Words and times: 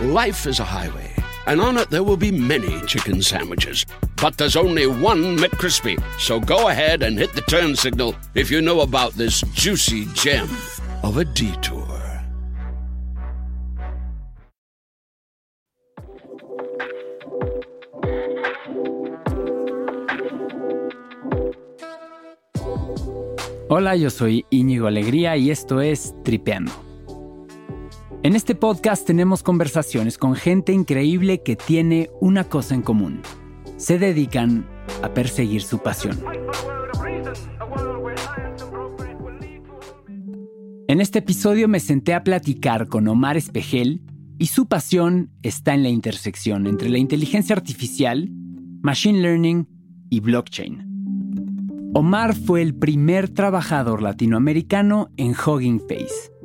Life 0.00 0.46
is 0.46 0.60
a 0.60 0.64
highway, 0.64 1.12
and 1.46 1.60
on 1.60 1.76
it 1.76 1.90
there 1.90 2.04
will 2.04 2.16
be 2.16 2.30
many 2.30 2.80
chicken 2.86 3.20
sandwiches. 3.20 3.84
But 4.22 4.38
there's 4.38 4.54
only 4.54 4.86
one 4.86 5.36
McCrispy. 5.36 6.00
So 6.20 6.38
go 6.38 6.68
ahead 6.68 7.02
and 7.02 7.18
hit 7.18 7.32
the 7.32 7.40
turn 7.40 7.74
signal 7.74 8.14
if 8.36 8.48
you 8.48 8.62
know 8.62 8.82
about 8.82 9.14
this 9.14 9.40
juicy 9.54 10.04
gem 10.14 10.48
of 11.02 11.16
a 11.16 11.24
detour. 11.24 11.84
Hola, 23.68 23.96
yo 23.96 24.10
soy 24.10 24.46
Íñigo 24.50 24.86
Alegría 24.86 25.36
y 25.36 25.50
esto 25.50 25.80
es 25.80 26.14
Tripeando. 26.22 26.87
En 28.24 28.34
este 28.34 28.56
podcast 28.56 29.06
tenemos 29.06 29.44
conversaciones 29.44 30.18
con 30.18 30.34
gente 30.34 30.72
increíble 30.72 31.40
que 31.44 31.54
tiene 31.54 32.10
una 32.20 32.42
cosa 32.42 32.74
en 32.74 32.82
común. 32.82 33.20
Se 33.76 34.00
dedican 34.00 34.66
a 35.04 35.14
perseguir 35.14 35.62
su 35.62 35.78
pasión. 35.78 36.18
En 40.88 41.00
este 41.00 41.20
episodio 41.20 41.68
me 41.68 41.78
senté 41.78 42.12
a 42.12 42.24
platicar 42.24 42.88
con 42.88 43.06
Omar 43.06 43.36
Espejel 43.36 44.02
y 44.36 44.46
su 44.46 44.66
pasión 44.66 45.30
está 45.44 45.74
en 45.74 45.84
la 45.84 45.88
intersección 45.88 46.66
entre 46.66 46.88
la 46.88 46.98
inteligencia 46.98 47.54
artificial, 47.54 48.28
machine 48.82 49.20
learning 49.20 49.68
y 50.10 50.18
blockchain. 50.18 50.88
Omar 51.94 52.34
fue 52.34 52.62
el 52.62 52.74
primer 52.74 53.28
trabajador 53.28 54.02
latinoamericano 54.02 55.10
en 55.16 55.34
Hugging 55.36 55.80
Face. 55.80 56.37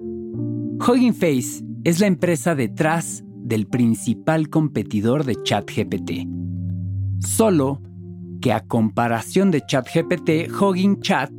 Hugging 0.86 1.14
Face 1.14 1.64
es 1.86 2.02
la 2.02 2.08
empresa 2.08 2.56
detrás 2.56 3.24
del 3.38 3.68
principal 3.68 4.50
competidor 4.50 5.24
de 5.24 5.42
ChatGPT. 5.42 6.28
Solo 7.20 7.82
que 8.42 8.52
a 8.52 8.60
comparación 8.60 9.50
de 9.50 9.62
ChatGPT, 9.66 10.52
Hugging 10.52 11.00
Chat 11.00 11.32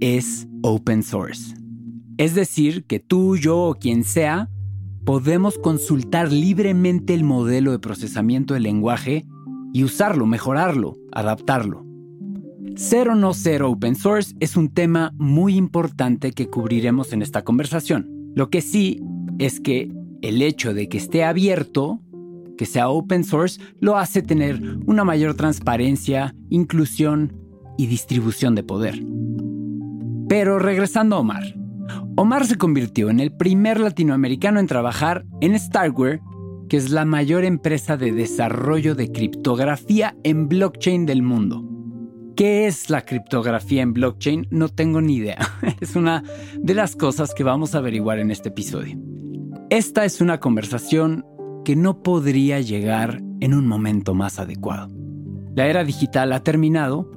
es 0.00 0.48
open 0.62 1.02
source. 1.02 1.54
Es 2.16 2.34
decir, 2.34 2.84
que 2.84 2.98
tú, 2.98 3.36
yo 3.36 3.58
o 3.58 3.74
quien 3.74 4.04
sea, 4.04 4.48
podemos 5.04 5.58
consultar 5.58 6.32
libremente 6.32 7.12
el 7.12 7.24
modelo 7.24 7.72
de 7.72 7.80
procesamiento 7.80 8.54
del 8.54 8.62
lenguaje 8.62 9.26
y 9.74 9.84
usarlo, 9.84 10.24
mejorarlo, 10.24 10.96
adaptarlo. 11.12 11.84
Ser 12.76 13.10
o 13.10 13.14
no 13.14 13.34
ser 13.34 13.64
open 13.64 13.96
source 13.96 14.34
es 14.40 14.56
un 14.56 14.72
tema 14.72 15.12
muy 15.18 15.56
importante 15.56 16.32
que 16.32 16.48
cubriremos 16.48 17.12
en 17.12 17.20
esta 17.20 17.42
conversación. 17.42 18.17
Lo 18.38 18.50
que 18.50 18.60
sí 18.60 19.02
es 19.40 19.58
que 19.58 19.90
el 20.22 20.42
hecho 20.42 20.72
de 20.72 20.88
que 20.88 20.96
esté 20.96 21.24
abierto, 21.24 21.98
que 22.56 22.66
sea 22.66 22.88
open 22.88 23.24
source, 23.24 23.60
lo 23.80 23.96
hace 23.96 24.22
tener 24.22 24.62
una 24.86 25.02
mayor 25.02 25.34
transparencia, 25.34 26.36
inclusión 26.48 27.32
y 27.76 27.88
distribución 27.88 28.54
de 28.54 28.62
poder. 28.62 29.02
Pero 30.28 30.60
regresando 30.60 31.16
a 31.16 31.18
Omar. 31.18 31.52
Omar 32.14 32.46
se 32.46 32.54
convirtió 32.54 33.10
en 33.10 33.18
el 33.18 33.32
primer 33.32 33.80
latinoamericano 33.80 34.60
en 34.60 34.68
trabajar 34.68 35.26
en 35.40 35.58
Starware, 35.58 36.20
que 36.68 36.76
es 36.76 36.90
la 36.90 37.04
mayor 37.04 37.42
empresa 37.42 37.96
de 37.96 38.12
desarrollo 38.12 38.94
de 38.94 39.10
criptografía 39.10 40.16
en 40.22 40.46
blockchain 40.46 41.06
del 41.06 41.22
mundo. 41.22 41.77
¿Qué 42.38 42.68
es 42.68 42.88
la 42.88 43.04
criptografía 43.04 43.82
en 43.82 43.92
blockchain? 43.92 44.46
No 44.52 44.68
tengo 44.68 45.00
ni 45.00 45.16
idea. 45.16 45.38
Es 45.80 45.96
una 45.96 46.22
de 46.54 46.72
las 46.72 46.94
cosas 46.94 47.34
que 47.34 47.42
vamos 47.42 47.74
a 47.74 47.78
averiguar 47.78 48.20
en 48.20 48.30
este 48.30 48.50
episodio. 48.50 48.96
Esta 49.70 50.04
es 50.04 50.20
una 50.20 50.38
conversación 50.38 51.26
que 51.64 51.74
no 51.74 52.00
podría 52.00 52.60
llegar 52.60 53.20
en 53.40 53.54
un 53.54 53.66
momento 53.66 54.14
más 54.14 54.38
adecuado. 54.38 54.88
La 55.56 55.66
era 55.66 55.82
digital 55.82 56.32
ha 56.32 56.44
terminado, 56.44 57.10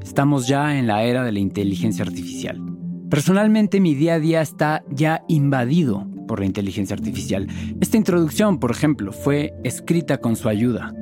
estamos 0.00 0.46
ya 0.46 0.78
en 0.78 0.86
la 0.86 1.02
era 1.02 1.24
de 1.24 1.32
la 1.32 1.40
inteligencia 1.40 2.04
artificial. 2.04 2.62
Personalmente 3.10 3.80
mi 3.80 3.96
día 3.96 4.14
a 4.14 4.20
día 4.20 4.42
está 4.42 4.84
ya 4.90 5.24
invadido 5.26 6.06
por 6.28 6.38
la 6.38 6.46
inteligencia 6.46 6.94
artificial. 6.94 7.48
Esta 7.80 7.96
introducción, 7.96 8.60
por 8.60 8.70
ejemplo, 8.70 9.10
fue 9.10 9.54
escrita 9.64 10.18
con 10.18 10.36
su 10.36 10.48
ayuda 10.48 10.94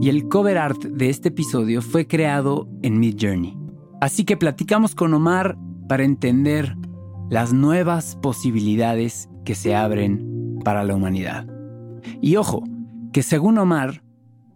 y 0.00 0.08
el 0.08 0.28
cover 0.28 0.58
art 0.58 0.82
de 0.84 1.10
este 1.10 1.28
episodio 1.28 1.82
fue 1.82 2.06
creado 2.06 2.68
en 2.82 2.98
Mid 2.98 3.16
Journey. 3.20 3.56
Así 4.00 4.24
que 4.24 4.36
platicamos 4.36 4.94
con 4.94 5.14
Omar 5.14 5.56
para 5.88 6.04
entender 6.04 6.76
las 7.30 7.52
nuevas 7.52 8.16
posibilidades 8.16 9.28
que 9.44 9.54
se 9.54 9.74
abren 9.74 10.58
para 10.64 10.84
la 10.84 10.94
humanidad. 10.94 11.46
Y 12.20 12.36
ojo, 12.36 12.64
que 13.12 13.22
según 13.22 13.58
Omar, 13.58 14.02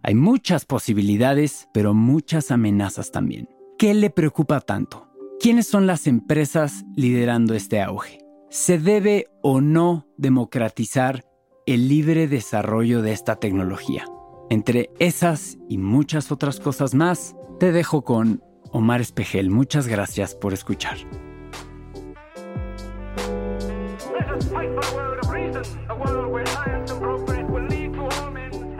hay 0.03 0.15
muchas 0.15 0.65
posibilidades, 0.65 1.67
pero 1.73 1.93
muchas 1.93 2.51
amenazas 2.51 3.11
también. 3.11 3.49
¿Qué 3.77 3.93
le 3.93 4.09
preocupa 4.09 4.61
tanto? 4.61 5.07
¿Quiénes 5.39 5.67
son 5.67 5.85
las 5.85 6.07
empresas 6.07 6.85
liderando 6.95 7.53
este 7.53 7.81
auge? 7.81 8.19
¿Se 8.49 8.79
debe 8.79 9.27
o 9.43 9.61
no 9.61 10.07
democratizar 10.17 11.25
el 11.65 11.89
libre 11.89 12.27
desarrollo 12.27 13.01
de 13.01 13.11
esta 13.11 13.35
tecnología? 13.35 14.05
Entre 14.49 14.89
esas 14.99 15.57
y 15.67 15.77
muchas 15.77 16.31
otras 16.31 16.61
cosas 16.61 16.93
más, 16.93 17.35
te 17.59 17.73
dejo 17.73 18.05
con 18.05 18.41
Omar 18.71 19.01
Espejel. 19.01 19.49
Muchas 19.49 19.87
gracias 19.87 20.35
por 20.35 20.53
escuchar. 20.53 20.97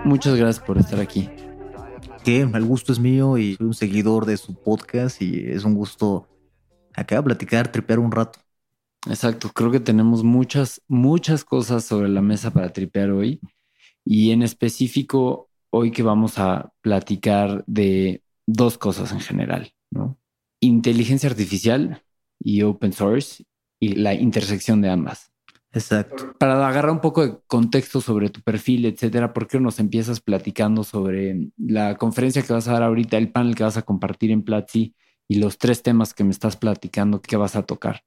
Muchas 0.05 0.35
gracias 0.35 0.65
por 0.65 0.77
estar 0.77 1.01
aquí. 1.01 1.29
Que 2.23 2.41
el 2.43 2.65
gusto 2.65 2.93
es 2.93 2.99
mío 2.99 3.37
y 3.37 3.55
soy 3.55 3.67
un 3.67 3.73
seguidor 3.73 4.25
de 4.25 4.37
su 4.37 4.55
podcast 4.55 5.21
y 5.21 5.49
es 5.49 5.65
un 5.65 5.75
gusto 5.75 6.29
acá 6.93 7.21
platicar, 7.21 7.69
tripear 7.69 7.99
un 7.99 8.13
rato. 8.13 8.39
Exacto, 9.05 9.49
creo 9.53 9.69
que 9.69 9.81
tenemos 9.81 10.23
muchas, 10.23 10.81
muchas 10.87 11.43
cosas 11.43 11.83
sobre 11.83 12.07
la 12.07 12.21
mesa 12.21 12.51
para 12.51 12.71
tripear 12.71 13.11
hoy 13.11 13.41
y 14.05 14.31
en 14.31 14.41
específico 14.41 15.46
hoy 15.69 15.91
que 15.91 16.03
vamos 16.03 16.39
a 16.39 16.71
platicar 16.81 17.63
de 17.67 18.23
dos 18.45 18.77
cosas 18.77 19.11
en 19.11 19.19
general, 19.19 19.73
¿no? 19.91 20.17
Inteligencia 20.59 21.29
artificial 21.29 22.03
y 22.39 22.63
open 22.63 22.93
source 22.93 23.43
y 23.79 23.95
la 23.95 24.13
intersección 24.13 24.81
de 24.81 24.89
ambas. 24.89 25.31
Exacto. 25.71 26.33
Para 26.39 26.67
agarrar 26.67 26.91
un 26.91 27.01
poco 27.01 27.25
de 27.25 27.37
contexto 27.45 28.01
sobre 28.01 28.29
tu 28.29 28.41
perfil, 28.41 28.85
etcétera, 28.85 29.33
¿por 29.33 29.47
qué 29.47 29.59
nos 29.59 29.79
empiezas 29.79 30.21
platicando 30.21 30.83
sobre 30.83 31.51
la 31.57 31.95
conferencia 31.97 32.41
que 32.41 32.53
vas 32.53 32.67
a 32.67 32.73
dar 32.73 32.83
ahorita, 32.83 33.17
el 33.17 33.31
panel 33.31 33.55
que 33.55 33.63
vas 33.63 33.77
a 33.77 33.83
compartir 33.83 34.31
en 34.31 34.43
Platzi 34.43 34.95
y 35.27 35.35
los 35.35 35.57
tres 35.57 35.83
temas 35.83 36.13
que 36.13 36.23
me 36.23 36.31
estás 36.31 36.55
platicando 36.55 37.21
que 37.21 37.35
vas 37.35 37.55
a 37.55 37.63
tocar? 37.63 38.03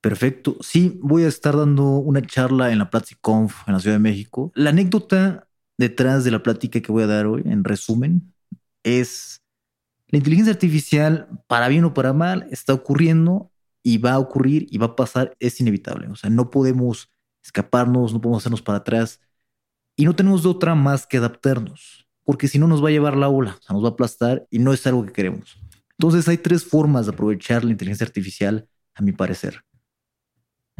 Perfecto. 0.00 0.56
Sí, 0.60 0.98
voy 1.02 1.24
a 1.24 1.28
estar 1.28 1.56
dando 1.56 1.84
una 1.96 2.20
charla 2.20 2.72
en 2.72 2.78
la 2.78 2.90
Conf 3.22 3.66
en 3.66 3.72
la 3.72 3.80
Ciudad 3.80 3.96
de 3.96 4.00
México. 4.00 4.52
La 4.54 4.70
anécdota 4.70 5.48
detrás 5.78 6.24
de 6.24 6.30
la 6.30 6.42
plática 6.42 6.80
que 6.80 6.92
voy 6.92 7.02
a 7.02 7.06
dar 7.06 7.26
hoy, 7.26 7.42
en 7.44 7.64
resumen, 7.64 8.32
es 8.82 9.42
la 10.08 10.18
inteligencia 10.18 10.52
artificial, 10.52 11.28
para 11.46 11.68
bien 11.68 11.84
o 11.84 11.94
para 11.94 12.12
mal, 12.12 12.46
está 12.50 12.72
ocurriendo 12.74 13.50
y 13.82 13.98
va 13.98 14.12
a 14.12 14.18
ocurrir 14.18 14.66
y 14.70 14.78
va 14.78 14.86
a 14.86 14.96
pasar, 14.96 15.36
es 15.40 15.60
inevitable. 15.60 16.08
O 16.08 16.16
sea, 16.16 16.30
no 16.30 16.50
podemos 16.50 17.10
escaparnos, 17.44 18.12
no 18.12 18.20
podemos 18.20 18.42
hacernos 18.42 18.62
para 18.62 18.78
atrás 18.78 19.20
y 19.96 20.04
no 20.04 20.14
tenemos 20.16 20.42
de 20.42 20.48
otra 20.48 20.74
más 20.74 21.06
que 21.06 21.18
adaptarnos, 21.18 22.06
porque 22.24 22.48
si 22.48 22.58
no 22.58 22.66
nos 22.66 22.82
va 22.82 22.88
a 22.88 22.92
llevar 22.92 23.16
la 23.16 23.28
ola, 23.28 23.56
o 23.58 23.62
sea, 23.62 23.74
nos 23.74 23.84
va 23.84 23.88
a 23.88 23.92
aplastar 23.92 24.46
y 24.50 24.58
no 24.58 24.72
es 24.72 24.86
algo 24.86 25.04
que 25.04 25.12
queremos. 25.12 25.58
Entonces 25.98 26.26
hay 26.28 26.38
tres 26.38 26.64
formas 26.64 27.06
de 27.06 27.12
aprovechar 27.12 27.64
la 27.64 27.70
inteligencia 27.70 28.06
artificial, 28.06 28.68
a 28.94 29.02
mi 29.02 29.12
parecer. 29.12 29.64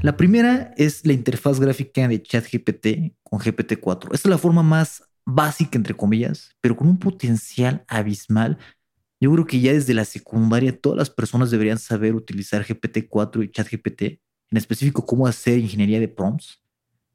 La 0.04 0.18
primera 0.18 0.74
es 0.76 1.06
la 1.06 1.14
interfaz 1.14 1.58
gráfica 1.58 2.06
de 2.06 2.22
ChatGPT 2.22 3.14
con 3.22 3.38
GPT-4. 3.38 4.12
Esta 4.12 4.28
es 4.28 4.30
la 4.30 4.36
forma 4.36 4.62
más 4.62 5.02
básica, 5.24 5.78
entre 5.78 5.94
comillas, 5.94 6.50
pero 6.60 6.76
con 6.76 6.88
un 6.88 6.98
potencial 6.98 7.86
abismal. 7.88 8.58
Yo 9.18 9.32
creo 9.32 9.46
que 9.46 9.60
ya 9.60 9.72
desde 9.72 9.94
la 9.94 10.04
secundaria 10.04 10.78
todas 10.78 10.98
las 10.98 11.08
personas 11.08 11.50
deberían 11.50 11.78
saber 11.78 12.14
utilizar 12.14 12.66
GPT-4 12.66 13.44
y 13.44 13.50
ChatGPT, 13.50 14.02
en 14.02 14.58
específico 14.58 15.06
cómo 15.06 15.26
hacer 15.26 15.58
ingeniería 15.58 16.00
de 16.00 16.08
prompts. 16.08 16.60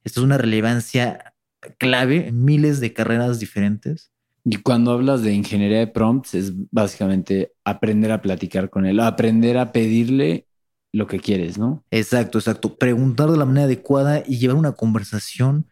Esta 0.04 0.22
es 0.22 0.24
una 0.24 0.40
relevancia 0.40 1.36
clave 1.78 2.30
en 2.30 2.44
miles 2.44 2.80
de 2.80 2.92
carreras 2.92 3.40
diferentes. 3.40 4.12
Y 4.44 4.56
cuando 4.56 4.94
hablas 4.94 5.22
de 5.22 5.32
ingeniería 5.32 5.78
de 5.78 5.88
prompts, 5.88 6.34
es 6.34 6.54
básicamente 6.72 7.54
aprender 7.64 8.12
a 8.12 8.24
platicar 8.24 8.72
con 8.72 8.88
él, 8.88 9.00
aprender 9.00 9.60
a 9.60 9.72
pedirle 9.72 10.48
lo 10.92 11.08
que 11.08 11.20
quieres, 11.20 11.58
¿no? 11.58 11.84
Exacto, 11.92 12.40
exacto. 12.40 12.78
Preguntar 12.78 13.30
de 13.32 13.38
la 13.38 13.46
manera 13.46 13.66
adecuada 13.66 14.24
y 14.26 14.38
llevar 14.38 14.58
una 14.58 14.72
conversación 14.72 15.68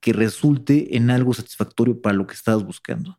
que 0.00 0.12
resulte 0.12 0.96
en 0.96 1.10
algo 1.10 1.34
satisfactorio 1.34 2.00
para 2.00 2.14
lo 2.14 2.26
que 2.26 2.34
estás 2.34 2.64
buscando. 2.64 3.18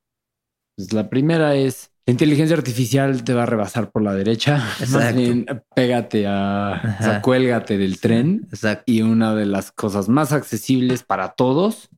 Pues 0.75 0.93
la 0.93 1.09
primera 1.09 1.55
es, 1.55 1.91
la 2.05 2.11
inteligencia 2.11 2.55
artificial 2.55 3.23
te 3.23 3.33
va 3.33 3.43
a 3.43 3.45
rebasar 3.45 3.91
por 3.91 4.01
la 4.01 4.13
derecha. 4.13 4.65
Más 4.91 5.15
bien, 5.15 5.45
pégate 5.75 6.25
a, 6.27 6.97
o 6.99 7.03
sea, 7.03 7.21
cuélgate 7.21 7.77
del 7.77 7.99
tren. 7.99 8.47
Exacto. 8.49 8.91
Y 8.91 9.01
una 9.01 9.35
de 9.35 9.45
las 9.45 9.71
cosas 9.71 10.09
más 10.09 10.31
accesibles 10.31 11.03
para 11.03 11.33
todos 11.33 11.89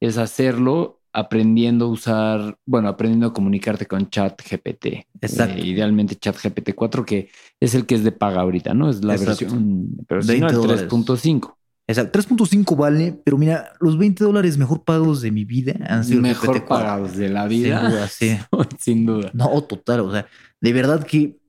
es 0.00 0.16
hacerlo 0.16 0.99
aprendiendo 1.12 1.86
a 1.86 1.88
usar, 1.88 2.58
bueno, 2.66 2.88
aprendiendo 2.88 3.26
a 3.28 3.32
comunicarte 3.32 3.86
con 3.86 4.08
chat 4.10 4.40
GPT. 4.42 5.06
Exacto. 5.20 5.58
Eh, 5.58 5.66
idealmente 5.66 6.14
chat 6.16 6.36
GPT 6.42 6.74
4, 6.74 7.04
que 7.04 7.28
es 7.58 7.74
el 7.74 7.86
que 7.86 7.96
es 7.96 8.04
de 8.04 8.12
paga 8.12 8.40
ahorita, 8.42 8.74
¿no? 8.74 8.90
Es 8.90 9.02
la 9.04 9.14
Exacto. 9.14 9.44
versión, 9.46 9.88
pero 10.06 10.22
si 10.22 10.28
no, 10.38 10.46
20 10.46 10.46
el 10.48 10.60
dólares. 10.62 10.88
3.5. 10.88 11.54
Exacto. 11.88 12.20
3.5 12.20 12.76
vale, 12.76 13.20
pero 13.24 13.36
mira, 13.36 13.72
los 13.80 13.98
20 13.98 14.22
dólares 14.22 14.56
mejor 14.56 14.84
pagos 14.84 15.20
de 15.22 15.32
mi 15.32 15.44
vida 15.44 15.74
han 15.88 16.04
sido 16.04 16.22
Mejor 16.22 16.56
GPT-4. 16.58 16.66
pagados 16.68 17.16
de 17.16 17.28
la 17.28 17.48
Sin 17.48 17.62
vida. 17.62 17.88
duda, 17.88 18.06
sí. 18.08 18.36
Sin 18.78 19.06
duda. 19.06 19.30
No, 19.34 19.60
total. 19.62 20.00
O 20.00 20.12
sea, 20.12 20.26
de 20.60 20.72
verdad 20.72 21.04
que 21.04 21.40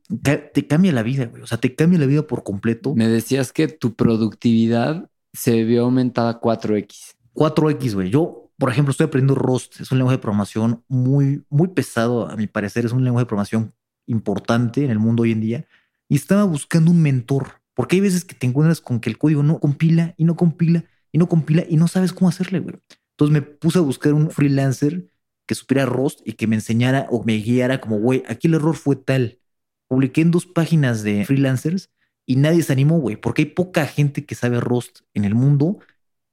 te 0.53 0.67
cambia 0.67 0.91
la 0.91 1.03
vida, 1.03 1.25
güey. 1.27 1.43
O 1.43 1.47
sea, 1.47 1.59
te 1.59 1.75
cambia 1.75 1.99
la 1.99 2.07
vida 2.07 2.23
por 2.23 2.43
completo. 2.43 2.95
Me 2.95 3.07
decías 3.07 3.53
que 3.53 3.67
tu 3.67 3.93
productividad 3.93 5.07
se 5.33 5.63
vio 5.63 5.83
aumentada 5.83 6.41
4x. 6.41 7.13
4X, 7.33 7.93
güey. 7.93 8.09
Yo, 8.09 8.40
por 8.61 8.69
ejemplo, 8.69 8.91
estoy 8.91 9.07
aprendiendo 9.07 9.33
Rust. 9.33 9.81
Es 9.81 9.91
un 9.91 9.97
lenguaje 9.97 10.17
de 10.17 10.21
programación 10.21 10.83
muy, 10.87 11.43
muy 11.49 11.69
pesado, 11.69 12.29
a 12.29 12.35
mi 12.35 12.45
parecer. 12.45 12.85
Es 12.85 12.91
un 12.91 13.03
lenguaje 13.03 13.23
de 13.23 13.27
programación 13.27 13.73
importante 14.05 14.85
en 14.85 14.91
el 14.91 14.99
mundo 14.99 15.23
hoy 15.23 15.31
en 15.31 15.41
día. 15.41 15.65
Y 16.07 16.15
estaba 16.15 16.43
buscando 16.43 16.91
un 16.91 17.01
mentor. 17.01 17.59
Porque 17.73 17.95
hay 17.95 18.01
veces 18.01 18.23
que 18.23 18.35
te 18.35 18.45
encuentras 18.45 18.79
con 18.79 18.99
que 18.99 19.09
el 19.09 19.17
código 19.17 19.41
no 19.41 19.59
compila 19.59 20.13
y 20.15 20.25
no 20.25 20.35
compila 20.35 20.85
y 21.11 21.17
no 21.17 21.27
compila 21.27 21.63
y 21.67 21.77
no 21.77 21.87
sabes 21.87 22.13
cómo 22.13 22.29
hacerle, 22.29 22.59
güey. 22.59 22.75
Entonces 23.13 23.33
me 23.33 23.41
puse 23.41 23.79
a 23.79 23.81
buscar 23.81 24.13
un 24.13 24.29
freelancer 24.29 25.09
que 25.47 25.55
supiera 25.55 25.87
Rust 25.87 26.19
y 26.23 26.33
que 26.33 26.45
me 26.45 26.53
enseñara 26.53 27.07
o 27.09 27.23
me 27.23 27.37
guiara 27.37 27.81
como, 27.81 27.97
güey, 27.97 28.21
aquí 28.27 28.47
el 28.47 28.53
error 28.53 28.75
fue 28.75 28.95
tal. 28.95 29.39
Publiqué 29.87 30.21
en 30.21 30.29
dos 30.29 30.45
páginas 30.45 31.01
de 31.01 31.25
freelancers 31.25 31.89
y 32.27 32.35
nadie 32.35 32.61
se 32.61 32.73
animó, 32.73 32.99
güey, 32.99 33.15
porque 33.15 33.41
hay 33.41 33.47
poca 33.47 33.87
gente 33.87 34.23
que 34.23 34.35
sabe 34.35 34.59
Rust 34.59 34.99
en 35.15 35.25
el 35.25 35.33
mundo 35.33 35.79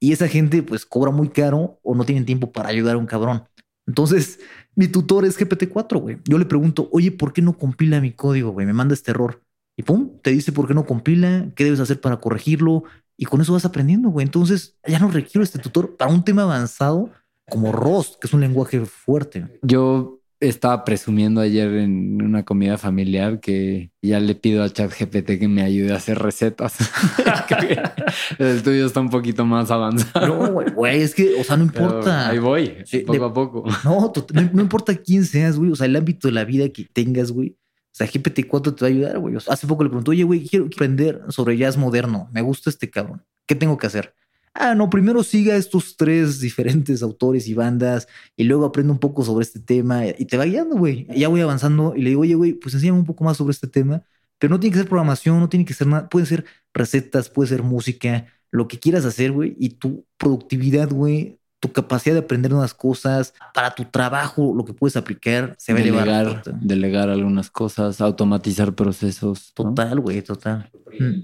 y 0.01 0.13
esa 0.13 0.29
gente 0.29 0.63
pues 0.63 0.87
cobra 0.87 1.11
muy 1.11 1.29
caro 1.29 1.79
o 1.83 1.95
no 1.95 2.05
tienen 2.05 2.25
tiempo 2.25 2.53
para 2.53 2.69
ayudar 2.69 2.95
a 2.95 2.99
un 2.99 3.07
cabrón. 3.07 3.45
Entonces, 3.87 4.39
mi 4.75 4.87
tutor 4.87 5.25
es 5.25 5.39
GPT-4, 5.39 6.01
güey. 6.01 6.19
Yo 6.25 6.39
le 6.39 6.45
pregunto, 6.45 6.89
oye, 6.93 7.11
¿por 7.11 7.33
qué 7.33 7.43
no 7.43 7.57
compila 7.57 8.01
mi 8.01 8.13
código, 8.13 8.51
güey? 8.51 8.67
Me 8.67 8.75
manda 8.75 8.95
este 8.95 9.11
error. 9.11 9.43
Y 9.77 9.83
pum, 9.83 10.19
te 10.23 10.31
dice 10.31 10.53
por 10.53 10.69
qué 10.69 10.75
no 10.75 10.85
compila, 10.85 11.51
qué 11.57 11.65
debes 11.65 11.81
hacer 11.81 12.01
para 12.01 12.21
corregirlo. 12.21 12.85
Y 13.17 13.25
con 13.25 13.41
eso 13.41 13.55
vas 13.55 13.65
aprendiendo, 13.65 14.11
güey. 14.11 14.25
Entonces, 14.27 14.77
ya 14.87 14.99
no 14.99 15.11
requiero 15.11 15.43
este 15.43 15.59
tutor 15.59 15.97
para 15.97 16.13
un 16.13 16.23
tema 16.23 16.43
avanzado 16.43 17.11
como 17.49 17.73
Rust, 17.73 18.21
que 18.21 18.27
es 18.27 18.35
un 18.35 18.41
lenguaje 18.41 18.85
fuerte. 18.85 19.59
Yo 19.63 20.18
estaba 20.41 20.85
presumiendo 20.85 21.41
ayer 21.41 21.69
en 21.75 22.23
una 22.23 22.45
comida 22.45 22.79
familiar 22.79 23.41
que 23.41 23.91
ya 24.03 24.21
le 24.21 24.35
pido 24.35 24.63
a 24.63 24.69
ChatGPT 24.71 25.39
que 25.39 25.49
me 25.49 25.63
ayude 25.63 25.93
a 25.93 25.97
hacer 25.97 26.19
recetas. 26.19 26.77
El 28.39 28.63
tuyo 28.63 28.87
está 28.87 29.01
un 29.01 29.11
poquito 29.11 29.45
más 29.45 29.71
avanzado. 29.71 30.27
No, 30.27 30.73
güey, 30.75 31.03
es 31.03 31.15
que, 31.15 31.35
o 31.41 31.45
sea, 31.45 31.57
no 31.57 31.71
Pero 31.73 31.85
importa. 31.85 32.29
Ahí 32.29 32.39
voy, 32.39 32.75
Sí, 32.85 33.01
poco 33.01 33.19
de- 33.19 33.25
a 33.27 33.33
poco. 33.33 33.65
No, 33.85 34.13
no, 34.33 34.51
no 34.53 34.63
importa 34.63 34.95
quién 34.97 35.25
seas, 35.25 35.57
güey. 35.59 35.71
O 35.73 35.77
sea, 35.77 35.87
el 35.87 35.97
ámbito 35.97 36.29
de 36.29 36.33
la 36.35 36.45
vida 36.45 36.69
que 36.69 36.85
tengas, 36.85 37.33
güey. 37.33 37.57
O 37.91 37.95
sea, 37.99 38.07
GPT-4 38.07 38.75
te 38.77 38.85
va 38.85 38.87
a 38.87 38.91
ayudar, 38.91 39.19
güey. 39.19 39.35
O 39.37 39.41
sea, 39.41 39.55
hace 39.55 39.67
poco 39.67 39.83
le 39.83 39.89
pregunté, 39.91 40.11
oye, 40.13 40.23
güey, 40.23 40.47
quiero 40.47 40.67
aprender 40.67 41.21
sobre 41.31 41.57
jazz 41.57 41.77
moderno. 41.77 42.29
Me 42.33 42.43
gusta 42.43 42.71
este 42.71 42.89
cabrón. 42.91 43.25
¿Qué 43.47 43.55
tengo 43.55 43.77
que 43.77 43.87
hacer? 43.89 44.15
Ah, 44.61 44.75
no, 44.75 44.91
primero 44.91 45.23
siga 45.23 45.55
estos 45.55 45.97
tres 45.97 46.41
diferentes 46.41 47.01
autores 47.03 47.47
y 47.47 47.55
bandas 47.55 48.09
y 48.37 48.43
luego 48.43 48.65
aprende 48.65 48.91
un 48.91 48.99
poco 48.99 49.23
sobre 49.25 49.45
este 49.45 49.61
tema 49.61 50.05
y 50.07 50.25
te 50.25 50.37
va 50.37 50.47
guiando, 50.47 50.77
güey. 50.77 51.07
Ya 51.17 51.29
voy 51.29 51.41
avanzando 51.41 51.95
y 51.95 52.03
le 52.03 52.11
digo, 52.11 52.23
oye, 52.23 52.35
güey, 52.35 52.55
pues 52.55 52.75
enséñame 52.75 52.99
un 52.99 53.05
poco 53.05 53.23
más 53.23 53.37
sobre 53.37 53.53
este 53.53 53.69
tema. 53.69 54.03
Pero 54.39 54.53
no 54.53 54.61
tiene 54.61 54.73
que 54.73 54.81
ser 54.81 54.89
programación, 54.89 55.39
no 55.39 55.49
tiene 55.49 55.65
que 55.65 55.75
ser 55.75 55.87
nada. 55.87 56.09
Pueden 56.09 56.27
ser 56.27 56.45
recetas, 56.75 57.31
puede 57.31 57.49
ser 57.49 57.63
música, 57.63 58.27
lo 58.51 58.67
que 58.67 58.81
quieras 58.81 59.05
hacer, 59.05 59.31
güey. 59.31 59.55
Y 59.61 59.71
tu 59.71 60.05
productividad, 60.17 60.91
güey, 60.91 61.39
tu 61.61 61.73
capacidad 61.73 62.15
de 62.15 62.21
aprender 62.21 62.51
nuevas 62.51 62.75
cosas 62.75 63.35
para 63.55 63.75
tu 63.77 63.85
trabajo, 63.85 64.55
lo 64.57 64.65
que 64.65 64.75
puedes 64.75 64.97
aplicar, 64.97 65.55
se 65.57 65.73
va 65.73 65.79
a 65.79 65.83
elevar. 65.83 66.43
Delegar, 66.61 67.11
algunas 67.11 67.49
cosas, 67.49 68.01
automatizar 68.01 68.75
procesos. 68.75 69.53
Total, 69.55 70.01
güey, 70.01 70.23
total. 70.23 70.69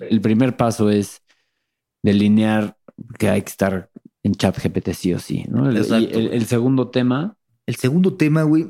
El 0.09 0.21
primer 0.21 0.57
paso 0.57 0.89
es 0.91 1.21
delinear 2.03 2.77
que 3.19 3.29
hay 3.29 3.43
que 3.43 3.50
estar 3.50 3.91
en 4.23 4.35
chat 4.35 4.56
GPT 4.58 4.93
sí 4.94 5.12
o 5.14 5.19
sí. 5.19 5.44
¿no? 5.49 5.69
El, 5.69 5.76
Exacto. 5.76 6.19
y 6.19 6.23
el- 6.26 6.32
el 6.32 6.46
segundo 6.46 6.88
tema, 6.91 7.37
El 7.67 7.76
segundo 7.76 8.14
tema, 8.14 8.43
güey. 8.43 8.64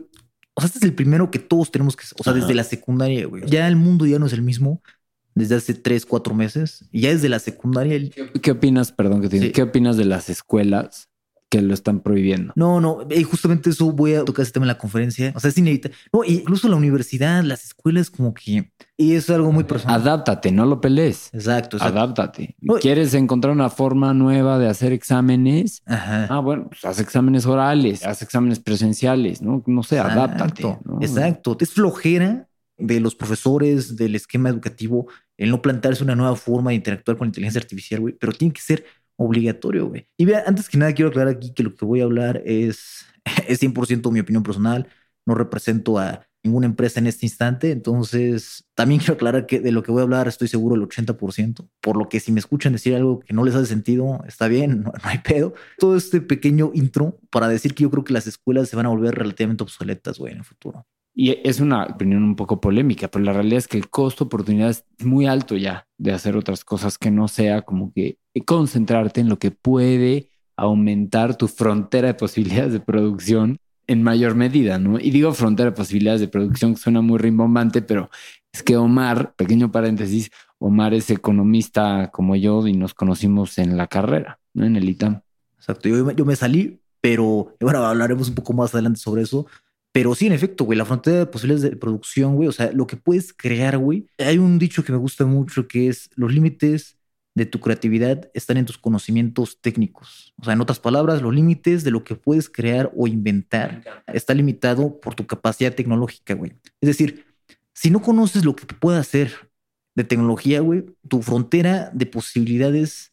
O 0.54 0.60
sea, 0.60 0.66
este 0.66 0.78
es 0.78 0.84
el 0.84 0.94
primero 0.94 1.28
que 1.30 1.40
todos 1.40 1.70
tenemos 1.72 1.96
que, 1.96 2.04
o 2.18 2.22
sea, 2.22 2.32
Ajá. 2.32 2.40
desde 2.40 2.54
la 2.54 2.62
secundaria, 2.62 3.26
güey. 3.26 3.42
Ya 3.46 3.66
el 3.66 3.74
mundo 3.76 4.06
ya 4.06 4.18
no 4.20 4.26
es 4.26 4.32
el 4.32 4.42
mismo 4.42 4.80
desde 5.34 5.56
hace 5.56 5.74
tres, 5.74 6.06
cuatro 6.06 6.32
meses. 6.32 6.84
Ya 6.92 7.08
desde 7.10 7.28
la 7.28 7.40
secundaria. 7.40 7.94
el- 7.96 8.10
¿qué 8.40 8.52
opinas? 8.52 8.92
Perdón 8.92 9.20
que 9.20 9.28
te 9.28 9.40
Sí. 9.40 9.50
¿qué 9.50 9.62
opinas 9.62 9.96
de 9.96 10.04
las 10.04 10.30
escuelas 10.30 11.08
que 11.50 11.62
lo 11.62 11.74
están 11.74 12.00
prohibiendo? 12.00 12.52
No, 12.56 12.80
no, 12.80 13.06
y 13.10 13.22
justamente 13.22 13.70
eso 13.70 13.92
voy 13.92 14.14
a 14.14 14.24
tocar 14.24 14.42
ese 14.42 14.52
tema 14.52 14.64
en 14.64 14.68
la 14.68 14.78
conferencia. 14.78 15.32
O 15.36 15.40
sea, 15.40 15.50
es 15.50 15.58
inevitable. 15.58 15.96
No, 16.12 16.24
incluso 16.24 16.68
la 16.68 16.76
universidad, 16.76 17.42
las 17.44 17.64
escuelas, 17.64 18.10
como 18.10 18.34
que. 18.34 18.72
Y 18.96 19.14
es 19.14 19.28
algo 19.30 19.52
muy 19.52 19.64
personal. 19.64 20.00
Adáptate, 20.00 20.52
no 20.52 20.66
lo 20.66 20.80
pelees. 20.80 21.30
Exacto, 21.32 21.76
exacto. 21.76 21.98
Adáptate. 21.98 22.56
No, 22.60 22.74
¿Quieres 22.74 23.14
encontrar 23.14 23.52
una 23.52 23.70
forma 23.70 24.14
nueva 24.14 24.58
de 24.58 24.68
hacer 24.68 24.92
exámenes? 24.92 25.82
Ajá. 25.86 26.26
Ah, 26.30 26.40
bueno, 26.40 26.68
pues 26.68 26.84
haz 26.84 27.00
exámenes 27.00 27.46
orales, 27.46 28.04
haz 28.04 28.22
exámenes 28.22 28.58
presenciales, 28.60 29.42
¿no? 29.42 29.62
No 29.66 29.82
sé, 29.82 29.98
adáptate. 29.98 30.62
Exacto, 30.62 30.80
¿no? 30.84 30.98
Exacto. 31.00 31.56
Es 31.60 31.70
flojera 31.70 32.48
de 32.76 33.00
los 33.00 33.14
profesores, 33.14 33.96
del 33.96 34.14
esquema 34.14 34.48
educativo, 34.48 35.06
el 35.36 35.50
no 35.50 35.62
plantearse 35.62 36.02
una 36.02 36.16
nueva 36.16 36.36
forma 36.36 36.70
de 36.70 36.76
interactuar 36.76 37.16
con 37.16 37.26
la 37.26 37.30
inteligencia 37.30 37.60
artificial, 37.60 38.00
güey, 38.00 38.14
pero 38.14 38.32
tiene 38.32 38.52
que 38.52 38.60
ser 38.60 38.84
obligatorio, 39.16 39.88
güey. 39.88 40.08
Y 40.16 40.24
vea, 40.24 40.44
antes 40.46 40.68
que 40.68 40.78
nada 40.78 40.92
quiero 40.92 41.10
aclarar 41.10 41.34
aquí 41.34 41.52
que 41.52 41.62
lo 41.62 41.74
que 41.74 41.84
voy 41.84 42.00
a 42.00 42.04
hablar 42.04 42.42
es, 42.44 43.06
es 43.48 43.62
100% 43.62 44.10
mi 44.10 44.20
opinión 44.20 44.42
personal, 44.42 44.88
no 45.26 45.34
represento 45.34 45.98
a 45.98 46.26
ninguna 46.42 46.66
empresa 46.66 47.00
en 47.00 47.06
este 47.06 47.24
instante, 47.24 47.70
entonces 47.70 48.66
también 48.74 48.98
quiero 49.00 49.14
aclarar 49.14 49.46
que 49.46 49.60
de 49.60 49.72
lo 49.72 49.82
que 49.82 49.90
voy 49.90 50.00
a 50.00 50.04
hablar 50.04 50.28
estoy 50.28 50.48
seguro 50.48 50.74
el 50.74 50.82
80%, 50.82 51.68
por 51.80 51.96
lo 51.96 52.08
que 52.08 52.20
si 52.20 52.32
me 52.32 52.40
escuchan 52.40 52.72
decir 52.74 52.94
algo 52.94 53.20
que 53.20 53.32
no 53.32 53.44
les 53.44 53.54
hace 53.54 53.66
sentido, 53.66 54.22
está 54.26 54.46
bien, 54.46 54.82
no, 54.84 54.92
no 54.92 55.08
hay 55.08 55.18
pedo. 55.18 55.54
Todo 55.78 55.96
este 55.96 56.20
pequeño 56.20 56.70
intro 56.74 57.18
para 57.30 57.48
decir 57.48 57.74
que 57.74 57.84
yo 57.84 57.90
creo 57.90 58.04
que 58.04 58.12
las 58.12 58.26
escuelas 58.26 58.68
se 58.68 58.76
van 58.76 58.86
a 58.86 58.90
volver 58.90 59.14
relativamente 59.14 59.64
obsoletas, 59.64 60.18
güey, 60.18 60.32
en 60.32 60.38
el 60.38 60.44
futuro. 60.44 60.86
Y 61.14 61.38
es 61.48 61.60
una 61.60 61.84
opinión 61.84 62.24
un 62.24 62.34
poco 62.34 62.60
polémica, 62.60 63.08
pero 63.08 63.24
la 63.24 63.32
realidad 63.32 63.58
es 63.58 63.68
que 63.68 63.78
el 63.78 63.88
costo 63.88 64.24
oportunidad 64.24 64.70
es 64.70 64.84
muy 65.04 65.26
alto 65.26 65.56
ya 65.56 65.86
de 65.96 66.12
hacer 66.12 66.36
otras 66.36 66.64
cosas 66.64 66.98
que 66.98 67.12
no 67.12 67.28
sea 67.28 67.62
como 67.62 67.92
que 67.92 68.18
concentrarte 68.44 69.20
en 69.20 69.28
lo 69.28 69.38
que 69.38 69.52
puede 69.52 70.30
aumentar 70.56 71.36
tu 71.36 71.46
frontera 71.46 72.08
de 72.08 72.14
posibilidades 72.14 72.72
de 72.72 72.80
producción 72.80 73.58
en 73.86 74.02
mayor 74.02 74.34
medida, 74.34 74.78
¿no? 74.78 74.98
Y 74.98 75.10
digo 75.10 75.32
frontera 75.32 75.70
de 75.70 75.76
posibilidades 75.76 76.20
de 76.20 76.28
producción 76.28 76.74
que 76.74 76.80
suena 76.80 77.00
muy 77.00 77.18
rimbombante, 77.18 77.82
pero 77.82 78.10
es 78.52 78.62
que 78.62 78.76
Omar, 78.76 79.34
pequeño 79.36 79.70
paréntesis, 79.70 80.30
Omar 80.58 80.94
es 80.94 81.10
economista 81.10 82.10
como 82.12 82.34
yo 82.36 82.66
y 82.66 82.72
nos 82.72 82.94
conocimos 82.94 83.58
en 83.58 83.76
la 83.76 83.86
carrera, 83.86 84.40
¿no? 84.52 84.64
En 84.64 84.76
el 84.76 84.88
ITAM. 84.88 85.20
Exacto. 85.58 85.88
Yo, 85.88 86.10
yo 86.12 86.24
me 86.24 86.36
salí, 86.36 86.80
pero 87.00 87.54
bueno, 87.60 87.84
hablaremos 87.84 88.28
un 88.28 88.34
poco 88.34 88.52
más 88.52 88.74
adelante 88.74 89.00
sobre 89.00 89.22
eso. 89.22 89.46
Pero 89.94 90.12
sí, 90.16 90.26
en 90.26 90.32
efecto, 90.32 90.64
güey, 90.64 90.76
la 90.76 90.84
frontera 90.84 91.18
de 91.18 91.26
posibilidades 91.26 91.70
de 91.70 91.76
producción, 91.76 92.34
güey, 92.34 92.48
o 92.48 92.52
sea, 92.52 92.72
lo 92.72 92.84
que 92.84 92.96
puedes 92.96 93.32
crear, 93.32 93.78
güey. 93.78 94.08
Hay 94.18 94.38
un 94.38 94.58
dicho 94.58 94.82
que 94.82 94.90
me 94.90 94.98
gusta 94.98 95.24
mucho 95.24 95.68
que 95.68 95.86
es 95.86 96.10
los 96.16 96.34
límites 96.34 96.98
de 97.36 97.46
tu 97.46 97.60
creatividad 97.60 98.28
están 98.34 98.56
en 98.56 98.66
tus 98.66 98.76
conocimientos 98.76 99.60
técnicos. 99.60 100.34
O 100.40 100.44
sea, 100.44 100.54
en 100.54 100.60
otras 100.60 100.80
palabras, 100.80 101.22
los 101.22 101.32
límites 101.32 101.84
de 101.84 101.92
lo 101.92 102.02
que 102.02 102.16
puedes 102.16 102.50
crear 102.50 102.90
o 102.96 103.06
inventar 103.06 103.84
está 104.12 104.34
limitado 104.34 104.98
por 105.00 105.14
tu 105.14 105.28
capacidad 105.28 105.72
tecnológica, 105.72 106.34
güey. 106.34 106.54
Es 106.80 106.88
decir, 106.88 107.24
si 107.72 107.90
no 107.90 108.02
conoces 108.02 108.44
lo 108.44 108.56
que 108.56 108.66
puede 108.66 108.98
hacer 108.98 109.32
de 109.94 110.02
tecnología, 110.02 110.58
güey, 110.58 110.86
tu 111.08 111.22
frontera 111.22 111.90
de 111.94 112.06
posibilidades 112.06 113.12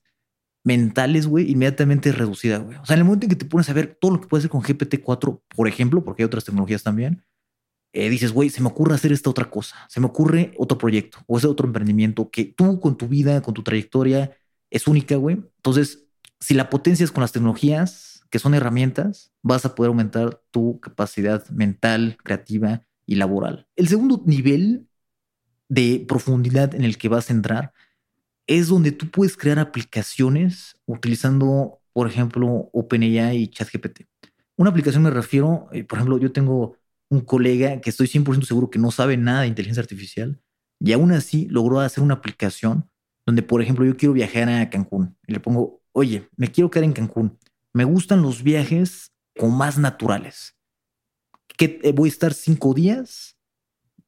mentales, 0.64 1.28
güey, 1.28 1.50
inmediatamente 1.50 2.12
reducida, 2.12 2.58
güey. 2.58 2.78
O 2.78 2.86
sea, 2.86 2.94
en 2.96 3.00
el 3.00 3.06
momento 3.06 3.26
en 3.26 3.30
que 3.30 3.36
te 3.36 3.46
pones 3.46 3.70
a 3.70 3.74
ver 3.74 3.98
todo 4.00 4.12
lo 4.12 4.22
que 4.22 4.28
puedes 4.28 4.46
hacer 4.46 4.52
con 4.52 4.62
GPT-4, 4.62 5.42
por 5.56 5.68
ejemplo, 5.68 6.04
porque 6.04 6.24
hay 6.24 6.26
otras 6.26 6.46
tecnologías 6.46 6.84
también, 6.84 7.24
eh, 7.94 8.10
dices, 8.10 8.32
güey, 8.32 8.50
se 8.50 8.62
me 8.62 8.68
ocurre 8.68 8.96
hacer 8.96 9.12
esta 9.12 9.30
otra 9.30 9.50
cosa, 9.50 9.76
se 9.90 10.00
me 10.00 10.06
ocurre 10.06 10.54
otro 10.58 10.78
proyecto 10.78 11.20
o 11.28 11.38
ese 11.38 11.48
otro 11.48 11.68
emprendimiento 11.68 12.30
que 12.30 12.46
tú 12.46 12.80
con 12.80 12.98
tu 12.98 13.08
vida, 13.08 13.42
con 13.42 13.54
tu 13.54 13.64
trayectoria, 13.64 14.38
es 14.70 14.88
única, 14.88 15.16
güey. 15.16 15.36
Entonces, 15.58 16.06
si 16.40 16.54
la 16.54 16.70
potencias 16.70 17.12
con 17.12 17.22
las 17.22 17.34
tecnologías 17.34 18.24
que 18.30 18.40
son 18.40 18.54
herramientas, 18.54 19.34
vas 19.42 19.66
a 19.66 19.76
poder 19.76 19.90
aumentar 19.90 20.42
tu 20.52 20.80
capacidad 20.80 21.48
mental, 21.50 22.18
creativa 22.24 22.84
y 23.06 23.16
laboral. 23.16 23.68
El 23.76 23.90
segundo 23.90 24.24
nivel 24.26 24.88
de 25.68 26.06
profundidad 26.08 26.74
en 26.74 26.86
el 26.86 26.98
que 26.98 27.10
vas 27.10 27.30
a 27.30 27.34
entrar 27.34 27.74
es 28.60 28.68
donde 28.68 28.92
tú 28.92 29.10
puedes 29.10 29.38
crear 29.38 29.60
aplicaciones 29.60 30.76
utilizando, 30.86 31.80
por 31.94 32.08
ejemplo, 32.08 32.70
OpenAI 32.74 33.38
y 33.38 33.48
ChatGPT. 33.48 34.02
Una 34.58 34.72
aplicación 34.72 35.04
me 35.04 35.10
refiero, 35.10 35.70
eh, 35.72 35.86
por 35.86 35.98
ejemplo, 35.98 36.18
yo 36.18 36.34
tengo 36.34 36.76
un 37.10 37.22
colega 37.22 37.80
que 37.80 37.90
estoy 37.90 38.08
100% 38.08 38.46
seguro 38.46 38.70
que 38.70 38.78
no 38.78 38.92
sabe 38.92 39.16
nada 39.16 39.42
de 39.42 39.48
inteligencia 39.48 39.82
artificial 39.82 40.42
y 40.80 40.92
aún 40.92 41.14
así 41.14 41.48
logró 41.50 41.80
hacer 41.80 42.04
una 42.04 42.16
aplicación 42.16 42.90
donde, 43.26 43.42
por 43.42 43.62
ejemplo, 43.62 43.86
yo 43.86 43.96
quiero 43.96 44.14
viajar 44.14 44.50
a 44.50 44.70
Cancún 44.70 45.16
y 45.26 45.32
le 45.32 45.40
pongo, 45.40 45.82
oye, 45.94 46.28
me 46.36 46.52
quiero 46.52 46.70
quedar 46.70 46.84
en 46.84 46.94
Cancún. 46.94 47.38
Me 47.72 47.86
gustan 47.86 48.22
los 48.22 48.44
viajes 48.44 49.14
como 49.38 49.56
más 49.56 49.78
naturales. 49.78 50.58
Que 51.58 51.80
eh, 51.84 51.94
voy 51.94 52.10
a 52.10 52.12
estar 52.12 52.34
cinco 52.34 52.74
días, 52.74 53.38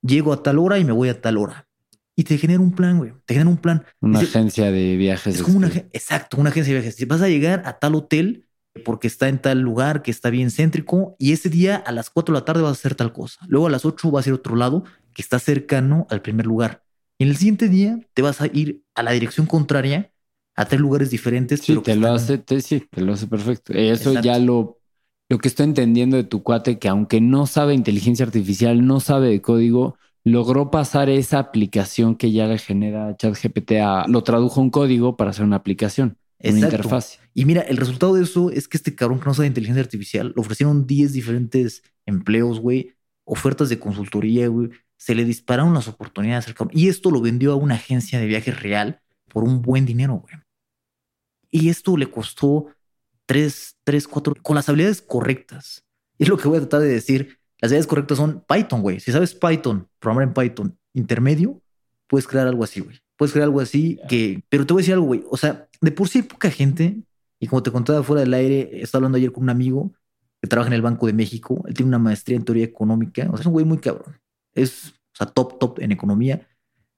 llego 0.01 0.33
a 0.33 0.43
tal 0.43 0.59
hora 0.59 0.79
y 0.79 0.83
me 0.83 0.91
voy 0.91 1.07
a 1.07 1.21
tal 1.21 1.37
hora. 1.37 1.69
Y 2.15 2.23
te 2.25 2.37
genera 2.37 2.59
un 2.59 2.71
plan, 2.73 2.97
güey. 2.99 3.13
Te 3.25 3.33
genera 3.33 3.49
un 3.49 3.57
plan. 3.57 3.83
Una 3.99 4.19
agencia 4.19 4.71
de 4.71 4.95
viajes. 4.97 5.35
Es 5.35 5.41
como 5.41 5.57
una, 5.57 5.67
este. 5.67 5.89
exacto, 5.93 6.37
una 6.37 6.51
agencia 6.51 6.73
de 6.73 6.81
viajes. 6.81 7.07
Vas 7.07 7.21
a 7.21 7.27
llegar 7.27 7.63
a 7.65 7.79
tal 7.79 7.95
hotel 7.95 8.47
porque 8.85 9.07
está 9.07 9.29
en 9.29 9.39
tal 9.39 9.59
lugar 9.59 10.01
que 10.01 10.11
está 10.11 10.29
bien 10.29 10.49
céntrico 10.49 11.15
y 11.19 11.31
ese 11.31 11.49
día 11.49 11.75
a 11.75 11.91
las 11.91 12.09
4 12.09 12.33
de 12.33 12.39
la 12.39 12.45
tarde 12.45 12.61
vas 12.61 12.71
a 12.71 12.73
hacer 12.73 12.95
tal 12.95 13.13
cosa. 13.13 13.39
Luego 13.47 13.67
a 13.67 13.69
las 13.69 13.85
8 13.85 14.11
vas 14.11 14.25
a 14.25 14.29
ir 14.29 14.33
a 14.33 14.35
otro 14.35 14.55
lado 14.55 14.83
que 15.13 15.21
está 15.21 15.39
cercano 15.39 16.07
al 16.09 16.21
primer 16.21 16.45
lugar. 16.45 16.83
Y 17.17 17.23
en 17.23 17.29
el 17.29 17.37
siguiente 17.37 17.69
día 17.69 17.99
te 18.13 18.21
vas 18.21 18.41
a 18.41 18.47
ir 18.47 18.83
a 18.95 19.03
la 19.03 19.11
dirección 19.11 19.45
contraria 19.45 20.11
a 20.55 20.65
tres 20.65 20.81
lugares 20.81 21.09
diferentes. 21.09 21.61
Sí, 21.61 21.75
te 21.77 21.95
lo 21.95 22.11
hace, 22.11 22.37
te, 22.37 22.61
sí, 22.61 22.87
te 22.89 23.01
lo 23.01 23.13
hace 23.13 23.27
perfecto. 23.27 23.73
Eso 23.73 24.19
ya 24.21 24.37
lo, 24.39 24.79
lo 25.29 25.37
que 25.39 25.47
estoy 25.47 25.65
entendiendo 25.65 26.17
de 26.17 26.23
tu 26.23 26.43
cuate, 26.43 26.79
que 26.79 26.89
aunque 26.89 27.21
no 27.21 27.47
sabe 27.47 27.73
inteligencia 27.73 28.25
artificial, 28.25 28.85
no 28.85 28.99
sabe 28.99 29.29
de 29.29 29.41
código, 29.41 29.97
logró 30.23 30.71
pasar 30.71 31.09
esa 31.09 31.39
aplicación 31.39 32.15
que 32.15 32.31
ya 32.31 32.47
le 32.47 32.57
genera 32.57 33.15
ChatGPT 33.17 33.73
a, 33.81 34.05
lo 34.07 34.23
tradujo 34.23 34.61
un 34.61 34.69
código 34.69 35.17
para 35.17 35.31
hacer 35.31 35.45
una 35.45 35.57
aplicación. 35.57 36.17
Una 36.39 36.59
interfaz. 36.59 37.19
Y 37.33 37.45
mira, 37.45 37.61
el 37.61 37.77
resultado 37.77 38.15
de 38.15 38.23
eso 38.23 38.49
es 38.49 38.67
que 38.67 38.77
este 38.77 38.95
cabrón 38.95 39.19
que 39.19 39.25
no 39.25 39.33
sabe 39.33 39.47
inteligencia 39.47 39.81
artificial 39.81 40.33
le 40.35 40.41
ofrecieron 40.41 40.85
10 40.85 41.13
diferentes 41.13 41.83
empleos, 42.05 42.59
güey, 42.59 42.95
ofertas 43.23 43.69
de 43.69 43.79
consultoría, 43.79 44.47
güey. 44.47 44.69
Se 44.97 45.15
le 45.15 45.25
dispararon 45.25 45.73
las 45.73 45.87
oportunidades 45.87 46.47
al 46.47 46.53
cabrón. 46.53 46.77
Y 46.77 46.89
esto 46.89 47.11
lo 47.11 47.21
vendió 47.21 47.53
a 47.53 47.55
una 47.55 47.75
agencia 47.75 48.19
de 48.19 48.25
viajes 48.25 48.61
real 48.61 49.01
por 49.29 49.43
un 49.43 49.61
buen 49.61 49.85
dinero, 49.85 50.15
güey. 50.15 50.35
Y 51.49 51.69
esto 51.69 51.95
le 51.97 52.09
costó 52.09 52.67
3, 53.25 53.77
3, 53.83 54.07
4, 54.07 54.35
con 54.41 54.55
las 54.55 54.67
habilidades 54.67 55.01
correctas. 55.01 55.85
Es 56.17 56.27
lo 56.27 56.37
que 56.37 56.47
voy 56.47 56.57
a 56.57 56.61
tratar 56.61 56.81
de 56.81 56.87
decir. 56.87 57.39
Las 57.63 57.69
habilidades 57.69 57.87
correctas 57.87 58.17
son 58.17 58.43
Python, 58.45 58.81
güey. 58.81 58.99
Si 58.99 59.13
sabes 59.13 59.33
Python, 59.33 59.87
programar 59.99 60.27
en 60.27 60.33
Python 60.33 60.77
intermedio, 60.93 61.61
puedes 62.07 62.27
crear 62.27 62.45
algo 62.45 62.61
así, 62.65 62.81
güey. 62.81 62.99
Puedes 63.15 63.31
crear 63.31 63.45
algo 63.45 63.61
así 63.61 63.97
que, 64.09 64.43
pero 64.49 64.65
te 64.65 64.73
voy 64.73 64.81
a 64.81 64.83
decir 64.83 64.95
algo, 64.95 65.05
güey. 65.05 65.23
O 65.29 65.37
sea, 65.37 65.69
de 65.79 65.91
por 65.93 66.09
sí 66.09 66.19
hay 66.19 66.23
poca 66.23 66.51
gente. 66.51 66.97
Y 67.39 67.47
como 67.47 67.63
te 67.63 67.71
contaba 67.71 68.03
fuera 68.03 68.19
del 68.19 68.33
aire, 68.33 68.81
estaba 68.81 68.99
hablando 68.99 69.17
ayer 69.17 69.31
con 69.31 69.43
un 69.43 69.49
amigo 69.49 69.93
que 70.41 70.49
trabaja 70.49 70.67
en 70.67 70.73
el 70.73 70.81
Banco 70.81 71.07
de 71.07 71.13
México. 71.13 71.63
Él 71.65 71.73
tiene 71.73 71.87
una 71.87 71.99
maestría 71.99 72.35
en 72.35 72.43
teoría 72.43 72.65
económica. 72.65 73.29
O 73.29 73.37
sea, 73.37 73.39
es 73.39 73.45
un 73.45 73.53
güey 73.53 73.65
muy 73.65 73.77
cabrón. 73.77 74.19
Es, 74.53 74.89
o 74.89 75.15
sea, 75.15 75.27
top, 75.27 75.57
top 75.57 75.79
en 75.79 75.93
economía. 75.93 76.45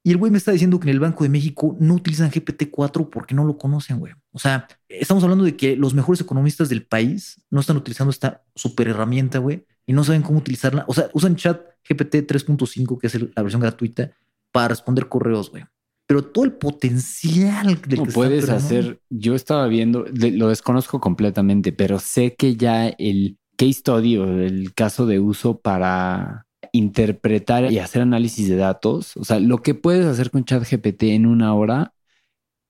Y 0.01 0.09
el 0.09 0.17
güey 0.17 0.31
me 0.31 0.39
está 0.39 0.51
diciendo 0.51 0.79
que 0.79 0.89
en 0.89 0.95
el 0.95 0.99
Banco 0.99 1.23
de 1.25 1.29
México 1.29 1.77
no 1.79 1.93
utilizan 1.93 2.31
GPT-4 2.31 3.11
porque 3.11 3.35
no 3.35 3.45
lo 3.45 3.59
conocen, 3.59 3.99
güey. 3.99 4.13
O 4.31 4.39
sea, 4.39 4.67
estamos 4.89 5.23
hablando 5.23 5.43
de 5.43 5.55
que 5.55 5.75
los 5.75 5.93
mejores 5.93 6.21
economistas 6.21 6.69
del 6.69 6.87
país 6.87 7.39
no 7.51 7.59
están 7.59 7.77
utilizando 7.77 8.09
esta 8.09 8.43
super 8.55 8.87
herramienta, 8.87 9.37
güey, 9.37 9.63
y 9.85 9.93
no 9.93 10.03
saben 10.03 10.21
cómo 10.21 10.39
utilizarla. 10.39 10.85
O 10.87 10.93
sea, 10.93 11.09
usan 11.13 11.35
chat 11.35 11.61
GPT 11.87 12.25
3.5, 12.27 12.99
que 12.99 13.07
es 13.07 13.21
la 13.35 13.41
versión 13.41 13.61
gratuita, 13.61 14.11
para 14.51 14.69
responder 14.69 15.07
correos, 15.07 15.51
güey 15.51 15.63
pero 16.07 16.23
todo 16.23 16.45
el 16.45 16.53
potencial 16.53 17.81
del 17.87 18.03
que 18.03 18.11
puedes 18.11 18.49
hacer. 18.49 18.99
Yo 19.09 19.35
estaba 19.35 19.67
viendo, 19.67 20.05
lo 20.11 20.49
desconozco 20.49 20.99
completamente, 20.99 21.71
pero 21.71 21.99
sé 21.99 22.35
que 22.35 22.55
ya 22.55 22.87
el 22.87 23.37
case 23.57 23.73
study 23.73 24.17
o 24.17 24.39
el 24.41 24.73
caso 24.73 25.05
de 25.05 25.19
uso 25.19 25.59
para 25.59 26.45
interpretar 26.71 27.71
y 27.71 27.79
hacer 27.79 28.01
análisis 28.01 28.49
de 28.49 28.57
datos, 28.57 29.15
o 29.17 29.23
sea, 29.23 29.39
lo 29.39 29.61
que 29.61 29.75
puedes 29.75 30.05
hacer 30.05 30.29
con 30.29 30.45
ChatGPT 30.45 31.03
en 31.03 31.25
una 31.25 31.53
hora 31.53 31.93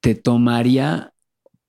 te 0.01 0.15
tomaría 0.15 1.13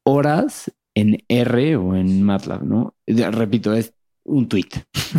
horas 0.05 0.71
en 0.95 1.25
R 1.29 1.77
o 1.77 1.97
en 1.97 2.23
MATLAB, 2.23 2.65
¿no? 2.65 2.95
Repito, 3.07 3.75
es 3.75 3.95
un 4.27 4.49
tweet. 4.49 4.69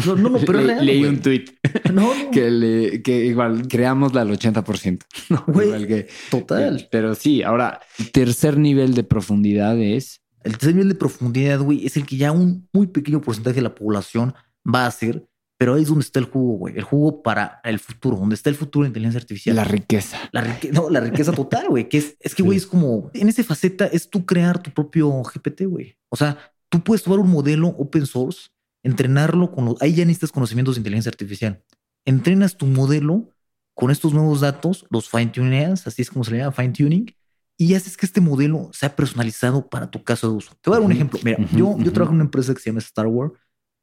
No, 0.06 0.16
no, 0.16 0.40
pero 0.40 0.62
leí 0.62 1.06
un 1.06 1.20
tweet. 1.22 1.46
No, 1.94 2.12
que, 2.32 2.52
le, 2.52 3.02
que 3.02 3.26
igual 3.26 3.68
creamos 3.68 4.16
al 4.16 4.30
80%. 4.30 5.04
No, 5.30 5.44
güey, 5.48 6.08
total. 6.30 6.88
Pero 6.92 7.16
sí, 7.16 7.44
ahora, 7.44 7.82
el 8.00 8.12
tercer 8.12 8.58
nivel 8.58 8.94
de 8.94 9.04
profundidad 9.04 9.78
es. 9.78 10.22
El 10.44 10.54
tercer 10.54 10.76
nivel 10.76 10.90
de 10.90 10.96
profundidad, 10.96 11.60
güey, 11.60 11.86
es 11.86 11.98
el 11.98 12.06
que 12.06 12.18
ya 12.18 12.32
un 12.32 12.70
muy 12.72 12.88
pequeño 12.88 13.22
porcentaje 13.22 13.56
de 13.56 13.64
la 13.64 13.76
población 13.76 14.34
va 14.64 14.86
a 14.86 14.88
hacer, 14.88 15.28
pero 15.58 15.74
ahí 15.74 15.82
es 15.82 15.90
donde 15.90 16.04
está 16.04 16.20
el 16.20 16.26
jugo, 16.26 16.58
güey. 16.60 16.78
El 16.78 16.84
jugo 16.84 17.22
para 17.24 17.60
el 17.64 17.80
futuro, 17.80 18.16
donde 18.16 18.36
está 18.36 18.50
el 18.50 18.56
futuro 18.56 18.84
de 18.84 18.90
inteligencia 18.90 19.20
artificial. 19.20 19.56
La 19.56 19.64
riqueza. 19.64 20.18
La 20.32 20.42
riqueza, 20.42 20.74
no, 20.74 20.90
la 20.90 21.02
riqueza 21.02 21.32
total, 21.34 21.68
güey. 21.70 21.90
Que 21.90 21.98
es, 21.98 22.16
es 22.20 22.36
que, 22.36 22.44
güey, 22.44 22.58
es 22.58 22.68
como 22.68 23.10
en 23.14 23.28
esa 23.28 23.44
faceta 23.44 23.88
es 23.88 24.10
tú 24.10 24.26
crear 24.26 24.62
tu 24.62 24.72
propio 24.72 25.22
GPT, 25.24 25.64
güey. 25.66 25.98
O 26.10 26.16
sea, 26.16 26.38
tú 26.70 26.82
puedes 26.82 27.04
tomar 27.04 27.20
un 27.20 27.30
modelo 27.30 27.68
open 27.70 28.06
source 28.06 28.50
entrenarlo 28.88 29.51
con 29.51 29.65
los, 29.65 29.82
ahí 29.82 29.94
ya 29.94 30.06
necesitas 30.06 30.32
conocimientos 30.32 30.75
de 30.75 30.79
inteligencia 30.79 31.10
artificial. 31.10 31.62
Entrenas 32.06 32.56
tu 32.56 32.65
modelo 32.65 33.34
con 33.74 33.91
estos 33.91 34.13
nuevos 34.13 34.41
datos, 34.41 34.86
los 34.89 35.10
fine 35.10 35.27
tuneas, 35.27 35.86
así 35.86 36.01
es 36.01 36.10
como 36.10 36.24
se 36.24 36.32
le 36.32 36.38
llama, 36.39 36.53
fine 36.53 36.74
tuning, 36.74 37.15
y 37.58 37.74
haces 37.74 37.98
que 37.98 38.06
este 38.06 38.22
modelo 38.22 38.70
sea 38.74 38.96
personalizado 38.96 39.67
para 39.70 39.91
tu 39.91 40.03
caso 40.03 40.29
de 40.29 40.38
uso. 40.38 40.51
Te 40.62 40.70
voy 40.70 40.77
a 40.77 40.79
dar 40.79 40.86
un 40.86 40.94
ejemplo. 40.94 41.20
Mira, 41.24 41.38
yo, 41.51 41.77
yo 41.77 41.91
trabajo 41.91 42.12
en 42.12 42.15
una 42.15 42.24
empresa 42.24 42.53
que 42.53 42.62
se 42.62 42.70
llama 42.70 42.79
Star 42.79 43.08
Wars, 43.08 43.34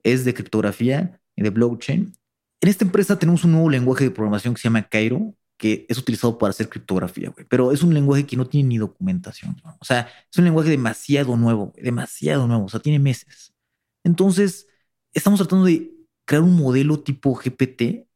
es 0.03 0.25
de 0.25 0.33
criptografía 0.33 1.21
y 1.37 1.43
de 1.43 1.51
blockchain. 1.51 2.13
En 2.63 2.69
esta 2.69 2.85
empresa 2.85 3.19
tenemos 3.19 3.45
un 3.45 3.53
nuevo 3.53 3.69
lenguaje 3.69 4.05
de 4.05 4.11
programación 4.11 4.55
que 4.55 4.61
se 4.61 4.69
llama 4.69 4.89
Cairo, 4.89 5.35
que 5.59 5.85
es 5.89 5.99
utilizado 5.99 6.39
para 6.39 6.51
hacer 6.51 6.69
criptografía, 6.69 7.31
güey. 7.31 7.47
Pero 7.49 7.73
es 7.73 7.83
un 7.83 7.93
lenguaje 7.93 8.25
que 8.25 8.37
no 8.37 8.47
tiene 8.47 8.71
ni 8.71 8.79
documentación. 8.79 9.61
O 9.79 9.85
sea, 9.85 10.09
es 10.31 10.39
un 10.39 10.45
lenguaje 10.45 10.71
demasiado 10.71 11.37
nuevo, 11.37 11.73
demasiado 11.77 12.47
nuevo. 12.47 12.65
O 12.65 12.69
sea, 12.69 12.81
tiene 12.81 12.99
meses. 12.99 13.55
Entonces, 14.03 14.67
estamos 15.15 15.39
tratando 15.39 15.65
de 15.65 15.91
crear 16.27 16.43
un 16.43 16.57
modelo 16.57 17.01
tipo 17.01 17.35
GPT, 17.35 18.07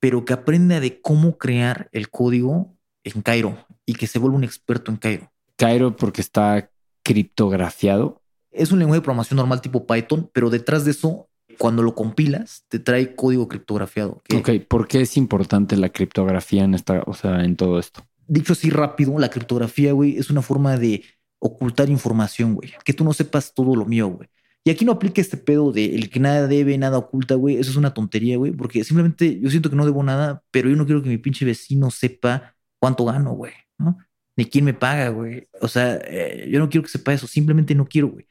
pero 0.00 0.24
que 0.24 0.32
aprenda 0.32 0.80
de 0.80 1.00
cómo 1.00 1.36
crear 1.36 1.88
el 1.92 2.08
código 2.08 2.76
en 3.04 3.22
Cairo 3.22 3.66
y 3.84 3.94
que 3.94 4.06
se 4.06 4.18
vuelva 4.18 4.36
un 4.36 4.44
experto 4.44 4.90
en 4.90 4.96
Cairo. 4.96 5.32
Cairo 5.56 5.96
porque 5.96 6.20
está 6.20 6.70
criptografiado. 7.02 8.22
Es 8.50 8.70
un 8.70 8.78
lenguaje 8.78 9.00
de 9.00 9.04
programación 9.04 9.36
normal 9.36 9.60
tipo 9.60 9.86
Python, 9.86 10.30
pero 10.32 10.50
detrás 10.50 10.84
de 10.84 10.92
eso, 10.92 11.28
cuando 11.58 11.82
lo 11.82 11.94
compilas, 11.94 12.64
te 12.68 12.78
trae 12.78 13.14
código 13.14 13.48
criptografiado. 13.48 14.22
Ok, 14.34 14.50
¿por 14.68 14.86
qué 14.86 15.00
es 15.00 15.16
importante 15.16 15.76
la 15.76 15.88
criptografía 15.88 16.64
en 16.64 16.74
esta, 16.74 17.02
o 17.06 17.14
sea, 17.14 17.44
en 17.44 17.56
todo 17.56 17.78
esto? 17.78 18.06
Dicho 18.26 18.52
así 18.52 18.70
rápido, 18.70 19.18
la 19.18 19.30
criptografía, 19.30 19.92
güey, 19.92 20.18
es 20.18 20.30
una 20.30 20.42
forma 20.42 20.76
de 20.76 21.02
ocultar 21.40 21.88
información, 21.88 22.54
güey. 22.54 22.72
Que 22.84 22.92
tú 22.92 23.04
no 23.04 23.12
sepas 23.12 23.54
todo 23.54 23.74
lo 23.74 23.84
mío, 23.84 24.08
güey. 24.08 24.28
Y 24.68 24.70
aquí 24.70 24.84
no 24.84 24.92
aplica 24.92 25.22
este 25.22 25.38
pedo 25.38 25.72
de 25.72 25.94
el 25.94 26.10
que 26.10 26.20
nada 26.20 26.46
debe, 26.46 26.76
nada 26.76 26.98
oculta, 26.98 27.36
güey. 27.36 27.56
Eso 27.56 27.70
es 27.70 27.76
una 27.78 27.94
tontería, 27.94 28.36
güey, 28.36 28.52
porque 28.52 28.84
simplemente 28.84 29.40
yo 29.40 29.48
siento 29.48 29.70
que 29.70 29.76
no 29.76 29.86
debo 29.86 30.02
nada, 30.02 30.44
pero 30.50 30.68
yo 30.68 30.76
no 30.76 30.84
quiero 30.84 31.02
que 31.02 31.08
mi 31.08 31.16
pinche 31.16 31.46
vecino 31.46 31.90
sepa 31.90 32.54
cuánto 32.78 33.06
gano, 33.06 33.32
güey, 33.32 33.54
¿no? 33.78 33.96
Ni 34.36 34.44
quién 34.44 34.66
me 34.66 34.74
paga, 34.74 35.08
güey. 35.08 35.48
O 35.62 35.68
sea, 35.68 35.98
eh, 36.04 36.50
yo 36.52 36.58
no 36.58 36.68
quiero 36.68 36.82
que 36.84 36.90
sepa 36.90 37.14
eso, 37.14 37.26
simplemente 37.26 37.74
no 37.74 37.86
quiero, 37.86 38.08
güey. 38.08 38.28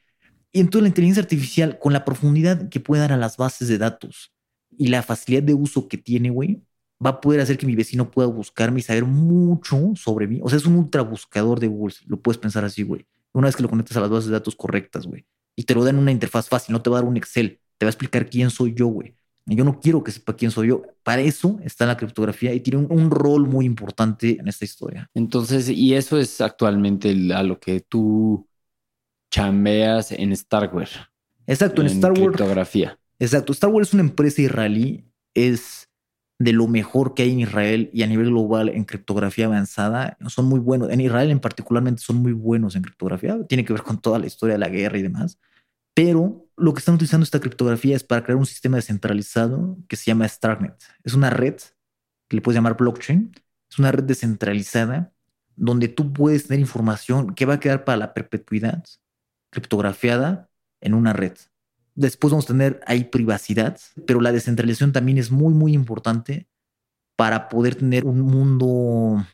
Y 0.52 0.60
entonces 0.60 0.82
la 0.82 0.88
inteligencia 0.90 1.24
artificial, 1.24 1.76
con 1.80 1.92
la 1.92 2.04
profundidad 2.04 2.68
que 2.68 2.78
puede 2.78 3.02
dar 3.02 3.10
a 3.10 3.16
las 3.16 3.36
bases 3.36 3.66
de 3.66 3.78
datos 3.78 4.32
y 4.70 4.86
la 4.86 5.02
facilidad 5.02 5.42
de 5.42 5.54
uso 5.54 5.88
que 5.88 5.98
tiene, 5.98 6.30
güey, 6.30 6.62
va 7.04 7.10
a 7.10 7.20
poder 7.20 7.40
hacer 7.40 7.58
que 7.58 7.66
mi 7.66 7.74
vecino 7.74 8.12
pueda 8.12 8.28
buscarme 8.28 8.78
y 8.78 8.84
saber 8.84 9.06
mucho 9.06 9.92
sobre 9.96 10.28
mí. 10.28 10.38
O 10.44 10.48
sea, 10.48 10.58
es 10.58 10.66
un 10.66 10.76
ultra 10.76 11.02
buscador 11.02 11.58
de 11.58 11.66
Google, 11.66 11.96
lo 12.06 12.20
puedes 12.20 12.38
pensar 12.38 12.64
así, 12.64 12.84
güey. 12.84 13.06
Una 13.32 13.48
vez 13.48 13.56
que 13.56 13.64
lo 13.64 13.68
conectas 13.68 13.96
a 13.96 14.00
las 14.02 14.10
bases 14.10 14.26
de 14.26 14.34
datos 14.34 14.54
correctas, 14.54 15.04
güey 15.04 15.26
y 15.58 15.64
te 15.64 15.74
lo 15.74 15.82
da 15.82 15.90
en 15.90 15.98
una 15.98 16.12
interfaz 16.12 16.48
fácil, 16.48 16.72
no 16.72 16.82
te 16.82 16.88
va 16.88 16.98
a 16.98 17.00
dar 17.00 17.08
un 17.08 17.16
Excel, 17.16 17.58
te 17.78 17.84
va 17.84 17.88
a 17.88 17.90
explicar 17.90 18.30
quién 18.30 18.48
soy 18.48 18.74
yo, 18.74 18.86
güey. 18.86 19.16
Yo 19.44 19.64
no 19.64 19.80
quiero 19.80 20.04
que 20.04 20.12
sepa 20.12 20.36
quién 20.36 20.52
soy 20.52 20.68
yo. 20.68 20.82
Para 21.02 21.20
eso 21.22 21.58
está 21.64 21.84
la 21.84 21.96
criptografía 21.96 22.54
y 22.54 22.60
tiene 22.60 22.86
un, 22.88 23.10
rol 23.10 23.48
muy 23.48 23.66
importante 23.66 24.38
en 24.38 24.46
esta 24.46 24.64
historia. 24.64 25.10
Entonces, 25.14 25.68
y 25.68 25.94
eso 25.94 26.16
es 26.16 26.40
actualmente 26.40 27.10
a 27.34 27.42
lo 27.42 27.58
que 27.58 27.80
tú 27.80 28.46
chambeas 29.32 30.12
en 30.12 30.36
Starware. 30.36 30.90
Exacto, 31.44 31.82
en, 31.82 32.00
Wars. 32.04 32.20
Criptografía. 32.20 32.96
Exacto. 33.18 33.52
Star 33.52 33.70
Wars 33.70 33.88
es 33.88 33.94
una 33.94 34.04
empresa 34.04 34.40
israelí. 34.40 35.10
Es 35.34 35.88
de 36.38 36.52
lo 36.52 36.68
mejor 36.68 37.14
que 37.14 37.24
hay 37.24 37.32
en 37.32 37.40
Israel 37.40 37.90
y 37.92 38.04
a 38.04 38.06
nivel 38.06 38.28
global 38.28 38.68
en 38.68 38.84
criptografía 38.84 39.46
avanzada. 39.46 40.16
Son 40.28 40.44
muy 40.44 40.60
buenos. 40.60 40.88
En 40.90 41.00
Israel 41.00 41.32
en 41.32 41.40
particularmente 41.40 42.00
son 42.00 42.18
muy 42.18 42.32
buenos 42.32 42.76
en 42.76 42.82
criptografía. 42.82 43.44
Tiene 43.48 43.64
que 43.64 43.72
ver 43.72 43.82
con 43.82 44.00
toda 44.00 44.20
la 44.20 44.26
historia 44.26 44.54
de 44.54 44.60
la 44.60 44.68
guerra 44.68 44.98
y 44.98 45.02
demás 45.02 45.36
pero 45.98 46.46
Lo 46.56 46.74
que 46.74 46.78
están 46.78 46.94
utilizando 46.94 47.24
esta 47.24 47.40
criptografía 47.40 47.96
es 47.96 48.04
para 48.04 48.22
crear 48.22 48.36
un 48.36 48.46
sistema 48.46 48.76
descentralizado 48.76 49.78
que 49.88 49.96
se 49.96 50.06
llama 50.06 50.28
Starknet. 50.28 50.76
Es 51.02 51.14
una 51.14 51.30
red 51.30 51.56
que 52.28 52.36
le 52.36 52.42
puedes 52.42 52.56
llamar 52.56 52.76
blockchain. 52.76 53.32
Es 53.68 53.78
una 53.80 53.90
red 53.90 54.04
descentralizada 54.04 55.12
donde 55.56 55.88
tú 55.88 56.12
puedes 56.12 56.46
tener 56.46 56.60
información 56.60 57.34
que 57.34 57.46
va 57.46 57.54
a 57.54 57.60
quedar 57.60 57.84
para 57.84 57.98
la 57.98 58.14
perpetuidad 58.14 58.84
criptografiada 59.50 60.50
en 60.80 60.94
una 60.94 61.12
red. 61.12 61.36
Después 61.94 62.30
vamos 62.30 62.44
a 62.44 62.54
tener 62.54 62.80
ahí 62.86 63.04
privacidad, 63.04 63.78
pero 64.06 64.20
la 64.20 64.30
descentralización 64.30 64.92
también 64.92 65.18
es 65.18 65.32
muy, 65.32 65.52
muy 65.52 65.74
importante 65.74 66.48
para 67.16 67.48
poder 67.48 67.74
tener 67.74 68.04
un 68.04 68.20
mundo 68.20 69.24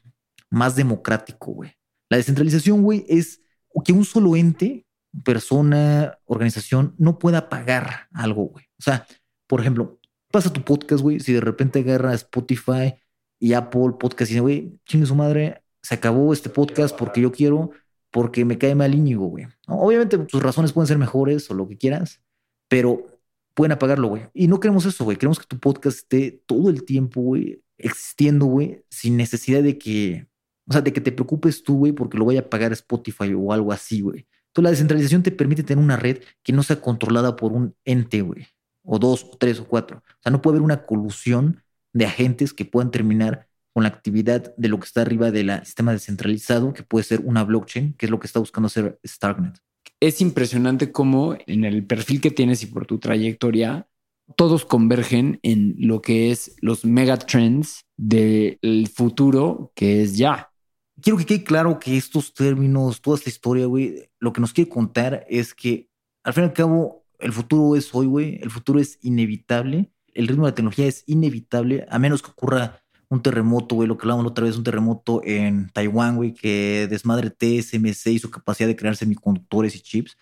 más 0.48 0.76
democrático, 0.76 1.52
güey. 1.52 1.72
La 2.08 2.16
descentralización, 2.16 2.82
güey, 2.82 3.04
es 3.08 3.42
que 3.84 3.92
un 3.92 4.04
solo 4.04 4.34
ente, 4.34 4.83
persona, 5.22 6.18
organización, 6.24 6.94
no 6.98 7.18
pueda 7.18 7.48
pagar 7.48 8.08
algo, 8.12 8.46
güey. 8.46 8.66
O 8.78 8.82
sea, 8.82 9.06
por 9.46 9.60
ejemplo, 9.60 10.00
pasa 10.30 10.52
tu 10.52 10.62
podcast, 10.62 11.02
güey, 11.02 11.20
si 11.20 11.32
de 11.32 11.40
repente 11.40 11.80
agarra 11.80 12.14
Spotify 12.14 12.94
y 13.38 13.52
Apple 13.52 13.92
Podcast 13.98 14.30
y 14.30 14.34
dice, 14.34 14.40
güey, 14.40 14.80
chingue 14.86 15.06
su 15.06 15.14
madre, 15.14 15.62
se 15.82 15.94
acabó 15.94 16.32
este 16.32 16.48
podcast 16.48 16.96
porque 16.96 17.20
yo 17.20 17.30
quiero, 17.30 17.70
porque 18.10 18.44
me 18.44 18.58
cae 18.58 18.74
mal 18.74 18.94
Íñigo, 18.94 19.26
güey. 19.26 19.46
Obviamente 19.66 20.18
tus 20.18 20.42
razones 20.42 20.72
pueden 20.72 20.88
ser 20.88 20.98
mejores 20.98 21.50
o 21.50 21.54
lo 21.54 21.68
que 21.68 21.76
quieras, 21.76 22.22
pero 22.68 23.20
pueden 23.54 23.72
apagarlo, 23.72 24.08
güey. 24.08 24.22
Y 24.32 24.48
no 24.48 24.60
queremos 24.60 24.86
eso, 24.86 25.04
güey. 25.04 25.16
Queremos 25.16 25.38
que 25.38 25.46
tu 25.46 25.58
podcast 25.58 25.98
esté 25.98 26.42
todo 26.46 26.70
el 26.70 26.84
tiempo, 26.84 27.20
güey, 27.20 27.62
existiendo, 27.78 28.46
güey, 28.46 28.84
sin 28.90 29.16
necesidad 29.16 29.62
de 29.62 29.78
que, 29.78 30.26
o 30.66 30.72
sea, 30.72 30.80
de 30.80 30.92
que 30.92 31.00
te 31.00 31.12
preocupes 31.12 31.62
tú, 31.62 31.78
güey, 31.78 31.92
porque 31.92 32.18
lo 32.18 32.24
vaya 32.24 32.40
a 32.40 32.48
pagar 32.48 32.72
Spotify 32.72 33.34
o 33.34 33.52
algo 33.52 33.72
así, 33.72 34.00
güey. 34.00 34.26
Entonces 34.54 34.64
la 34.66 34.70
descentralización 34.70 35.24
te 35.24 35.32
permite 35.32 35.64
tener 35.64 35.82
una 35.82 35.96
red 35.96 36.22
que 36.44 36.52
no 36.52 36.62
sea 36.62 36.80
controlada 36.80 37.34
por 37.34 37.52
un 37.52 37.74
ente, 37.84 38.22
güey, 38.22 38.46
o 38.84 39.00
dos, 39.00 39.24
o 39.24 39.36
tres, 39.36 39.58
o 39.58 39.66
cuatro. 39.66 39.98
O 39.98 40.22
sea, 40.22 40.30
no 40.30 40.40
puede 40.40 40.54
haber 40.54 40.64
una 40.64 40.86
colusión 40.86 41.64
de 41.92 42.06
agentes 42.06 42.52
que 42.52 42.64
puedan 42.64 42.92
terminar 42.92 43.48
con 43.72 43.82
la 43.82 43.88
actividad 43.88 44.54
de 44.56 44.68
lo 44.68 44.78
que 44.78 44.86
está 44.86 45.02
arriba 45.02 45.32
del 45.32 45.50
sistema 45.64 45.90
descentralizado, 45.90 46.72
que 46.72 46.84
puede 46.84 47.02
ser 47.02 47.22
una 47.24 47.42
blockchain, 47.42 47.94
que 47.94 48.06
es 48.06 48.10
lo 48.10 48.20
que 48.20 48.28
está 48.28 48.38
buscando 48.38 48.68
hacer 48.68 48.96
Starknet. 49.04 49.58
Es 49.98 50.20
impresionante 50.20 50.92
cómo 50.92 51.36
en 51.48 51.64
el 51.64 51.84
perfil 51.84 52.20
que 52.20 52.30
tienes 52.30 52.62
y 52.62 52.66
por 52.66 52.86
tu 52.86 53.00
trayectoria, 53.00 53.88
todos 54.36 54.64
convergen 54.64 55.40
en 55.42 55.74
lo 55.78 56.00
que 56.00 56.30
es 56.30 56.54
los 56.60 56.84
megatrends 56.84 57.86
del 57.96 58.88
futuro 58.94 59.72
que 59.74 60.02
es 60.02 60.16
ya. 60.16 60.52
Quiero 61.00 61.18
que 61.18 61.26
quede 61.26 61.44
claro 61.44 61.78
que 61.78 61.96
estos 61.96 62.32
términos, 62.32 63.00
toda 63.00 63.16
esta 63.16 63.30
historia, 63.30 63.66
güey, 63.66 64.08
lo 64.18 64.32
que 64.32 64.40
nos 64.40 64.52
quiere 64.52 64.70
contar 64.70 65.26
es 65.28 65.54
que 65.54 65.88
al 66.22 66.32
fin 66.32 66.44
y 66.44 66.46
al 66.46 66.52
cabo 66.52 67.04
el 67.18 67.32
futuro 67.32 67.76
es 67.76 67.94
hoy, 67.94 68.06
güey, 68.06 68.38
el 68.42 68.50
futuro 68.50 68.80
es 68.80 68.98
inevitable, 69.02 69.90
el 70.14 70.28
ritmo 70.28 70.44
de 70.44 70.52
la 70.52 70.54
tecnología 70.54 70.86
es 70.86 71.02
inevitable, 71.06 71.86
a 71.90 71.98
menos 71.98 72.22
que 72.22 72.30
ocurra 72.30 72.82
un 73.08 73.22
terremoto, 73.22 73.74
güey, 73.74 73.88
lo 73.88 73.96
que 73.96 74.02
hablábamos 74.02 74.24
la 74.24 74.30
otra 74.30 74.44
vez, 74.44 74.56
un 74.56 74.64
terremoto 74.64 75.20
en 75.24 75.68
Taiwán, 75.70 76.16
güey, 76.16 76.32
que 76.32 76.86
desmadre 76.88 77.30
TSMC 77.30 78.06
y 78.06 78.18
su 78.18 78.30
capacidad 78.30 78.68
de 78.68 78.76
crear 78.76 78.96
semiconductores 78.96 79.74
y 79.76 79.80
chips 79.80 80.16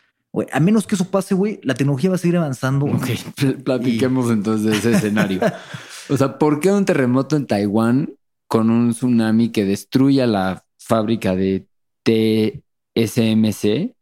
a 0.52 0.60
menos 0.60 0.86
que 0.86 0.94
eso 0.94 1.04
pase, 1.04 1.34
güey, 1.34 1.60
la 1.62 1.74
tecnología 1.74 2.10
va 2.10 2.16
a 2.16 2.18
seguir 2.18 2.36
avanzando. 2.36 2.86
Ok, 2.86 3.06
platiquemos 3.64 4.30
entonces 4.30 4.70
de 4.70 4.78
ese 4.78 4.92
escenario. 4.92 5.40
o 6.08 6.16
sea, 6.16 6.38
¿por 6.38 6.60
qué 6.60 6.70
un 6.70 6.84
terremoto 6.84 7.36
en 7.36 7.46
Taiwán 7.46 8.14
con 8.48 8.70
un 8.70 8.92
tsunami 8.92 9.50
que 9.50 9.64
destruya 9.64 10.26
la 10.26 10.61
fábrica 10.84 11.34
de 11.36 11.66
TSMC? 12.04 13.94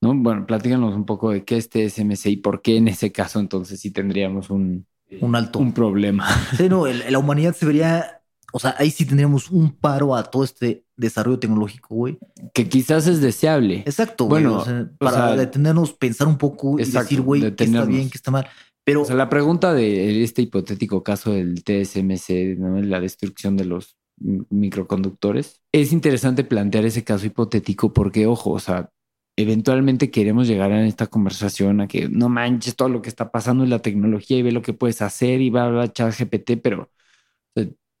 ¿No? 0.00 0.14
Bueno, 0.14 0.46
platícanos 0.46 0.94
un 0.94 1.04
poco 1.04 1.30
de 1.30 1.44
qué 1.44 1.56
es 1.56 1.68
TSMC 1.68 2.26
y 2.26 2.36
por 2.36 2.62
qué 2.62 2.76
en 2.76 2.88
ese 2.88 3.10
caso 3.10 3.40
entonces 3.40 3.80
sí 3.80 3.90
tendríamos 3.90 4.48
un, 4.50 4.86
un 5.20 5.34
alto. 5.34 5.58
Un 5.58 5.72
problema. 5.72 6.28
Sí, 6.56 6.68
no, 6.68 6.86
la 6.86 7.18
humanidad 7.18 7.54
se 7.54 7.66
vería 7.66 8.18
o 8.52 8.58
sea, 8.58 8.74
ahí 8.78 8.90
sí 8.90 9.04
tendríamos 9.04 9.50
un 9.50 9.72
paro 9.72 10.16
a 10.16 10.24
todo 10.24 10.42
este 10.42 10.84
desarrollo 10.96 11.38
tecnológico, 11.38 11.94
güey. 11.94 12.18
Que 12.54 12.68
quizás 12.68 13.06
es 13.06 13.20
deseable. 13.20 13.82
Exacto, 13.84 14.26
Bueno, 14.26 14.64
para 14.98 15.36
detenernos, 15.36 15.92
pensar 15.92 16.28
un 16.28 16.38
poco 16.38 16.78
y 16.80 16.84
decir, 16.84 17.20
güey, 17.20 17.54
qué 17.54 17.64
está 17.64 17.84
bien, 17.84 18.08
qué 18.08 18.16
está 18.16 18.30
mal. 18.30 18.48
Pero. 18.84 19.02
O 19.02 19.04
sea, 19.04 19.16
la 19.16 19.28
pregunta 19.28 19.74
de 19.74 20.22
este 20.22 20.42
hipotético 20.42 21.02
caso 21.02 21.32
del 21.32 21.62
TSMC, 21.62 22.56
¿no? 22.58 22.80
la 22.80 23.00
destrucción 23.00 23.56
de 23.56 23.66
los 23.66 23.97
microconductores, 24.20 25.62
es 25.72 25.92
interesante 25.92 26.44
plantear 26.44 26.84
ese 26.84 27.04
caso 27.04 27.26
hipotético 27.26 27.92
porque, 27.92 28.26
ojo, 28.26 28.52
o 28.52 28.60
sea, 28.60 28.90
eventualmente 29.36 30.10
queremos 30.10 30.48
llegar 30.48 30.72
en 30.72 30.84
esta 30.84 31.06
conversación 31.06 31.80
a 31.80 31.88
que 31.88 32.08
no 32.08 32.28
manches 32.28 32.76
todo 32.76 32.88
lo 32.88 33.02
que 33.02 33.08
está 33.08 33.30
pasando 33.30 33.64
en 33.64 33.70
la 33.70 33.80
tecnología 33.80 34.38
y 34.38 34.42
ve 34.42 34.52
lo 34.52 34.62
que 34.62 34.72
puedes 34.72 35.00
hacer 35.02 35.40
y 35.40 35.50
va 35.50 35.82
a 35.82 35.92
chat 35.92 36.12
GPT, 36.18 36.60
pero 36.62 36.90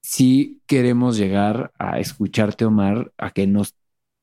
si 0.02 0.62
queremos 0.66 1.16
llegar 1.18 1.72
a 1.78 1.98
escucharte, 1.98 2.64
Omar, 2.64 3.12
a 3.18 3.30
que 3.30 3.46
nos, 3.46 3.76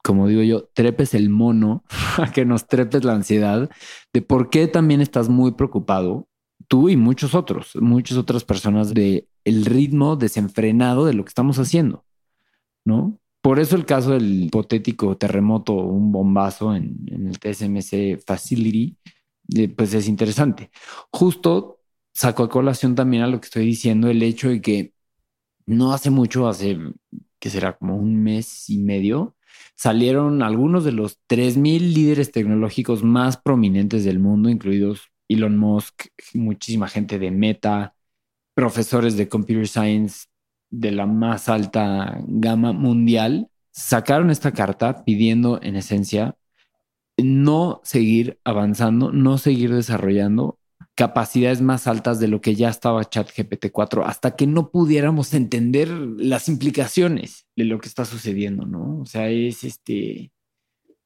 como 0.04 0.28
digo 0.28 0.42
yo, 0.42 0.70
trepes 0.74 1.14
el 1.14 1.30
mono, 1.30 1.84
a 2.18 2.32
que 2.32 2.46
nos 2.46 2.68
trepes 2.68 3.04
la 3.04 3.14
ansiedad 3.14 3.70
de 4.14 4.22
por 4.22 4.50
qué 4.50 4.68
también 4.68 5.02
estás 5.02 5.30
muy 5.30 5.52
preocupado, 5.52 6.28
tú 6.68 6.90
y 6.90 6.98
muchos 6.98 7.36
otros, 7.36 7.76
muchas 7.76 8.18
otras 8.18 8.44
personas, 8.44 8.94
de 8.94 9.28
el 9.46 9.66
ritmo 9.66 10.16
desenfrenado 10.18 11.06
de 11.06 11.14
lo 11.14 11.24
que 11.24 11.30
estamos 11.30 11.60
haciendo, 11.60 12.06
¿no? 12.86 13.20
Por 13.42 13.60
eso 13.60 13.76
el 13.76 13.86
caso 13.86 14.12
del 14.12 14.46
hipotético 14.46 15.18
terremoto, 15.18 15.74
un 15.74 16.12
bombazo 16.12 16.76
en, 16.76 16.98
en 17.08 17.28
el 17.28 17.40
TSMC 17.40 18.24
Facility, 18.26 18.98
eh, 19.56 19.70
pues 19.70 19.94
es 19.94 20.08
interesante. 20.08 20.72
Justo 21.12 21.82
sacó 22.14 22.44
a 22.44 22.50
colación 22.50 22.96
también 22.96 23.24
a 23.24 23.28
lo 23.28 23.40
que 23.40 23.46
estoy 23.46 23.66
diciendo 23.66 24.10
el 24.10 24.24
hecho 24.24 24.50
de 24.50 24.62
que 24.62 24.94
no 25.66 25.94
hace 25.94 26.10
mucho, 26.10 26.48
hace 26.48 26.78
que 27.40 27.50
será 27.50 27.78
como 27.78 27.98
un 27.98 28.24
mes 28.24 28.70
y 28.70 28.80
medio, 28.80 29.36
salieron 29.76 30.42
algunos 30.42 30.84
de 30.86 30.92
los 30.94 31.20
3.000 31.28 31.94
líderes 31.94 32.32
tecnológicos 32.32 33.04
más 33.04 33.38
prominentes 33.38 34.04
del 34.06 34.20
mundo, 34.20 34.50
incluidos 34.50 35.12
Elon 35.28 35.58
Musk, 35.58 36.08
muchísima 36.34 36.88
gente 36.88 37.20
de 37.20 37.32
Meta, 37.32 37.95
profesores 38.56 39.18
de 39.18 39.30
Computer 39.30 39.68
Science 39.68 40.26
de 40.72 40.92
la 40.92 41.06
más 41.06 41.48
alta 41.48 42.18
gama 42.26 42.74
mundial, 42.74 43.50
sacaron 43.72 44.32
esta 44.32 44.52
carta 44.52 45.04
pidiendo 45.06 45.60
en 45.62 45.76
esencia 45.76 46.36
no 47.18 47.82
seguir 47.84 48.40
avanzando, 48.44 49.12
no 49.12 49.38
seguir 49.38 49.74
desarrollando 49.74 50.58
capacidades 50.96 51.62
más 51.62 51.88
altas 51.88 52.20
de 52.20 52.30
lo 52.30 52.40
que 52.42 52.56
ya 52.56 52.70
estaba 52.70 53.04
ChatGPT 53.04 53.68
4 53.72 54.06
hasta 54.06 54.36
que 54.36 54.48
no 54.48 54.72
pudiéramos 54.72 55.34
entender 55.34 55.90
las 55.90 56.48
implicaciones 56.48 57.46
de 57.56 57.66
lo 57.66 57.80
que 57.80 57.90
está 57.90 58.06
sucediendo, 58.06 58.66
¿no? 58.66 59.02
O 59.02 59.06
sea, 59.06 59.30
es 59.30 59.66
este 59.66 60.32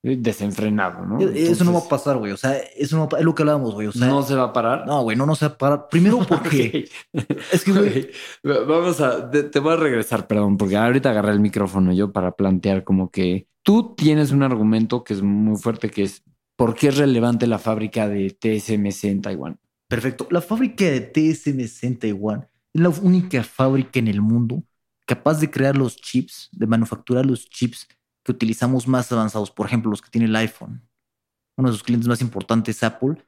desenfrenado, 0.01 1.05
¿no? 1.05 1.19
eso 1.19 1.63
no 1.63 1.73
va 1.73 1.79
a 1.79 1.89
pasar, 1.89 2.17
güey. 2.17 2.31
O 2.31 2.37
sea, 2.37 2.55
eso 2.57 2.97
no 2.97 3.17
es 3.17 3.23
lo 3.23 3.35
que 3.35 3.43
hablábamos, 3.43 3.73
güey. 3.73 3.87
O 3.87 3.91
sea, 3.91 4.07
no 4.07 4.23
se 4.23 4.35
va 4.35 4.45
a 4.45 4.53
parar. 4.53 4.87
No, 4.87 5.01
güey, 5.03 5.17
no, 5.17 5.25
no 5.25 5.35
se 5.35 5.47
va 5.47 5.53
a 5.53 5.57
parar. 5.57 5.87
Primero 5.89 6.19
porque 6.27 6.89
es 7.51 7.63
que, 7.63 7.71
güey, 7.71 8.09
vamos 8.43 9.01
a, 9.01 9.29
te, 9.29 9.59
voy 9.59 9.73
a 9.73 9.77
regresar, 9.77 10.27
perdón, 10.27 10.57
porque 10.57 10.77
ahorita 10.77 11.09
agarré 11.09 11.31
el 11.31 11.39
micrófono 11.39 11.91
yo 11.91 12.11
para 12.11 12.31
plantear 12.31 12.83
como 12.83 13.11
que 13.11 13.47
tú 13.63 13.93
tienes 13.95 14.31
un 14.31 14.43
argumento 14.43 15.03
que 15.03 15.13
es 15.13 15.21
muy 15.21 15.57
fuerte, 15.57 15.89
que 15.89 16.03
es 16.03 16.23
por 16.55 16.75
qué 16.75 16.87
es 16.89 16.97
relevante 16.97 17.47
la 17.47 17.59
fábrica 17.59 18.07
de 18.07 18.29
TSMC 18.29 19.05
en 19.05 19.21
Taiwán. 19.21 19.59
Perfecto. 19.87 20.27
La 20.29 20.41
fábrica 20.41 20.85
de 20.85 21.01
TSMC 21.01 21.83
en 21.83 21.99
Taiwán 21.99 22.47
es 22.73 22.81
la 22.81 22.89
única 22.89 23.43
fábrica 23.43 23.99
en 23.99 24.07
el 24.07 24.21
mundo 24.21 24.63
capaz 25.05 25.39
de 25.39 25.49
crear 25.49 25.75
los 25.75 25.97
chips, 25.97 26.49
de 26.51 26.67
manufacturar 26.67 27.25
los 27.25 27.49
chips 27.49 27.87
que 28.23 28.31
utilizamos 28.31 28.87
más 28.87 29.11
avanzados, 29.11 29.51
por 29.51 29.67
ejemplo, 29.67 29.91
los 29.91 30.01
que 30.01 30.09
tiene 30.09 30.27
el 30.27 30.35
iPhone. 30.35 30.81
Uno 31.57 31.69
de 31.69 31.73
sus 31.73 31.83
clientes 31.83 32.07
más 32.07 32.21
importantes 32.21 32.77
es 32.77 32.83
Apple, 32.83 33.23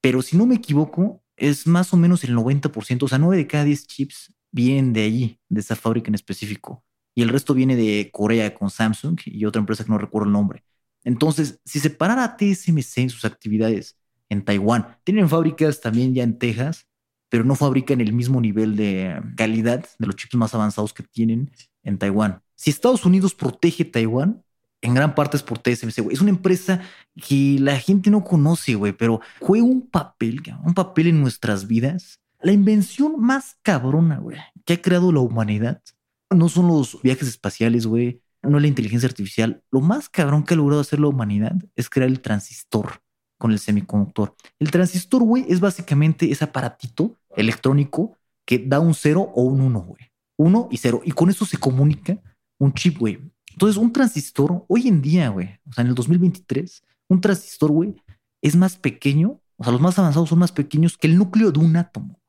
pero 0.00 0.22
si 0.22 0.36
no 0.36 0.46
me 0.46 0.56
equivoco, 0.56 1.22
es 1.36 1.66
más 1.66 1.92
o 1.92 1.96
menos 1.96 2.24
el 2.24 2.34
90%, 2.34 3.02
o 3.02 3.08
sea, 3.08 3.18
9 3.18 3.36
de 3.36 3.46
cada 3.46 3.64
10 3.64 3.86
chips 3.86 4.32
vienen 4.50 4.92
de 4.92 5.02
allí, 5.02 5.40
de 5.48 5.60
esa 5.60 5.76
fábrica 5.76 6.08
en 6.08 6.14
específico. 6.14 6.84
Y 7.14 7.22
el 7.22 7.28
resto 7.28 7.54
viene 7.54 7.76
de 7.76 8.10
Corea 8.12 8.54
con 8.54 8.70
Samsung 8.70 9.18
y 9.24 9.44
otra 9.44 9.60
empresa 9.60 9.84
que 9.84 9.90
no 9.90 9.98
recuerdo 9.98 10.26
el 10.26 10.32
nombre. 10.32 10.64
Entonces, 11.04 11.60
si 11.64 11.80
se 11.80 11.90
parara 11.90 12.36
TSMC 12.36 12.98
en 12.98 13.10
sus 13.10 13.24
actividades 13.24 13.96
en 14.28 14.44
Taiwán. 14.44 14.98
Tienen 15.04 15.28
fábricas 15.28 15.80
también 15.80 16.14
ya 16.14 16.22
en 16.22 16.38
Texas, 16.38 16.86
pero 17.28 17.44
no 17.44 17.54
fabrican 17.54 18.00
el 18.00 18.12
mismo 18.12 18.40
nivel 18.40 18.76
de 18.76 19.20
calidad 19.36 19.86
de 19.98 20.06
los 20.06 20.16
chips 20.16 20.34
más 20.34 20.54
avanzados 20.54 20.92
que 20.92 21.02
tienen 21.02 21.50
en 21.82 21.98
Taiwán. 21.98 22.42
Si 22.56 22.70
Estados 22.70 23.04
Unidos 23.04 23.34
protege 23.34 23.84
Taiwán, 23.84 24.42
en 24.80 24.94
gran 24.94 25.14
parte 25.14 25.36
es 25.36 25.42
por 25.42 25.58
TSMC, 25.58 26.00
güey. 26.00 26.14
Es 26.14 26.20
una 26.20 26.30
empresa 26.30 26.80
que 27.26 27.58
la 27.60 27.78
gente 27.78 28.10
no 28.10 28.24
conoce, 28.24 28.74
güey, 28.74 28.92
pero 28.92 29.20
juega 29.40 29.64
un 29.64 29.88
papel, 29.88 30.42
un 30.64 30.74
papel 30.74 31.08
en 31.08 31.20
nuestras 31.20 31.66
vidas. 31.66 32.20
La 32.40 32.52
invención 32.52 33.20
más 33.20 33.56
cabrona, 33.62 34.18
güey, 34.18 34.38
que 34.64 34.74
ha 34.74 34.82
creado 34.82 35.12
la 35.12 35.20
humanidad 35.20 35.82
no 36.30 36.48
son 36.48 36.68
los 36.68 37.00
viajes 37.02 37.28
espaciales, 37.28 37.86
güey, 37.86 38.20
no 38.42 38.58
la 38.58 38.66
inteligencia 38.66 39.08
artificial. 39.08 39.62
Lo 39.70 39.80
más 39.80 40.08
cabrón 40.08 40.44
que 40.44 40.54
ha 40.54 40.56
logrado 40.56 40.80
hacer 40.80 41.00
la 41.00 41.08
humanidad 41.08 41.54
es 41.74 41.88
crear 41.88 42.08
el 42.08 42.20
transistor 42.20 43.00
con 43.38 43.52
el 43.52 43.58
semiconductor. 43.58 44.34
El 44.58 44.70
transistor, 44.70 45.22
güey, 45.22 45.44
es 45.48 45.60
básicamente 45.60 46.30
ese 46.30 46.44
aparatito 46.44 47.16
electrónico 47.36 48.16
que 48.44 48.58
da 48.58 48.80
un 48.80 48.94
cero 48.94 49.30
o 49.34 49.42
un 49.42 49.60
uno, 49.60 49.80
güey. 49.80 50.10
Uno 50.38 50.68
y 50.70 50.78
cero. 50.78 51.00
Y 51.04 51.12
con 51.12 51.30
eso 51.30 51.44
se 51.44 51.58
comunica 51.58 52.18
un 52.58 52.72
chip, 52.72 52.98
güey. 52.98 53.20
Entonces, 53.52 53.76
un 53.76 53.92
transistor, 53.92 54.64
hoy 54.68 54.88
en 54.88 55.00
día, 55.00 55.28
güey, 55.30 55.58
o 55.68 55.72
sea, 55.72 55.82
en 55.82 55.88
el 55.88 55.94
2023, 55.94 56.84
un 57.08 57.20
transistor, 57.20 57.70
güey, 57.70 57.94
es 58.42 58.54
más 58.54 58.76
pequeño, 58.76 59.40
o 59.56 59.64
sea, 59.64 59.72
los 59.72 59.80
más 59.80 59.98
avanzados 59.98 60.28
son 60.28 60.38
más 60.38 60.52
pequeños 60.52 60.96
que 60.98 61.06
el 61.06 61.16
núcleo 61.16 61.50
de 61.50 61.60
un 61.60 61.76
átomo. 61.76 62.20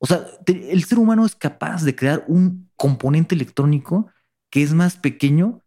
O 0.00 0.06
sea, 0.06 0.24
el 0.46 0.84
ser 0.84 0.98
humano 0.98 1.26
es 1.26 1.34
capaz 1.34 1.82
de 1.82 1.96
crear 1.96 2.24
un 2.28 2.70
componente 2.76 3.34
electrónico 3.34 4.08
que 4.50 4.62
es 4.62 4.72
más 4.72 4.96
pequeño 4.96 5.62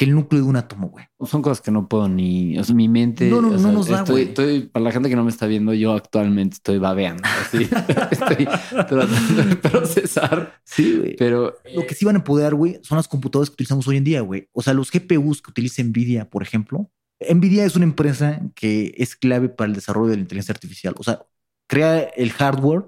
que 0.00 0.06
el 0.06 0.14
núcleo 0.14 0.40
de 0.42 0.48
un 0.48 0.56
átomo, 0.56 0.88
güey. 0.88 1.04
Son 1.26 1.42
cosas 1.42 1.60
que 1.60 1.70
no 1.70 1.86
puedo 1.86 2.08
ni. 2.08 2.58
O 2.58 2.64
sea, 2.64 2.74
mi 2.74 2.88
mente. 2.88 3.28
No, 3.28 3.42
no, 3.42 3.48
o 3.48 3.58
sea, 3.58 3.60
no 3.60 3.72
nos 3.72 3.86
da, 3.86 3.98
estoy, 3.98 4.22
estoy- 4.22 4.62
para 4.62 4.84
la 4.84 4.92
gente 4.92 5.10
que 5.10 5.14
no 5.14 5.24
me 5.24 5.30
está 5.30 5.46
viendo, 5.46 5.74
yo 5.74 5.92
actualmente 5.92 6.54
estoy 6.54 6.78
babeando. 6.78 7.22
Así. 7.24 7.64
estoy 8.10 8.46
tratando 8.70 9.42
de 9.42 9.56
procesar. 9.56 10.58
Sí, 10.64 10.96
güey. 10.96 11.16
Pero 11.16 11.54
Lo 11.74 11.86
que 11.86 11.94
sí 11.94 12.06
van 12.06 12.16
a 12.16 12.24
poder, 12.24 12.54
güey, 12.54 12.80
son 12.82 12.96
las 12.96 13.08
computadoras 13.08 13.50
que 13.50 13.54
utilizamos 13.56 13.86
hoy 13.88 13.98
en 13.98 14.04
día, 14.04 14.22
güey. 14.22 14.48
O 14.52 14.62
sea, 14.62 14.72
los 14.72 14.90
GPUs 14.90 15.42
que 15.42 15.50
utiliza 15.50 15.82
Nvidia, 15.82 16.30
por 16.30 16.42
ejemplo. 16.42 16.90
Nvidia 17.20 17.66
es 17.66 17.76
una 17.76 17.84
empresa 17.84 18.40
que 18.54 18.94
es 18.96 19.14
clave 19.16 19.50
para 19.50 19.68
el 19.68 19.74
desarrollo 19.74 20.08
de 20.08 20.16
la 20.16 20.22
inteligencia 20.22 20.54
artificial. 20.54 20.94
O 20.96 21.02
sea, 21.02 21.26
crea 21.68 22.04
el 22.16 22.30
hardware 22.32 22.86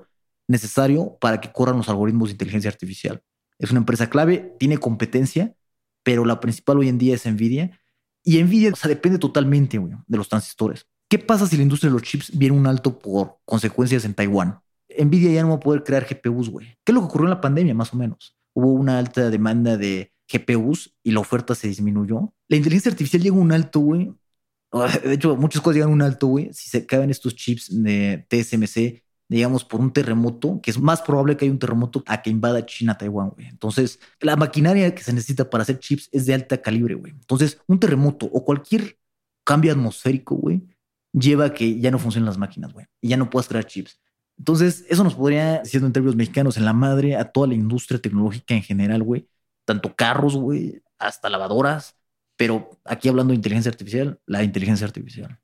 necesario 0.49 1.19
para 1.21 1.43
que 1.43 1.53
corran 1.53 1.77
los 1.77 1.91
algoritmos 1.91 2.31
de 2.31 2.33
inteligencia 2.33 2.71
artificial. 2.71 3.23
Es 3.59 3.71
una 3.71 3.81
empresa 3.81 4.09
clave, 4.09 4.55
tiene 4.59 4.79
competencia, 4.79 5.55
pero 6.03 6.25
la 6.25 6.41
principal 6.41 6.79
hoy 6.79 6.89
en 6.89 6.99
día 6.99 7.15
es 7.15 7.27
Nvidia. 7.27 7.79
Y 8.25 8.43
Nvidia, 8.43 8.73
o 8.73 8.77
sea, 8.77 8.89
depende 8.89 9.19
totalmente, 9.19 9.79
de 9.79 10.17
los 10.17 10.29
transistores. 10.29 10.87
¿Qué 11.09 11.19
pasa 11.19 11.47
si 11.47 11.57
la 11.57 11.63
industria 11.63 11.91
de 11.91 11.95
los 11.95 12.03
chips 12.03 12.37
viene 12.37 12.57
un 12.57 12.67
alto 12.67 12.99
por 12.99 13.39
consecuencias 13.45 14.05
en 14.05 14.15
Taiwán? 14.15 14.61
Nvidia 14.99 15.33
ya 15.33 15.43
no 15.43 15.51
va 15.51 15.55
a 15.57 15.61
poder 15.61 15.85
crear 15.85 16.07
GPUs, 16.09 16.49
güey. 16.49 16.67
¿Qué 16.85 16.93
es 16.93 16.95
lo 16.95 17.01
que 17.01 17.07
ocurrió 17.07 17.27
en 17.27 17.35
la 17.35 17.41
pandemia, 17.41 17.75
más 17.75 17.93
o 17.93 17.97
menos? 17.97 18.37
Hubo 18.55 18.73
una 18.73 18.99
alta 18.99 19.31
demanda 19.31 19.77
de 19.77 20.13
GPUs 20.33 20.95
y 21.03 21.11
la 21.11 21.21
oferta 21.21 21.55
se 21.55 21.69
disminuyó. 21.69 22.33
La 22.49 22.57
inteligencia 22.57 22.91
artificial 22.91 23.23
llega 23.23 23.37
a 23.37 23.41
un 23.41 23.53
alto, 23.53 23.81
güey. 23.81 24.13
De 25.05 25.15
hecho, 25.15 25.37
muchas 25.37 25.61
cosas 25.61 25.77
llegan 25.77 25.91
a 25.91 25.95
un 25.95 26.03
alto, 26.03 26.29
güey. 26.29 26.51
Si 26.53 26.71
se 26.71 26.87
caen 26.87 27.11
estos 27.11 27.35
chips 27.35 27.69
de 27.83 28.27
TSMC, 28.29 29.02
digamos, 29.37 29.65
por 29.65 29.81
un 29.81 29.93
terremoto, 29.93 30.61
que 30.63 30.71
es 30.71 30.79
más 30.79 31.03
probable 31.03 31.37
que 31.37 31.45
haya 31.45 31.53
un 31.53 31.59
terremoto 31.59 32.03
a 32.07 32.23
que 32.23 32.31
invada 32.31 32.67
China, 32.67 32.99
Taiwán, 32.99 33.31
güey. 33.31 33.47
Entonces, 33.47 33.99
la 34.21 34.37
maquinaria 34.37 34.95
que 34.95 35.03
se 35.03 35.13
necesita 35.13 35.49
para 35.49 35.63
hacer 35.63 35.79
chips 35.79 36.09
es 36.13 36.27
de 36.27 36.35
alta 36.35 36.61
calibre, 36.61 36.95
güey. 36.95 37.13
Entonces, 37.13 37.61
un 37.67 37.81
terremoto 37.81 38.27
o 38.27 38.45
cualquier 38.45 38.99
cambio 39.45 39.73
atmosférico, 39.73 40.35
güey, 40.37 40.63
lleva 41.13 41.47
a 41.47 41.55
que 41.55 41.81
ya 41.81 41.91
no 41.91 41.99
funcionen 41.99 42.27
las 42.27 42.39
máquinas, 42.39 42.73
güey. 42.73 42.87
Y 43.01 43.09
ya 43.09 43.17
no 43.17 43.31
puedas 43.31 43.49
crear 43.49 43.65
chips. 43.65 44.01
Entonces, 44.39 44.85
eso 44.89 45.05
nos 45.05 45.15
podría, 45.15 45.65
siendo 45.65 45.87
en 45.87 45.93
términos 45.93 46.17
mexicanos, 46.17 46.57
en 46.57 46.65
la 46.65 46.73
madre 46.73 47.17
a 47.17 47.25
toda 47.25 47.47
la 47.49 47.55
industria 47.55 48.01
tecnológica 48.01 48.55
en 48.55 48.63
general, 48.63 49.03
güey. 49.03 49.29
Tanto 49.65 49.95
carros, 49.95 50.37
güey, 50.37 50.83
hasta 50.99 51.29
lavadoras. 51.29 51.97
Pero 52.37 52.81
aquí 52.85 53.09
hablando 53.09 53.33
de 53.33 53.37
inteligencia 53.37 53.71
artificial, 53.71 54.21
la 54.27 54.43
inteligencia 54.43 54.87
artificial. 54.87 55.39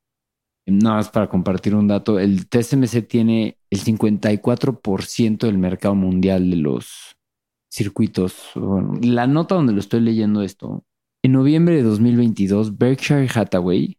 nada 0.66 0.96
más 0.96 1.11
para 1.11 1.29
compartir 1.29 1.74
un 1.74 1.88
dato, 1.88 2.18
el 2.18 2.48
TSMC 2.48 3.07
tiene 3.07 3.58
el 3.70 3.81
54% 3.81 5.38
del 5.46 5.59
mercado 5.59 5.94
mundial 5.94 6.50
de 6.50 6.57
los 6.57 7.16
circuitos. 7.70 8.50
Bueno, 8.54 8.94
la 9.02 9.26
nota 9.26 9.54
donde 9.54 9.72
lo 9.72 9.81
estoy 9.81 10.00
leyendo 10.00 10.42
esto, 10.42 10.85
en 11.22 11.33
noviembre 11.33 11.76
de 11.76 11.83
2022, 11.83 12.78
Berkshire 12.78 13.28
Hathaway 13.35 13.98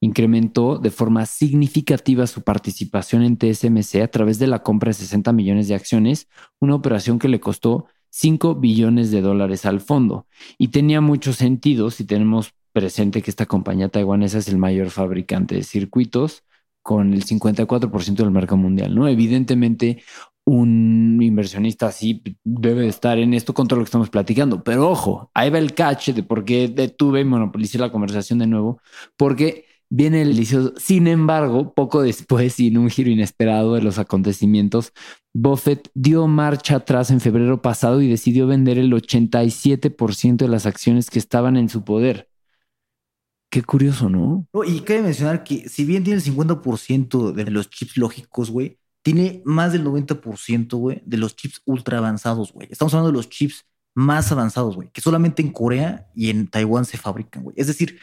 incrementó 0.00 0.78
de 0.78 0.90
forma 0.90 1.26
significativa 1.26 2.26
su 2.26 2.42
participación 2.42 3.22
en 3.22 3.36
TSMC 3.36 4.02
a 4.02 4.08
través 4.08 4.38
de 4.38 4.46
la 4.46 4.62
compra 4.62 4.90
de 4.90 4.94
60 4.94 5.32
millones 5.32 5.66
de 5.66 5.74
acciones, 5.74 6.28
una 6.60 6.74
operación 6.74 7.18
que 7.18 7.28
le 7.28 7.40
costó 7.40 7.86
5 8.10 8.54
billones 8.56 9.10
de 9.10 9.22
dólares 9.22 9.66
al 9.66 9.80
fondo. 9.80 10.26
Y 10.56 10.68
tenía 10.68 11.00
mucho 11.00 11.32
sentido 11.32 11.90
si 11.90 12.04
tenemos 12.04 12.52
presente 12.72 13.22
que 13.22 13.30
esta 13.30 13.46
compañía 13.46 13.88
taiwanesa 13.88 14.38
es 14.38 14.48
el 14.48 14.58
mayor 14.58 14.90
fabricante 14.90 15.56
de 15.56 15.64
circuitos 15.64 16.44
con 16.84 17.14
el 17.14 17.24
54% 17.24 18.14
del 18.16 18.30
mercado 18.30 18.58
mundial, 18.58 18.94
¿no? 18.94 19.08
Evidentemente, 19.08 20.02
un 20.44 21.18
inversionista 21.22 21.86
así 21.86 22.22
debe 22.44 22.82
de 22.82 22.88
estar 22.88 23.18
en 23.18 23.32
esto 23.32 23.54
con 23.54 23.66
lo 23.70 23.78
que 23.78 23.84
estamos 23.84 24.10
platicando. 24.10 24.62
Pero 24.62 24.90
ojo, 24.90 25.30
ahí 25.32 25.48
va 25.48 25.58
el 25.58 25.72
catch 25.74 26.10
de 26.10 26.22
por 26.22 26.44
qué 26.44 26.68
detuve 26.68 27.20
y 27.20 27.24
monopolicé 27.24 27.78
la 27.78 27.90
conversación 27.90 28.38
de 28.38 28.46
nuevo, 28.46 28.80
porque 29.16 29.64
viene 29.88 30.20
el 30.20 30.28
delicioso. 30.28 30.74
Sin 30.76 31.06
embargo, 31.06 31.72
poco 31.72 32.02
después 32.02 32.60
y 32.60 32.68
en 32.68 32.76
un 32.76 32.90
giro 32.90 33.10
inesperado 33.10 33.74
de 33.74 33.82
los 33.82 33.98
acontecimientos, 33.98 34.92
Buffett 35.32 35.90
dio 35.94 36.26
marcha 36.28 36.76
atrás 36.76 37.10
en 37.10 37.20
febrero 37.20 37.62
pasado 37.62 38.02
y 38.02 38.08
decidió 38.08 38.46
vender 38.46 38.76
el 38.76 38.92
87% 38.92 40.36
de 40.36 40.48
las 40.48 40.66
acciones 40.66 41.08
que 41.08 41.18
estaban 41.18 41.56
en 41.56 41.70
su 41.70 41.82
poder. 41.82 42.28
Qué 43.50 43.62
curioso, 43.62 44.08
¿no? 44.08 44.48
Y 44.66 44.80
cabe 44.80 45.02
mencionar 45.02 45.44
que 45.44 45.68
si 45.68 45.84
bien 45.84 46.02
tiene 46.02 46.20
el 46.20 46.24
50% 46.24 47.32
de 47.32 47.50
los 47.50 47.70
chips 47.70 47.96
lógicos, 47.96 48.50
güey, 48.50 48.78
tiene 49.02 49.42
más 49.44 49.72
del 49.72 49.84
90%, 49.84 50.76
güey, 50.76 51.02
de 51.04 51.18
los 51.18 51.36
chips 51.36 51.62
ultra 51.64 51.98
avanzados, 51.98 52.52
güey. 52.52 52.68
Estamos 52.70 52.94
hablando 52.94 53.12
de 53.12 53.18
los 53.18 53.28
chips 53.28 53.64
más 53.94 54.32
avanzados, 54.32 54.74
güey, 54.74 54.90
que 54.90 55.00
solamente 55.00 55.42
en 55.42 55.52
Corea 55.52 56.10
y 56.14 56.30
en 56.30 56.48
Taiwán 56.48 56.84
se 56.84 56.98
fabrican, 56.98 57.44
güey. 57.44 57.54
Es 57.56 57.68
decir, 57.68 57.98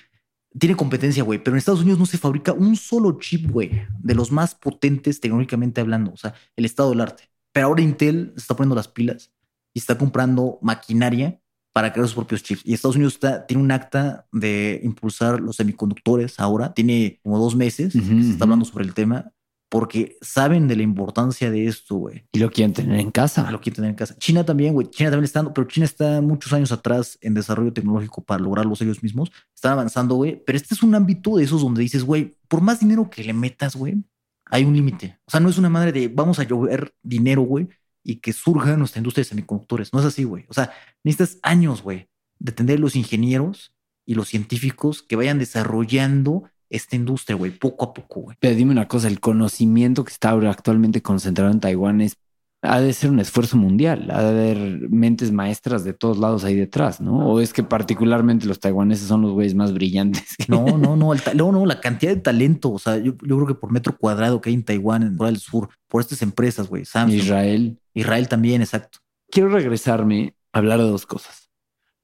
tiene 0.57 0.75
competencia, 0.75 1.23
güey, 1.23 1.43
pero 1.43 1.55
en 1.55 1.57
Estados 1.57 1.81
Unidos 1.81 1.99
no 1.99 2.05
se 2.05 2.17
fabrica 2.17 2.53
un 2.53 2.75
solo 2.75 3.17
chip, 3.19 3.49
güey, 3.49 3.85
de 3.99 4.15
los 4.15 4.31
más 4.31 4.55
potentes 4.55 5.19
tecnológicamente 5.19 5.81
hablando, 5.81 6.13
o 6.13 6.17
sea, 6.17 6.33
el 6.55 6.65
estado 6.65 6.91
del 6.91 7.01
arte. 7.01 7.29
Pero 7.51 7.67
ahora 7.67 7.81
Intel 7.81 8.33
está 8.37 8.55
poniendo 8.55 8.75
las 8.75 8.87
pilas 8.87 9.33
y 9.73 9.79
está 9.79 9.97
comprando 9.97 10.59
maquinaria 10.61 11.40
para 11.73 11.93
crear 11.93 12.07
sus 12.07 12.15
propios 12.15 12.43
chips. 12.43 12.61
Y 12.65 12.73
Estados 12.73 12.95
Unidos 12.95 13.13
está, 13.13 13.45
tiene 13.45 13.63
un 13.63 13.71
acta 13.71 14.27
de 14.31 14.79
impulsar 14.83 15.39
los 15.39 15.55
semiconductores 15.55 16.39
ahora, 16.39 16.73
tiene 16.73 17.19
como 17.23 17.39
dos 17.39 17.55
meses 17.55 17.93
que 17.93 17.99
se 17.99 18.31
está 18.31 18.45
hablando 18.45 18.65
sobre 18.65 18.85
el 18.85 18.93
tema, 18.93 19.31
porque 19.69 20.17
saben 20.21 20.67
de 20.67 20.75
la 20.75 20.83
importancia 20.83 21.49
de 21.49 21.65
esto, 21.65 21.95
güey. 21.95 22.25
Y 22.33 22.39
lo 22.39 22.51
quieren 22.51 22.73
tener 22.73 22.99
en 22.99 23.09
casa. 23.09 23.49
Lo 23.51 23.61
quieren 23.61 23.75
tener 23.75 23.89
en 23.91 23.95
casa. 23.95 24.17
China 24.17 24.43
también, 24.43 24.73
güey. 24.73 24.89
China 24.89 25.11
también 25.11 25.23
está, 25.23 25.53
pero 25.53 25.65
China 25.65 25.85
está 25.85 26.19
muchos 26.19 26.51
años 26.51 26.73
atrás 26.73 27.17
en 27.21 27.33
desarrollo 27.33 27.71
tecnológico 27.71 28.21
para 28.21 28.43
lograrlos 28.43 28.81
ellos 28.81 29.01
mismos. 29.01 29.31
Están 29.55 29.71
avanzando, 29.71 30.15
güey. 30.15 30.43
Pero 30.45 30.57
este 30.57 30.75
es 30.75 30.83
un 30.83 30.93
ámbito 30.93 31.37
de 31.37 31.45
esos 31.45 31.61
donde 31.61 31.83
dices, 31.83 32.03
güey, 32.03 32.35
por 32.49 32.59
más 32.59 32.81
dinero 32.81 33.09
que 33.09 33.23
le 33.23 33.31
metas, 33.31 33.77
güey, 33.77 34.03
hay 34.45 34.65
un 34.65 34.75
límite. 34.75 35.17
O 35.25 35.31
sea, 35.31 35.39
no 35.39 35.47
es 35.47 35.57
una 35.57 35.69
madre 35.69 35.93
de 35.93 36.09
vamos 36.09 36.37
a 36.39 36.43
llover 36.43 36.93
dinero, 37.01 37.43
güey, 37.43 37.69
y 38.03 38.17
que 38.17 38.33
surja 38.33 38.77
nuestra 38.77 38.99
industria 38.99 39.23
de 39.23 39.29
semiconductores. 39.29 39.93
No 39.93 39.99
es 39.99 40.05
así, 40.05 40.23
güey. 40.23 40.45
O 40.49 40.53
sea, 40.53 40.71
necesitas 41.03 41.39
años, 41.43 41.81
güey, 41.81 42.09
de 42.39 42.51
tener 42.51 42.79
los 42.79 42.95
ingenieros 42.95 43.73
y 44.05 44.15
los 44.15 44.27
científicos 44.27 45.03
que 45.03 45.15
vayan 45.15 45.39
desarrollando 45.39 46.43
esta 46.69 46.95
industria, 46.95 47.35
güey, 47.35 47.51
poco 47.51 47.85
a 47.85 47.93
poco, 47.93 48.21
güey. 48.21 48.37
Pero 48.39 48.55
dime 48.55 48.71
una 48.71 48.87
cosa, 48.87 49.07
el 49.07 49.19
conocimiento 49.19 50.03
que 50.03 50.11
está 50.11 50.31
actualmente 50.31 51.01
concentrado 51.01 51.51
en 51.51 51.59
Taiwán 51.59 52.01
es, 52.01 52.17
ha 52.63 52.79
de 52.79 52.93
ser 52.93 53.09
un 53.09 53.19
esfuerzo 53.19 53.57
mundial, 53.57 54.09
ha 54.11 54.21
de 54.21 54.29
haber 54.29 54.89
mentes 54.89 55.31
maestras 55.31 55.83
de 55.83 55.93
todos 55.93 56.19
lados 56.19 56.43
ahí 56.43 56.55
detrás, 56.55 57.01
¿no? 57.01 57.27
O 57.29 57.39
es 57.39 57.53
que 57.53 57.63
particularmente 57.63 58.45
los 58.45 58.59
taiwaneses 58.59 59.07
son 59.07 59.23
los 59.23 59.31
güeyes 59.31 59.55
más 59.55 59.73
brillantes. 59.73 60.35
que- 60.37 60.45
No, 60.47 60.65
no, 60.77 60.95
no, 60.95 61.13
el 61.13 61.21
no, 61.35 61.51
no, 61.51 61.65
la 61.65 61.79
cantidad 61.79 62.13
de 62.13 62.21
talento, 62.21 62.71
o 62.71 62.77
sea, 62.79 62.97
yo, 62.97 63.13
yo 63.13 63.35
creo 63.35 63.47
que 63.47 63.55
por 63.55 63.71
metro 63.71 63.97
cuadrado 63.97 64.41
que 64.41 64.49
hay 64.49 64.55
en 64.55 64.63
Taiwán, 64.63 65.03
en 65.03 65.17
Corea 65.17 65.31
del 65.31 65.39
Sur, 65.41 65.69
por 65.87 66.01
estas 66.01 66.21
empresas, 66.21 66.67
güey, 66.67 66.85
Samsung, 66.85 67.17
Israel. 67.19 67.79
Israel. 67.93 68.27
también, 68.27 68.61
exacto. 68.61 68.99
Quiero 69.31 69.49
regresarme 69.49 70.35
a 70.53 70.59
hablar 70.59 70.79
de 70.79 70.85
dos 70.85 71.05
cosas. 71.07 71.49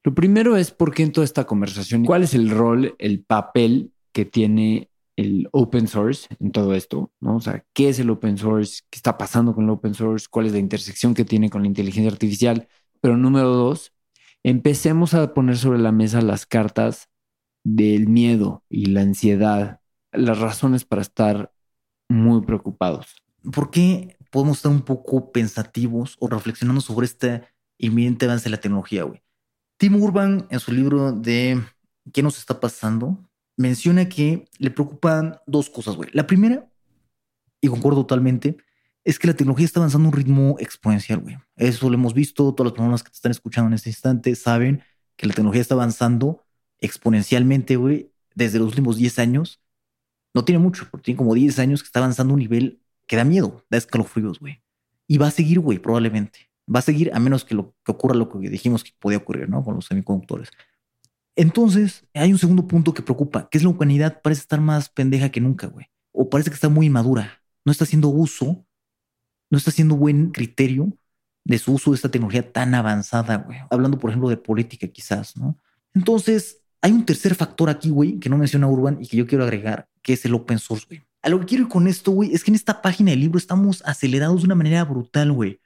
Lo 0.03 0.15
primero 0.15 0.55
es 0.55 0.71
por 0.71 0.93
qué 0.93 1.03
en 1.03 1.11
toda 1.11 1.25
esta 1.25 1.43
conversación, 1.45 2.03
cuál 2.05 2.23
es 2.23 2.33
el 2.33 2.49
rol, 2.49 2.95
el 2.97 3.19
papel 3.23 3.91
que 4.13 4.25
tiene 4.25 4.89
el 5.17 5.49
open 5.51 5.87
source 5.87 6.27
en 6.39 6.51
todo 6.51 6.73
esto, 6.73 7.11
¿no? 7.19 7.35
O 7.37 7.41
sea, 7.41 7.65
¿qué 7.73 7.89
es 7.89 7.99
el 7.99 8.09
open 8.09 8.37
source? 8.37 8.83
¿Qué 8.89 8.97
está 8.97 9.17
pasando 9.17 9.53
con 9.53 9.65
el 9.65 9.71
open 9.71 9.93
source? 9.93 10.27
¿Cuál 10.29 10.45
es 10.45 10.53
la 10.53 10.59
intersección 10.59 11.13
que 11.13 11.25
tiene 11.25 11.49
con 11.49 11.63
la 11.63 11.67
inteligencia 11.67 12.11
artificial? 12.11 12.67
Pero 13.01 13.17
número 13.17 13.49
dos, 13.49 13.93
empecemos 14.43 15.13
a 15.15 15.33
poner 15.33 15.57
sobre 15.57 15.79
la 15.79 15.91
mesa 15.91 16.21
las 16.21 16.45
cartas 16.45 17.09
del 17.65 18.07
miedo 18.07 18.63
y 18.69 18.85
la 18.85 19.01
ansiedad, 19.01 19.81
las 20.13 20.39
razones 20.39 20.85
para 20.85 21.01
estar 21.01 21.51
muy 22.07 22.41
preocupados. 22.41 23.15
¿Por 23.51 23.71
qué 23.71 24.17
podemos 24.31 24.57
estar 24.57 24.71
un 24.71 24.81
poco 24.81 25.31
pensativos 25.31 26.15
o 26.19 26.27
reflexionando 26.27 26.81
sobre 26.81 27.07
este 27.07 27.43
inminente 27.79 28.25
avance 28.25 28.45
de 28.45 28.51
la 28.51 28.61
tecnología, 28.61 29.03
güey? 29.03 29.21
Tim 29.77 30.01
Urban, 30.01 30.47
en 30.49 30.59
su 30.59 30.71
libro 30.71 31.11
de 31.11 31.61
¿Qué 32.13 32.23
nos 32.23 32.37
está 32.37 32.59
pasando? 32.59 33.26
Menciona 33.57 34.07
que 34.07 34.45
le 34.59 34.71
preocupan 34.71 35.37
dos 35.45 35.69
cosas, 35.69 35.95
güey. 35.95 36.09
La 36.13 36.27
primera, 36.27 36.69
y 37.59 37.67
concuerdo 37.67 38.01
totalmente, 38.01 38.57
es 39.03 39.19
que 39.19 39.27
la 39.27 39.33
tecnología 39.33 39.65
está 39.65 39.79
avanzando 39.79 40.07
a 40.07 40.11
un 40.11 40.17
ritmo 40.17 40.55
exponencial, 40.59 41.19
güey. 41.19 41.37
Eso 41.55 41.89
lo 41.89 41.95
hemos 41.95 42.13
visto, 42.13 42.53
todas 42.53 42.71
las 42.71 42.77
personas 42.77 43.03
que 43.03 43.09
te 43.09 43.15
están 43.15 43.31
escuchando 43.31 43.67
en 43.69 43.73
este 43.73 43.89
instante 43.89 44.35
saben 44.35 44.83
que 45.15 45.27
la 45.27 45.33
tecnología 45.33 45.61
está 45.61 45.73
avanzando 45.73 46.45
exponencialmente, 46.79 47.75
güey, 47.75 48.11
desde 48.35 48.59
los 48.59 48.67
últimos 48.69 48.97
10 48.97 49.19
años. 49.19 49.61
No 50.33 50.45
tiene 50.45 50.59
mucho, 50.59 50.87
porque 50.91 51.05
tiene 51.05 51.17
como 51.17 51.33
10 51.33 51.57
años 51.59 51.81
que 51.81 51.87
está 51.87 51.99
avanzando 51.99 52.33
a 52.33 52.35
un 52.35 52.39
nivel 52.39 52.81
que 53.07 53.15
da 53.15 53.23
miedo, 53.23 53.65
da 53.69 53.77
escalofríos, 53.77 54.39
güey. 54.39 54.61
Y 55.07 55.17
va 55.17 55.27
a 55.27 55.31
seguir, 55.31 55.59
güey, 55.59 55.79
probablemente. 55.79 56.51
Va 56.73 56.79
a 56.79 56.83
seguir 56.83 57.11
a 57.13 57.19
menos 57.19 57.45
que, 57.45 57.55
lo, 57.55 57.73
que 57.83 57.93
ocurra 57.93 58.13
lo 58.13 58.29
que 58.29 58.37
dijimos 58.49 58.83
que 58.83 58.91
podía 58.99 59.17
ocurrir, 59.17 59.49
¿no? 59.49 59.63
Con 59.63 59.75
los 59.75 59.85
semiconductores. 59.85 60.49
Entonces, 61.37 62.03
hay 62.15 62.31
un 62.31 62.39
segundo 62.39 62.67
punto 62.67 62.95
que 62.95 63.03
preocupa, 63.03 63.47
que 63.47 63.59
es 63.59 63.63
la 63.63 63.69
humanidad 63.69 64.21
parece 64.23 64.41
estar 64.41 64.59
más 64.59 64.89
pendeja 64.89 65.29
que 65.29 65.39
nunca, 65.39 65.67
güey. 65.67 65.85
O 66.11 66.31
parece 66.31 66.49
que 66.49 66.55
está 66.55 66.67
muy 66.67 66.87
inmadura. 66.87 67.43
No 67.63 67.71
está 67.71 67.83
haciendo 67.83 68.09
uso, 68.09 68.65
no 69.51 69.57
está 69.57 69.69
haciendo 69.69 69.95
buen 69.95 70.31
criterio 70.31 70.97
de 71.45 71.59
su 71.59 71.73
uso 71.73 71.91
de 71.91 71.95
esta 71.95 72.09
tecnología 72.09 72.51
tan 72.51 72.73
avanzada, 72.73 73.37
güey. 73.37 73.59
Hablando, 73.69 73.99
por 73.99 74.09
ejemplo, 74.09 74.29
de 74.29 74.37
política, 74.37 74.87
quizás, 74.87 75.37
¿no? 75.37 75.59
Entonces, 75.93 76.63
hay 76.81 76.91
un 76.91 77.05
tercer 77.05 77.35
factor 77.35 77.69
aquí, 77.69 77.91
güey, 77.91 78.19
que 78.19 78.29
no 78.29 78.37
menciona 78.37 78.67
Urban 78.67 78.97
y 78.99 79.07
que 79.07 79.17
yo 79.17 79.27
quiero 79.27 79.43
agregar, 79.43 79.87
que 80.01 80.13
es 80.13 80.25
el 80.25 80.33
open 80.33 80.57
source, 80.57 80.87
güey. 80.89 81.03
A 81.21 81.29
lo 81.29 81.39
que 81.39 81.45
quiero 81.45 81.65
ir 81.65 81.69
con 81.69 81.87
esto, 81.87 82.11
güey, 82.11 82.33
es 82.33 82.43
que 82.43 82.49
en 82.49 82.55
esta 82.55 82.81
página 82.81 83.11
del 83.11 83.19
libro 83.19 83.37
estamos 83.37 83.83
acelerados 83.85 84.41
de 84.41 84.45
una 84.45 84.55
manera 84.55 84.83
brutal, 84.85 85.31
güey. 85.31 85.59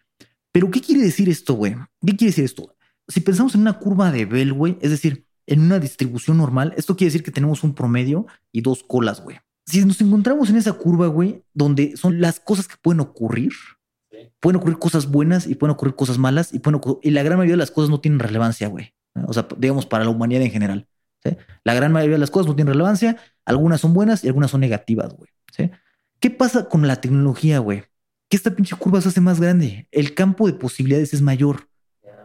Pero, 0.52 0.70
¿qué 0.70 0.82
quiere 0.82 1.02
decir 1.02 1.30
esto, 1.30 1.54
güey? 1.54 1.76
¿Qué 2.06 2.18
quiere 2.18 2.32
decir 2.32 2.44
esto? 2.44 2.76
Si 3.08 3.22
pensamos 3.22 3.56
en 3.56 3.62
una 3.62 3.80
curva 3.80 4.12
de 4.12 4.26
Bell, 4.26 4.52
güey, 4.52 4.78
es 4.82 4.92
decir, 4.92 5.26
en 5.48 5.62
una 5.62 5.80
distribución 5.80 6.38
normal, 6.38 6.74
esto 6.78 6.96
quiere 6.96 7.10
decir 7.10 7.24
que 7.24 7.32
tenemos 7.32 7.64
un 7.64 7.74
promedio 7.74 8.28
y 8.52 8.62
dos 8.62 8.84
colas, 8.84 9.22
güey. 9.22 9.38
Si 9.66 9.84
nos 9.86 10.02
encontramos 10.02 10.50
en 10.50 10.58
esa 10.58 10.74
curva, 10.74 11.08
güey, 11.08 11.44
donde 11.54 11.96
son 11.98 12.20
las 12.20 12.40
cosas 12.40 12.68
que 12.68 12.76
pueden 12.82 13.00
ocurrir, 13.00 13.52
pueden 14.40 14.58
ocurrir 14.58 14.78
cosas 14.78 15.08
buenas 15.08 15.48
y 15.48 15.56
pueden 15.56 15.74
ocurrir 15.74 15.96
cosas 15.96 16.18
malas 16.18 16.54
y, 16.54 16.60
pueden 16.60 16.82
y 17.02 17.12
la 17.12 17.24
gran 17.24 17.38
mayoría 17.38 17.54
de 17.54 17.60
las 17.60 17.72
cosas 17.72 17.90
no 17.90 18.02
tienen 18.02 18.20
relevancia, 18.20 18.68
güey. 18.68 18.94
O 19.28 19.34
sea, 19.34 19.48
digamos, 19.58 19.86
para 19.86 20.04
la 20.04 20.10
humanidad 20.10 20.44
en 20.44 20.52
general. 20.52 20.88
La 21.64 21.74
gran 21.74 21.92
mayoría 21.92 22.16
de 22.16 22.20
las 22.20 22.32
cosas 22.32 22.48
no 22.48 22.56
tienen 22.56 22.74
relevancia, 22.74 23.18
algunas 23.46 23.82
son 23.82 23.94
buenas 23.94 24.24
y 24.24 24.28
algunas 24.28 24.52
son 24.52 24.62
negativas, 24.62 25.14
güey. 25.14 25.30
¿Qué 26.20 26.30
pasa 26.30 26.68
con 26.70 26.88
la 26.88 27.02
tecnología, 27.02 27.60
güey? 27.60 27.84
Que 28.30 28.38
esta 28.38 28.52
pinche 28.52 28.76
curva 28.76 29.02
se 29.02 29.10
hace 29.10 29.22
más 29.22 29.40
grande. 29.40 29.88
El 29.92 30.14
campo 30.14 30.48
de 30.48 30.54
posibilidades 30.54 31.14
es 31.14 31.22
mayor. 31.22 31.68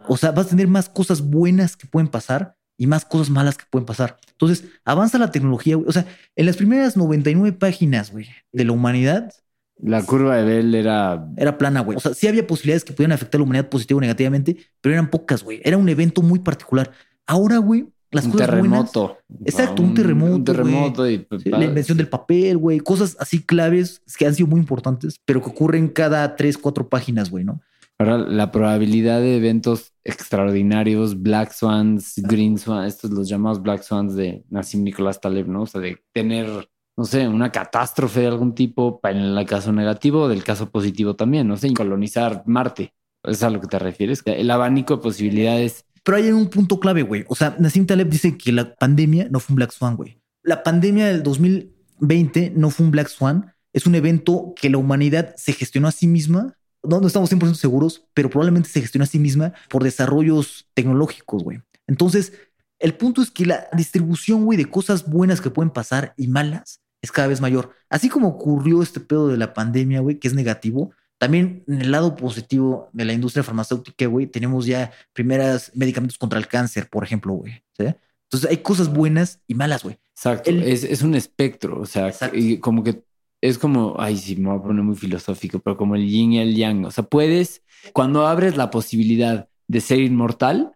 O 0.07 0.17
sea, 0.17 0.31
vas 0.31 0.47
a 0.47 0.49
tener 0.49 0.67
más 0.67 0.89
cosas 0.89 1.21
buenas 1.21 1.75
que 1.75 1.87
pueden 1.87 2.07
pasar 2.07 2.56
y 2.77 2.87
más 2.87 3.05
cosas 3.05 3.29
malas 3.29 3.57
que 3.57 3.65
pueden 3.69 3.85
pasar. 3.85 4.17
Entonces, 4.31 4.65
avanza 4.85 5.17
la 5.17 5.31
tecnología, 5.31 5.75
güey. 5.75 5.87
O 5.89 5.91
sea, 5.91 6.05
en 6.35 6.45
las 6.45 6.57
primeras 6.57 6.95
99 6.95 7.57
páginas, 7.57 8.11
güey, 8.11 8.27
de 8.51 8.65
la 8.65 8.71
humanidad. 8.71 9.33
La 9.79 10.03
curva 10.03 10.37
de 10.37 10.43
Bell 10.43 10.75
era... 10.75 11.27
Era 11.37 11.57
plana, 11.57 11.81
güey. 11.81 11.97
O 11.97 11.99
sea, 11.99 12.13
sí 12.13 12.27
había 12.27 12.45
posibilidades 12.45 12.83
que 12.83 12.93
pudieran 12.93 13.13
afectar 13.13 13.39
a 13.39 13.41
la 13.41 13.45
humanidad 13.45 13.69
positivo 13.69 13.97
o 13.97 14.01
negativamente, 14.01 14.57
pero 14.81 14.93
eran 14.93 15.09
pocas, 15.09 15.43
güey. 15.43 15.59
Era 15.63 15.77
un 15.77 15.89
evento 15.89 16.21
muy 16.21 16.39
particular. 16.39 16.91
Ahora, 17.25 17.57
güey, 17.57 17.87
las 18.11 18.25
un 18.25 18.31
cosas 18.31 18.47
terremoto. 18.47 19.17
exacto, 19.45 19.83
un, 19.83 19.93
terremoto. 19.93 20.35
Un 20.35 20.43
terremoto 20.43 21.09
y 21.09 21.27
sí, 21.43 21.49
la 21.49 21.65
invención 21.65 21.97
del 21.97 22.07
papel, 22.07 22.57
güey. 22.57 22.79
Cosas 22.79 23.17
así 23.19 23.43
claves 23.43 24.01
que 24.17 24.25
han 24.25 24.33
sido 24.33 24.47
muy 24.47 24.59
importantes, 24.59 25.19
pero 25.25 25.41
que 25.41 25.49
ocurren 25.49 25.89
cada 25.89 26.35
tres, 26.35 26.57
cuatro 26.57 26.87
páginas, 26.87 27.29
güey, 27.29 27.43
¿no? 27.43 27.59
Ahora, 27.99 28.19
la 28.19 28.51
probabilidad 28.51 29.21
de 29.21 29.37
eventos 29.37 29.93
extraordinarios, 30.03 31.19
Black 31.19 31.51
Swans, 31.51 32.13
Green 32.17 32.59
Swans, 32.59 32.93
estos 32.93 33.09
los 33.09 33.27
llamados 33.27 33.61
Black 33.61 33.81
Swans 33.81 34.15
de 34.15 34.45
Nassim 34.49 34.83
Nicolás 34.83 35.19
Taleb, 35.19 35.47
¿no? 35.47 35.63
O 35.63 35.65
sea, 35.65 35.81
de 35.81 35.97
tener, 36.13 36.47
no 36.95 37.05
sé, 37.05 37.27
una 37.27 37.51
catástrofe 37.51 38.21
de 38.21 38.27
algún 38.27 38.53
tipo 38.53 38.99
en 39.03 39.17
el 39.17 39.45
caso 39.47 39.71
negativo, 39.71 40.29
del 40.29 40.43
caso 40.43 40.69
positivo 40.69 41.15
también, 41.15 41.47
no 41.47 41.57
sé, 41.57 41.73
colonizar 41.73 42.43
Marte. 42.45 42.93
¿Es 43.23 43.41
a 43.41 43.49
lo 43.49 43.59
que 43.59 43.67
te 43.67 43.79
refieres? 43.79 44.21
El 44.25 44.51
abanico 44.51 44.97
de 44.97 45.01
posibilidades. 45.01 45.83
Pero 46.03 46.17
hay 46.17 46.31
un 46.31 46.49
punto 46.49 46.79
clave, 46.79 47.01
güey. 47.01 47.25
O 47.27 47.35
sea, 47.35 47.55
Nassim 47.57 47.87
Taleb 47.87 48.09
dice 48.09 48.37
que 48.37 48.51
la 48.51 48.75
pandemia 48.75 49.27
no 49.31 49.39
fue 49.39 49.53
un 49.53 49.57
Black 49.57 49.71
Swan, 49.71 49.95
güey. 49.95 50.21
La 50.43 50.61
pandemia 50.61 51.07
del 51.07 51.23
2020 51.23 52.53
no 52.55 52.69
fue 52.69 52.85
un 52.85 52.91
Black 52.91 53.07
Swan. 53.07 53.53
Es 53.73 53.87
un 53.87 53.95
evento 53.95 54.53
que 54.55 54.69
la 54.69 54.77
humanidad 54.77 55.33
se 55.35 55.53
gestionó 55.53 55.87
a 55.87 55.91
sí 55.91 56.07
misma 56.07 56.57
no, 56.87 56.99
no 56.99 57.07
estamos 57.07 57.31
100% 57.31 57.55
seguros, 57.55 58.05
pero 58.13 58.29
probablemente 58.29 58.69
se 58.69 58.81
gestiona 58.81 59.03
a 59.03 59.07
sí 59.07 59.19
misma 59.19 59.53
por 59.69 59.83
desarrollos 59.83 60.67
tecnológicos, 60.73 61.43
güey. 61.43 61.61
Entonces, 61.87 62.33
el 62.79 62.95
punto 62.95 63.21
es 63.21 63.31
que 63.31 63.45
la 63.45 63.67
distribución, 63.73 64.45
güey, 64.45 64.57
de 64.57 64.69
cosas 64.69 65.09
buenas 65.09 65.41
que 65.41 65.49
pueden 65.49 65.71
pasar 65.71 66.13
y 66.17 66.27
malas 66.27 66.81
es 67.01 67.11
cada 67.11 67.27
vez 67.27 67.41
mayor. 67.41 67.71
Así 67.89 68.09
como 68.09 68.27
ocurrió 68.27 68.81
este 68.81 68.99
pedo 68.99 69.27
de 69.27 69.37
la 69.37 69.53
pandemia, 69.53 70.01
güey, 70.01 70.19
que 70.19 70.27
es 70.27 70.33
negativo, 70.33 70.91
también 71.17 71.63
en 71.67 71.81
el 71.81 71.91
lado 71.91 72.15
positivo 72.15 72.89
de 72.93 73.05
la 73.05 73.13
industria 73.13 73.43
farmacéutica, 73.43 74.05
güey, 74.05 74.27
tenemos 74.27 74.65
ya 74.65 74.91
primeras 75.13 75.71
medicamentos 75.73 76.17
contra 76.17 76.37
el 76.37 76.47
cáncer, 76.47 76.89
por 76.89 77.03
ejemplo, 77.03 77.33
güey. 77.33 77.63
Entonces 77.77 78.49
hay 78.49 78.57
cosas 78.57 78.89
buenas 78.89 79.41
y 79.47 79.55
malas, 79.55 79.83
güey. 79.83 79.97
Exacto. 80.15 80.49
es, 80.49 80.83
es, 80.83 81.01
un 81.01 81.15
espectro, 81.15 81.79
o 81.79 81.85
sea, 81.85 82.11
y 82.33 82.57
como 82.57 82.83
que 82.83 83.03
es 83.41 83.57
como, 83.57 83.95
ay, 83.99 84.17
sí, 84.17 84.35
me 84.35 84.49
voy 84.49 84.59
a 84.59 84.63
poner 84.63 84.83
muy 84.83 84.95
filosófico, 84.95 85.59
pero 85.59 85.77
como 85.77 85.95
el 85.95 86.07
yin 86.07 86.33
y 86.33 86.39
el 86.39 86.55
yang. 86.55 86.85
O 86.85 86.91
sea, 86.91 87.03
puedes, 87.03 87.63
cuando 87.93 88.27
abres 88.27 88.57
la 88.57 88.71
posibilidad 88.71 89.49
de 89.67 89.81
ser 89.81 89.99
inmortal, 89.99 90.73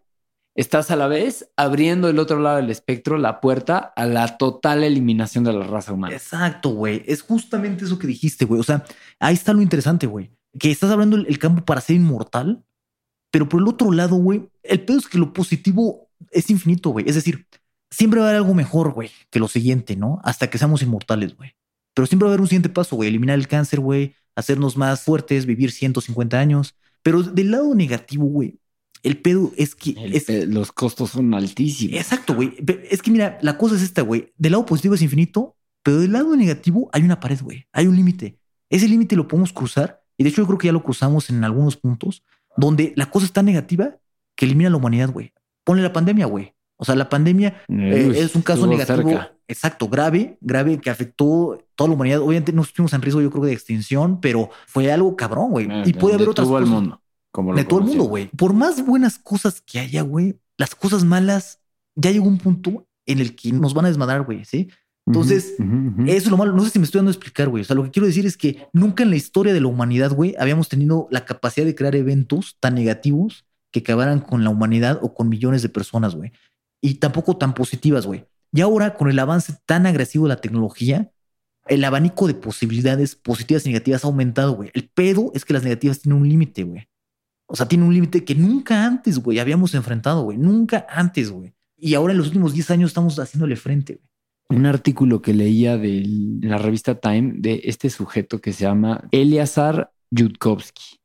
estás 0.55 0.91
a 0.91 0.95
la 0.95 1.07
vez 1.07 1.51
abriendo 1.55 2.09
el 2.09 2.19
otro 2.19 2.39
lado 2.39 2.57
del 2.57 2.69
espectro, 2.69 3.17
la 3.17 3.41
puerta 3.41 3.77
a 3.77 4.05
la 4.05 4.37
total 4.37 4.83
eliminación 4.83 5.43
de 5.43 5.53
la 5.53 5.65
raza 5.65 5.93
humana. 5.93 6.15
Exacto, 6.15 6.69
güey. 6.69 7.03
Es 7.07 7.21
justamente 7.21 7.85
eso 7.85 7.97
que 7.97 8.07
dijiste, 8.07 8.45
güey. 8.45 8.59
O 8.59 8.63
sea, 8.63 8.83
ahí 9.19 9.33
está 9.33 9.53
lo 9.53 9.61
interesante, 9.61 10.07
güey. 10.07 10.31
Que 10.59 10.71
estás 10.71 10.91
abriendo 10.91 11.17
el 11.17 11.39
campo 11.39 11.63
para 11.63 11.81
ser 11.81 11.95
inmortal, 11.95 12.63
pero 13.31 13.47
por 13.47 13.61
el 13.61 13.67
otro 13.67 13.91
lado, 13.91 14.17
güey, 14.17 14.49
el 14.63 14.81
pedo 14.81 14.99
es 14.99 15.07
que 15.07 15.17
lo 15.17 15.33
positivo 15.33 16.09
es 16.31 16.49
infinito, 16.49 16.89
güey. 16.89 17.07
Es 17.07 17.15
decir, 17.15 17.47
siempre 17.89 18.19
va 18.19 18.27
a 18.27 18.29
haber 18.29 18.41
algo 18.41 18.53
mejor, 18.53 18.93
güey, 18.93 19.09
que 19.29 19.39
lo 19.39 19.47
siguiente, 19.47 19.95
¿no? 19.95 20.19
Hasta 20.23 20.49
que 20.49 20.57
seamos 20.57 20.81
inmortales, 20.81 21.35
güey. 21.35 21.55
Pero 21.93 22.05
siempre 22.05 22.25
va 22.25 22.31
a 22.31 22.33
haber 22.33 22.41
un 22.41 22.47
siguiente 22.47 22.69
paso, 22.69 22.95
güey. 22.95 23.09
Eliminar 23.09 23.37
el 23.37 23.47
cáncer, 23.47 23.79
güey. 23.79 24.15
Hacernos 24.35 24.77
más 24.77 25.01
fuertes, 25.01 25.45
vivir 25.45 25.71
150 25.71 26.39
años. 26.39 26.75
Pero 27.03 27.23
del 27.23 27.51
lado 27.51 27.73
negativo, 27.75 28.25
güey, 28.25 28.59
el 29.03 29.17
pedo 29.17 29.51
es 29.57 29.75
que... 29.75 29.95
los 30.47 30.71
costos 30.71 31.11
son 31.11 31.33
altísimos. 31.33 31.97
Exacto, 31.97 32.35
güey. 32.35 32.53
Es 32.89 33.01
que 33.01 33.11
mira, 33.11 33.37
la 33.41 33.57
cosa 33.57 33.75
es 33.75 33.81
esta, 33.81 34.03
güey. 34.03 34.31
Del 34.37 34.53
lado 34.53 34.65
positivo 34.65 34.95
es 34.95 35.01
infinito, 35.01 35.55
pero 35.83 35.99
del 35.99 36.11
lado 36.11 36.35
negativo 36.35 36.89
hay 36.93 37.03
una 37.03 37.19
pared, 37.19 37.39
güey. 37.41 37.65
Hay 37.71 37.87
un 37.87 37.95
límite. 37.95 38.37
Ese 38.69 38.87
límite 38.87 39.15
lo 39.15 39.27
podemos 39.27 39.51
cruzar. 39.51 40.01
Y 40.17 40.23
de 40.23 40.29
hecho 40.29 40.43
yo 40.43 40.47
creo 40.47 40.57
que 40.59 40.67
ya 40.67 40.73
lo 40.73 40.83
cruzamos 40.83 41.29
en 41.29 41.43
algunos 41.43 41.77
puntos, 41.77 42.23
donde 42.55 42.93
la 42.95 43.09
cosa 43.09 43.25
es 43.25 43.33
tan 43.33 43.45
negativa 43.45 43.97
que 44.35 44.45
elimina 44.45 44.69
la 44.69 44.77
humanidad, 44.77 45.09
güey. 45.11 45.33
Ponle 45.63 45.81
la 45.81 45.93
pandemia, 45.93 46.27
güey. 46.27 46.53
O 46.81 46.85
sea, 46.85 46.95
la 46.95 47.09
pandemia 47.09 47.63
eh, 47.67 48.11
es 48.15 48.33
un 48.33 48.41
caso 48.41 48.65
negativo. 48.65 49.11
Exacto, 49.47 49.87
grave, 49.87 50.39
grave 50.41 50.79
que 50.79 50.89
afectó 50.89 51.63
toda 51.75 51.89
la 51.89 51.93
humanidad. 51.93 52.21
Obviamente 52.21 52.51
no 52.53 52.63
estuvimos 52.63 52.91
en 52.93 53.03
riesgo, 53.03 53.21
yo 53.21 53.29
creo, 53.29 53.45
de 53.45 53.53
extinción, 53.53 54.19
pero 54.19 54.49
fue 54.65 54.91
algo 54.91 55.15
cabrón, 55.15 55.51
güey. 55.51 55.67
Eh, 55.69 55.83
y 55.85 55.93
puede 55.93 56.15
haber 56.15 56.29
otras 56.29 56.47
cosas. 56.47 56.63
el 56.63 56.69
mundo. 56.73 56.99
Como 57.31 57.53
de 57.53 57.65
todo 57.65 57.81
el 57.81 57.85
mundo, 57.85 58.05
güey. 58.05 58.29
Por 58.29 58.53
más 58.53 58.83
buenas 58.83 59.19
cosas 59.19 59.61
que 59.61 59.77
haya, 59.77 60.01
güey, 60.01 60.39
las 60.57 60.73
cosas 60.73 61.03
malas, 61.03 61.59
ya 61.93 62.09
llegó 62.09 62.27
un 62.27 62.39
punto 62.39 62.87
en 63.05 63.19
el 63.19 63.35
que 63.35 63.51
nos 63.51 63.75
van 63.75 63.85
a 63.85 63.89
desmadrar, 63.89 64.23
güey, 64.23 64.43
¿sí? 64.43 64.71
Entonces, 65.05 65.53
eso 65.59 66.07
es 66.07 66.31
lo 66.31 66.37
malo. 66.37 66.53
No 66.53 66.63
sé 66.63 66.71
si 66.71 66.79
me 66.79 66.85
estoy 66.85 66.97
dando 66.97 67.11
a 67.11 67.13
explicar, 67.13 67.47
güey. 67.49 67.61
O 67.61 67.65
sea, 67.65 67.75
lo 67.75 67.83
que 67.83 67.91
quiero 67.91 68.07
decir 68.07 68.25
es 68.25 68.37
que 68.37 68.65
nunca 68.73 69.03
en 69.03 69.11
la 69.11 69.17
historia 69.17 69.53
de 69.53 69.61
la 69.61 69.67
humanidad, 69.67 70.13
güey, 70.13 70.33
habíamos 70.39 70.67
tenido 70.67 71.07
la 71.11 71.25
capacidad 71.25 71.65
de 71.65 71.75
crear 71.75 71.95
eventos 71.95 72.57
tan 72.59 72.73
negativos 72.73 73.45
que 73.69 73.81
acabaran 73.81 74.19
con 74.19 74.43
la 74.43 74.49
humanidad 74.49 74.99
o 75.03 75.13
con 75.13 75.29
millones 75.29 75.61
de 75.61 75.69
personas, 75.69 76.15
güey 76.15 76.31
y 76.81 76.95
tampoco 76.95 77.37
tan 77.37 77.53
positivas, 77.53 78.05
güey. 78.05 78.25
Y 78.51 78.61
ahora, 78.61 78.95
con 78.95 79.09
el 79.09 79.19
avance 79.19 79.53
tan 79.65 79.85
agresivo 79.85 80.25
de 80.25 80.29
la 80.29 80.41
tecnología, 80.41 81.11
el 81.67 81.83
abanico 81.83 82.27
de 82.27 82.33
posibilidades 82.33 83.15
positivas 83.15 83.65
y 83.65 83.69
negativas 83.69 84.03
ha 84.03 84.07
aumentado, 84.07 84.53
güey. 84.53 84.71
El 84.73 84.89
pedo 84.89 85.31
es 85.33 85.45
que 85.45 85.53
las 85.53 85.63
negativas 85.63 86.01
tienen 86.01 86.21
un 86.21 86.27
límite, 86.27 86.63
güey. 86.63 86.87
O 87.45 87.55
sea, 87.55 87.67
tiene 87.67 87.85
un 87.85 87.93
límite 87.93 88.25
que 88.25 88.35
nunca 88.35 88.85
antes, 88.85 89.19
güey, 89.19 89.39
habíamos 89.39 89.73
enfrentado, 89.75 90.23
güey. 90.23 90.37
Nunca 90.37 90.85
antes, 90.89 91.31
güey. 91.31 91.53
Y 91.77 91.93
ahora 91.93 92.13
en 92.13 92.17
los 92.17 92.27
últimos 92.27 92.53
10 92.53 92.71
años 92.71 92.89
estamos 92.89 93.17
haciéndole 93.19 93.55
frente, 93.55 93.95
güey. 93.95 94.59
Un 94.59 94.65
artículo 94.65 95.21
que 95.21 95.33
leía 95.33 95.77
de 95.77 96.03
la 96.41 96.57
revista 96.57 96.95
Time 96.95 97.35
de 97.37 97.61
este 97.63 97.89
sujeto 97.89 98.41
que 98.41 98.51
se 98.51 98.65
llama 98.65 99.07
Eliazar 99.11 99.93
Yudkowsky. 100.09 100.99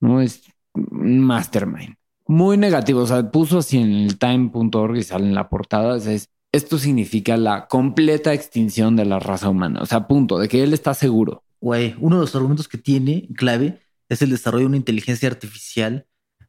No 0.00 0.20
es 0.20 0.42
un 0.74 1.20
mastermind 1.20 1.97
muy 2.28 2.56
negativo. 2.56 3.00
O 3.00 3.06
sea, 3.06 3.28
puso 3.30 3.58
así 3.58 3.78
en 3.78 3.92
el 3.92 4.18
time.org 4.18 4.96
y 4.96 5.02
sale 5.02 5.26
en 5.26 5.34
la 5.34 5.48
portada. 5.48 5.96
es, 5.96 6.30
esto 6.52 6.78
significa 6.78 7.36
la 7.36 7.66
completa 7.66 8.32
extinción 8.32 8.94
de 8.94 9.04
la 9.04 9.18
raza 9.18 9.48
humana. 9.48 9.80
O 9.82 9.86
sea, 9.86 10.06
punto, 10.06 10.38
de 10.38 10.48
que 10.48 10.62
él 10.62 10.72
está 10.72 10.94
seguro. 10.94 11.42
Güey, 11.60 11.96
uno 11.98 12.16
de 12.16 12.22
los 12.22 12.34
argumentos 12.36 12.68
que 12.68 12.78
tiene 12.78 13.28
clave 13.36 13.80
es 14.08 14.22
el 14.22 14.30
desarrollo 14.30 14.62
de 14.62 14.68
una 14.68 14.76
inteligencia 14.76 15.28
artificial 15.28 16.06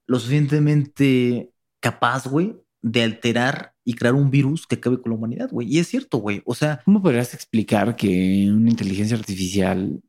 lo 0.10 0.20
suficientemente 0.20 1.52
capaz, 1.80 2.26
güey, 2.28 2.56
de 2.82 3.04
alterar 3.04 3.76
y 3.86 3.94
crear 3.94 4.16
un 4.16 4.32
virus 4.32 4.66
que 4.66 4.76
acabe 4.76 5.00
con 5.00 5.12
la 5.12 5.18
humanidad, 5.18 5.50
güey. 5.52 5.68
Y 5.72 5.78
es 5.78 5.88
cierto, 5.88 6.18
güey. 6.18 6.42
O 6.46 6.56
sea, 6.56 6.82
¿cómo 6.84 7.02
podrías 7.02 7.36
explicar 7.36 7.96
que 7.96 8.52
una 8.52 8.72
inteligencia 8.72 9.16
artificial 9.16 10.02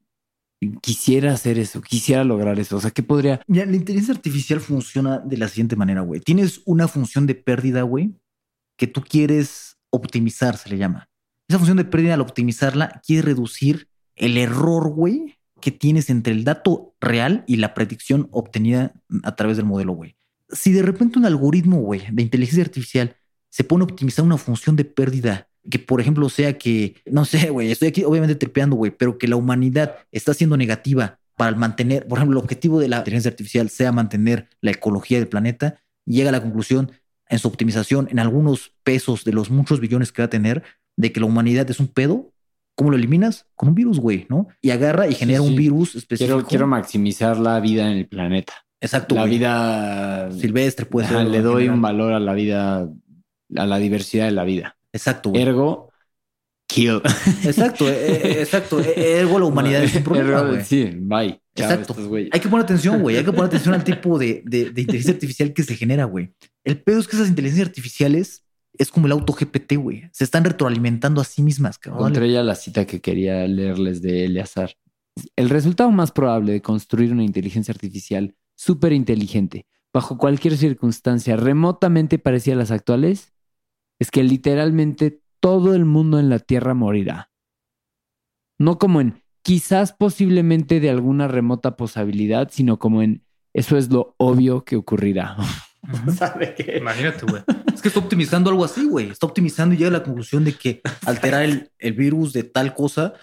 quisiera 0.80 1.32
hacer 1.32 1.58
eso, 1.58 1.80
quisiera 1.80 2.24
lograr 2.24 2.58
eso. 2.58 2.76
O 2.76 2.80
sea, 2.80 2.90
¿qué 2.90 3.02
podría? 3.02 3.40
Mira, 3.46 3.66
la 3.66 3.76
inteligencia 3.76 4.14
artificial 4.14 4.60
funciona 4.60 5.18
de 5.18 5.36
la 5.36 5.48
siguiente 5.48 5.76
manera, 5.76 6.02
güey. 6.02 6.20
Tienes 6.20 6.62
una 6.66 6.88
función 6.88 7.26
de 7.26 7.34
pérdida, 7.34 7.82
güey, 7.82 8.14
que 8.76 8.86
tú 8.86 9.02
quieres 9.02 9.78
optimizar, 9.90 10.56
se 10.56 10.68
le 10.68 10.78
llama. 10.78 11.08
Esa 11.48 11.58
función 11.58 11.78
de 11.78 11.84
pérdida, 11.84 12.14
al 12.14 12.20
optimizarla, 12.20 13.00
quiere 13.04 13.22
reducir 13.22 13.88
el 14.16 14.36
error, 14.36 14.90
güey, 14.90 15.38
que 15.60 15.70
tienes 15.70 16.10
entre 16.10 16.32
el 16.32 16.44
dato 16.44 16.94
real 17.00 17.44
y 17.46 17.56
la 17.56 17.74
predicción 17.74 18.28
obtenida 18.30 18.92
a 19.24 19.36
través 19.36 19.56
del 19.56 19.66
modelo, 19.66 19.92
güey. 19.92 20.16
Si 20.50 20.72
de 20.72 20.82
repente 20.82 21.18
un 21.18 21.26
algoritmo, 21.26 21.80
güey, 21.80 22.02
de 22.10 22.22
inteligencia 22.22 22.64
artificial 22.64 23.16
se 23.48 23.64
pone 23.64 23.82
a 23.82 23.86
optimizar 23.86 24.24
una 24.24 24.38
función 24.38 24.76
de 24.76 24.84
pérdida 24.84 25.49
que, 25.68 25.78
por 25.78 26.00
ejemplo, 26.00 26.28
sea 26.28 26.56
que, 26.58 26.96
no 27.06 27.24
sé, 27.24 27.50
güey, 27.50 27.70
estoy 27.70 27.88
aquí 27.88 28.04
obviamente 28.04 28.34
tripeando, 28.34 28.76
güey, 28.76 28.90
pero 28.90 29.18
que 29.18 29.28
la 29.28 29.36
humanidad 29.36 29.96
está 30.12 30.34
siendo 30.34 30.56
negativa 30.56 31.18
para 31.36 31.56
mantener, 31.56 32.06
por 32.06 32.18
ejemplo, 32.18 32.38
el 32.38 32.44
objetivo 32.44 32.80
de 32.80 32.88
la 32.88 32.98
inteligencia 32.98 33.30
artificial 33.30 33.70
sea 33.70 33.92
mantener 33.92 34.48
la 34.60 34.72
ecología 34.72 35.18
del 35.18 35.28
planeta, 35.28 35.80
llega 36.04 36.28
a 36.28 36.32
la 36.32 36.42
conclusión 36.42 36.92
en 37.28 37.38
su 37.38 37.48
optimización, 37.48 38.08
en 38.10 38.18
algunos 38.18 38.72
pesos 38.82 39.24
de 39.24 39.32
los 39.32 39.50
muchos 39.50 39.80
billones 39.80 40.12
que 40.12 40.22
va 40.22 40.26
a 40.26 40.30
tener, 40.30 40.64
de 40.96 41.12
que 41.12 41.20
la 41.20 41.26
humanidad 41.26 41.70
es 41.70 41.80
un 41.80 41.88
pedo, 41.88 42.32
¿cómo 42.74 42.90
lo 42.90 42.96
eliminas? 42.96 43.46
Con 43.54 43.70
un 43.70 43.74
virus, 43.74 44.00
güey, 44.00 44.26
¿no? 44.28 44.48
Y 44.60 44.70
agarra 44.70 45.06
y 45.08 45.14
genera 45.14 45.40
un 45.40 45.54
virus 45.54 45.94
específico. 45.94 46.36
Quiero, 46.36 46.48
quiero 46.48 46.66
maximizar 46.66 47.38
la 47.38 47.58
vida 47.60 47.90
en 47.90 47.98
el 47.98 48.06
planeta. 48.06 48.52
Exacto. 48.80 49.14
La 49.14 49.24
vida 49.24 50.32
silvestre, 50.32 50.86
pues. 50.86 51.10
le 51.10 51.42
doy 51.42 51.68
un 51.68 51.80
valor 51.80 52.12
a 52.12 52.20
la 52.20 52.32
vida, 52.32 52.88
a 53.56 53.66
la 53.66 53.78
diversidad 53.78 54.26
de 54.26 54.32
la 54.32 54.44
vida. 54.44 54.76
Exacto. 54.92 55.32
Ergo, 55.34 55.90
kill. 56.66 57.00
Exacto, 57.44 57.88
eh, 57.88 58.20
eh, 58.24 58.40
exacto. 58.40 58.80
E, 58.80 59.18
ergo, 59.18 59.38
la 59.38 59.46
humanidad 59.46 59.82
es 59.82 59.94
un 59.96 60.02
problema, 60.04 60.42
güey. 60.42 60.64
Sí, 60.64 60.90
bye. 60.94 61.40
Exacto. 61.54 61.94
Hay 62.32 62.40
que 62.40 62.48
poner 62.48 62.64
atención, 62.64 63.02
güey. 63.02 63.16
Hay 63.16 63.24
que 63.24 63.32
poner 63.32 63.46
atención 63.46 63.74
al 63.74 63.84
tipo 63.84 64.18
de, 64.18 64.42
de, 64.44 64.70
de 64.70 64.80
inteligencia 64.80 65.12
artificial 65.12 65.52
que 65.52 65.62
se 65.62 65.76
genera, 65.76 66.04
güey. 66.04 66.32
El 66.64 66.82
pedo 66.82 67.00
es 67.00 67.08
que 67.08 67.16
esas 67.16 67.28
inteligencias 67.28 67.68
artificiales 67.68 68.44
es 68.78 68.90
como 68.90 69.06
el 69.06 69.12
auto 69.12 69.32
GPT, 69.32 69.74
güey. 69.76 70.04
Se 70.12 70.24
están 70.24 70.44
retroalimentando 70.44 71.20
a 71.20 71.24
sí 71.24 71.42
mismas, 71.42 71.78
cabrón. 71.78 72.00
Encontré 72.00 72.32
ya 72.32 72.42
la 72.42 72.54
cita 72.54 72.86
que 72.86 73.00
quería 73.00 73.46
leerles 73.46 74.00
de 74.00 74.24
Eleazar. 74.24 74.74
El 75.36 75.50
resultado 75.50 75.90
más 75.90 76.12
probable 76.12 76.52
de 76.52 76.62
construir 76.62 77.12
una 77.12 77.24
inteligencia 77.24 77.72
artificial 77.72 78.34
súper 78.54 78.92
inteligente 78.92 79.66
bajo 79.92 80.16
cualquier 80.16 80.56
circunstancia 80.56 81.36
remotamente 81.36 82.18
parecida 82.18 82.54
a 82.54 82.58
las 82.58 82.70
actuales 82.70 83.32
es 84.00 84.10
que 84.10 84.24
literalmente 84.24 85.22
todo 85.38 85.74
el 85.74 85.84
mundo 85.84 86.18
en 86.18 86.28
la 86.28 86.40
Tierra 86.40 86.74
morirá. 86.74 87.30
No 88.58 88.78
como 88.78 89.00
en 89.00 89.22
quizás 89.42 89.92
posiblemente 89.92 90.80
de 90.80 90.90
alguna 90.90 91.28
remota 91.28 91.76
posibilidad, 91.76 92.48
sino 92.50 92.78
como 92.78 93.02
en 93.02 93.24
eso 93.52 93.76
es 93.76 93.90
lo 93.90 94.14
obvio 94.18 94.64
que 94.64 94.76
ocurrirá. 94.76 95.36
¿Sabe 96.16 96.54
qué? 96.54 96.78
Imagínate, 96.78 97.26
güey. 97.26 97.42
Es 97.72 97.80
que 97.80 97.88
está 97.88 98.00
optimizando 98.00 98.50
algo 98.50 98.64
así, 98.64 98.86
güey. 98.86 99.10
Está 99.10 99.26
optimizando 99.26 99.74
y 99.74 99.78
llega 99.78 99.88
a 99.88 99.98
la 99.98 100.02
conclusión 100.02 100.44
de 100.44 100.54
que 100.54 100.82
alterar 101.06 101.42
el, 101.42 101.70
el 101.78 101.92
virus 101.94 102.32
de 102.32 102.44
tal 102.44 102.74
cosa 102.74 103.14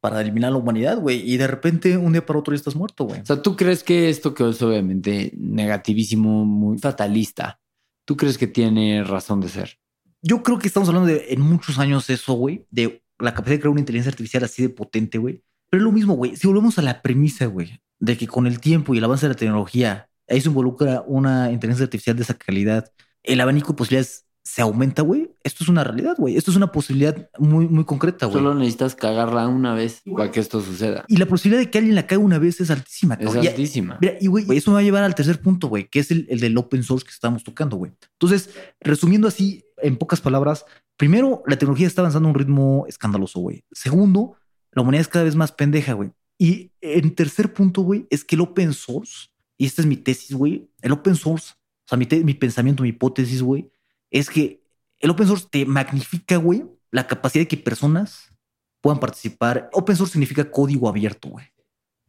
para 0.00 0.20
eliminar 0.20 0.52
la 0.52 0.58
humanidad, 0.58 0.98
güey. 0.98 1.28
Y 1.28 1.36
de 1.36 1.46
repente, 1.46 1.96
un 1.96 2.12
día 2.12 2.24
para 2.24 2.38
otro 2.38 2.54
ya 2.54 2.58
estás 2.58 2.76
muerto, 2.76 3.04
güey. 3.04 3.20
O 3.20 3.26
sea, 3.26 3.42
¿tú 3.42 3.56
crees 3.56 3.82
que 3.82 4.10
esto 4.10 4.34
que 4.34 4.48
es 4.48 4.62
obviamente 4.62 5.32
negativísimo, 5.36 6.44
muy 6.44 6.78
fatalista, 6.78 7.60
¿tú 8.04 8.16
crees 8.16 8.38
que 8.38 8.46
tiene 8.46 9.02
razón 9.02 9.40
de 9.40 9.48
ser? 9.48 9.78
Yo 10.26 10.42
creo 10.42 10.58
que 10.58 10.68
estamos 10.68 10.88
hablando 10.88 11.08
de 11.08 11.26
en 11.28 11.42
muchos 11.42 11.78
años 11.78 12.08
eso, 12.08 12.32
güey, 12.32 12.66
de 12.70 13.04
la 13.18 13.34
capacidad 13.34 13.56
de 13.56 13.60
crear 13.60 13.72
una 13.72 13.80
inteligencia 13.80 14.10
artificial 14.10 14.42
así 14.42 14.62
de 14.62 14.70
potente, 14.70 15.18
güey. 15.18 15.42
Pero 15.68 15.82
es 15.82 15.84
lo 15.84 15.92
mismo, 15.92 16.14
güey. 16.14 16.34
Si 16.34 16.46
volvemos 16.46 16.78
a 16.78 16.82
la 16.82 17.02
premisa, 17.02 17.44
güey, 17.44 17.78
de 17.98 18.16
que 18.16 18.26
con 18.26 18.46
el 18.46 18.58
tiempo 18.58 18.94
y 18.94 18.98
el 18.98 19.04
avance 19.04 19.26
de 19.26 19.34
la 19.34 19.38
tecnología 19.38 20.08
ahí 20.26 20.40
se 20.40 20.48
involucra 20.48 21.04
una 21.06 21.52
inteligencia 21.52 21.84
artificial 21.84 22.16
de 22.16 22.22
esa 22.22 22.34
calidad, 22.34 22.90
el 23.22 23.38
abanico 23.38 23.72
de 23.72 23.76
posibilidades 23.76 24.24
se 24.42 24.60
aumenta, 24.60 25.00
güey. 25.02 25.30
Esto 25.42 25.64
es 25.64 25.70
una 25.70 25.84
realidad, 25.84 26.16
güey. 26.18 26.36
Esto 26.36 26.50
es 26.50 26.56
una 26.58 26.70
posibilidad 26.70 27.30
muy, 27.38 27.66
muy 27.66 27.84
concreta, 27.84 28.26
güey. 28.26 28.38
Solo 28.38 28.54
necesitas 28.54 28.94
cagarla 28.94 29.48
una 29.48 29.74
vez 29.74 30.02
para 30.16 30.30
que 30.30 30.40
esto 30.40 30.60
suceda. 30.60 31.04
Y 31.08 31.16
la 31.16 31.26
posibilidad 31.26 31.62
de 31.62 31.70
que 31.70 31.78
alguien 31.78 31.94
la 31.94 32.06
cague 32.06 32.22
una 32.22 32.38
vez 32.38 32.60
es 32.60 32.70
altísima. 32.70 33.14
Es 33.14 33.34
altísima. 33.34 33.96
Mira, 34.02 34.14
y 34.20 34.26
güey, 34.26 34.44
eso 34.54 34.70
me 34.70 34.74
va 34.74 34.80
a 34.80 34.84
llevar 34.84 35.02
al 35.02 35.14
tercer 35.14 35.40
punto, 35.40 35.68
güey, 35.68 35.88
que 35.88 36.00
es 36.00 36.10
el, 36.10 36.26
el 36.28 36.40
del 36.40 36.56
open 36.58 36.82
source 36.82 37.06
que 37.06 37.12
estamos 37.12 37.42
tocando, 37.42 37.76
güey. 37.76 37.92
Entonces, 38.12 38.50
resumiendo 38.80 39.28
así, 39.28 39.64
en 39.84 39.96
pocas 39.96 40.20
palabras, 40.20 40.64
primero, 40.96 41.42
la 41.46 41.56
tecnología 41.56 41.86
está 41.86 42.02
avanzando 42.02 42.28
a 42.28 42.32
un 42.32 42.38
ritmo 42.38 42.84
escandaloso, 42.88 43.40
güey. 43.40 43.64
Segundo, 43.72 44.36
la 44.72 44.82
humanidad 44.82 45.02
es 45.02 45.08
cada 45.08 45.24
vez 45.24 45.36
más 45.36 45.52
pendeja, 45.52 45.92
güey. 45.92 46.10
Y 46.38 46.72
en 46.80 47.14
tercer 47.14 47.52
punto, 47.52 47.82
güey, 47.82 48.06
es 48.10 48.24
que 48.24 48.34
el 48.34 48.40
open 48.40 48.72
source 48.72 49.28
y 49.56 49.66
esta 49.66 49.82
es 49.82 49.86
mi 49.86 49.96
tesis, 49.96 50.36
güey, 50.36 50.70
el 50.82 50.92
open 50.92 51.14
source, 51.14 51.52
o 51.54 51.88
sea, 51.88 51.98
mi, 51.98 52.06
mi 52.24 52.34
pensamiento, 52.34 52.82
mi 52.82 52.90
hipótesis, 52.90 53.42
güey, 53.42 53.70
es 54.10 54.28
que 54.28 54.64
el 54.98 55.10
open 55.10 55.26
source 55.26 55.46
te 55.50 55.64
magnifica, 55.64 56.36
güey, 56.36 56.64
la 56.90 57.06
capacidad 57.06 57.42
de 57.42 57.48
que 57.48 57.56
personas 57.56 58.32
puedan 58.80 59.00
participar. 59.00 59.68
Open 59.72 59.96
source 59.96 60.12
significa 60.12 60.50
código 60.50 60.88
abierto, 60.88 61.28
güey. 61.28 61.46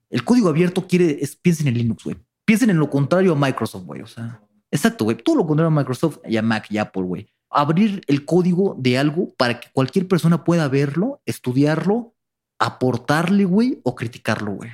El 0.09 0.23
código 0.23 0.49
abierto 0.49 0.87
quiere, 0.87 1.17
es, 1.21 1.35
piensen 1.35 1.67
en 1.67 1.77
Linux, 1.77 2.03
güey. 2.03 2.17
Piensen 2.45 2.69
en 2.69 2.77
lo 2.77 2.89
contrario 2.89 3.33
a 3.33 3.35
Microsoft, 3.35 3.85
güey. 3.85 4.01
O 4.01 4.07
sea, 4.07 4.41
exacto, 4.69 5.05
güey. 5.05 5.17
Todo 5.17 5.37
lo 5.37 5.47
contrario 5.47 5.67
a 5.67 5.79
Microsoft 5.79 6.19
y 6.25 6.37
a 6.37 6.41
Mac 6.41 6.67
y 6.69 6.77
Apple, 6.77 7.03
güey. 7.03 7.33
Abrir 7.57 8.01
el 8.07 8.25
código 8.25 8.75
de 8.77 8.97
algo 8.97 9.33
para 9.35 9.59
que 9.61 9.69
cualquier 9.71 10.07
persona 10.07 10.43
pueda 10.43 10.67
verlo, 10.67 11.21
estudiarlo, 11.25 12.13
aportarle, 12.59 13.45
güey, 13.45 13.79
o 13.83 13.95
criticarlo, 13.95 14.51
güey. 14.51 14.71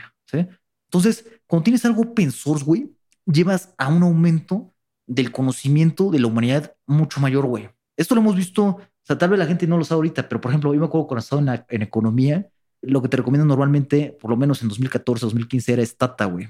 Entonces, 0.85 1.25
cuando 1.45 1.65
tienes 1.65 1.85
algo 1.85 2.01
open 2.01 2.31
source, 2.31 2.65
güey, 2.65 2.91
llevas 3.25 3.73
a 3.77 3.87
un 3.87 4.01
aumento 4.01 4.73
del 5.05 5.31
conocimiento 5.31 6.09
de 6.09 6.19
la 6.19 6.27
humanidad 6.27 6.75
mucho 6.87 7.19
mayor, 7.19 7.45
güey. 7.45 7.69
Esto 7.97 8.15
lo 8.15 8.21
hemos 8.21 8.35
visto, 8.35 8.65
o 8.65 8.81
sea, 9.03 9.17
tal 9.17 9.29
vez 9.29 9.39
la 9.39 9.45
gente 9.45 9.67
no 9.67 9.77
lo 9.77 9.83
sabe 9.83 9.97
ahorita, 9.97 10.27
pero 10.27 10.41
por 10.41 10.51
ejemplo, 10.51 10.73
yo 10.73 10.79
me 10.79 10.87
acuerdo 10.87 11.07
cuando 11.07 11.19
estaba 11.19 11.41
en, 11.41 11.65
en 11.69 11.81
economía, 11.81 12.49
lo 12.81 13.01
que 13.01 13.09
te 13.09 13.17
recomiendo 13.17 13.45
normalmente, 13.45 14.17
por 14.19 14.31
lo 14.31 14.37
menos 14.37 14.61
en 14.63 14.69
2014, 14.69 15.25
2015, 15.25 15.73
era 15.73 15.85
Stata, 15.85 16.25
güey. 16.25 16.47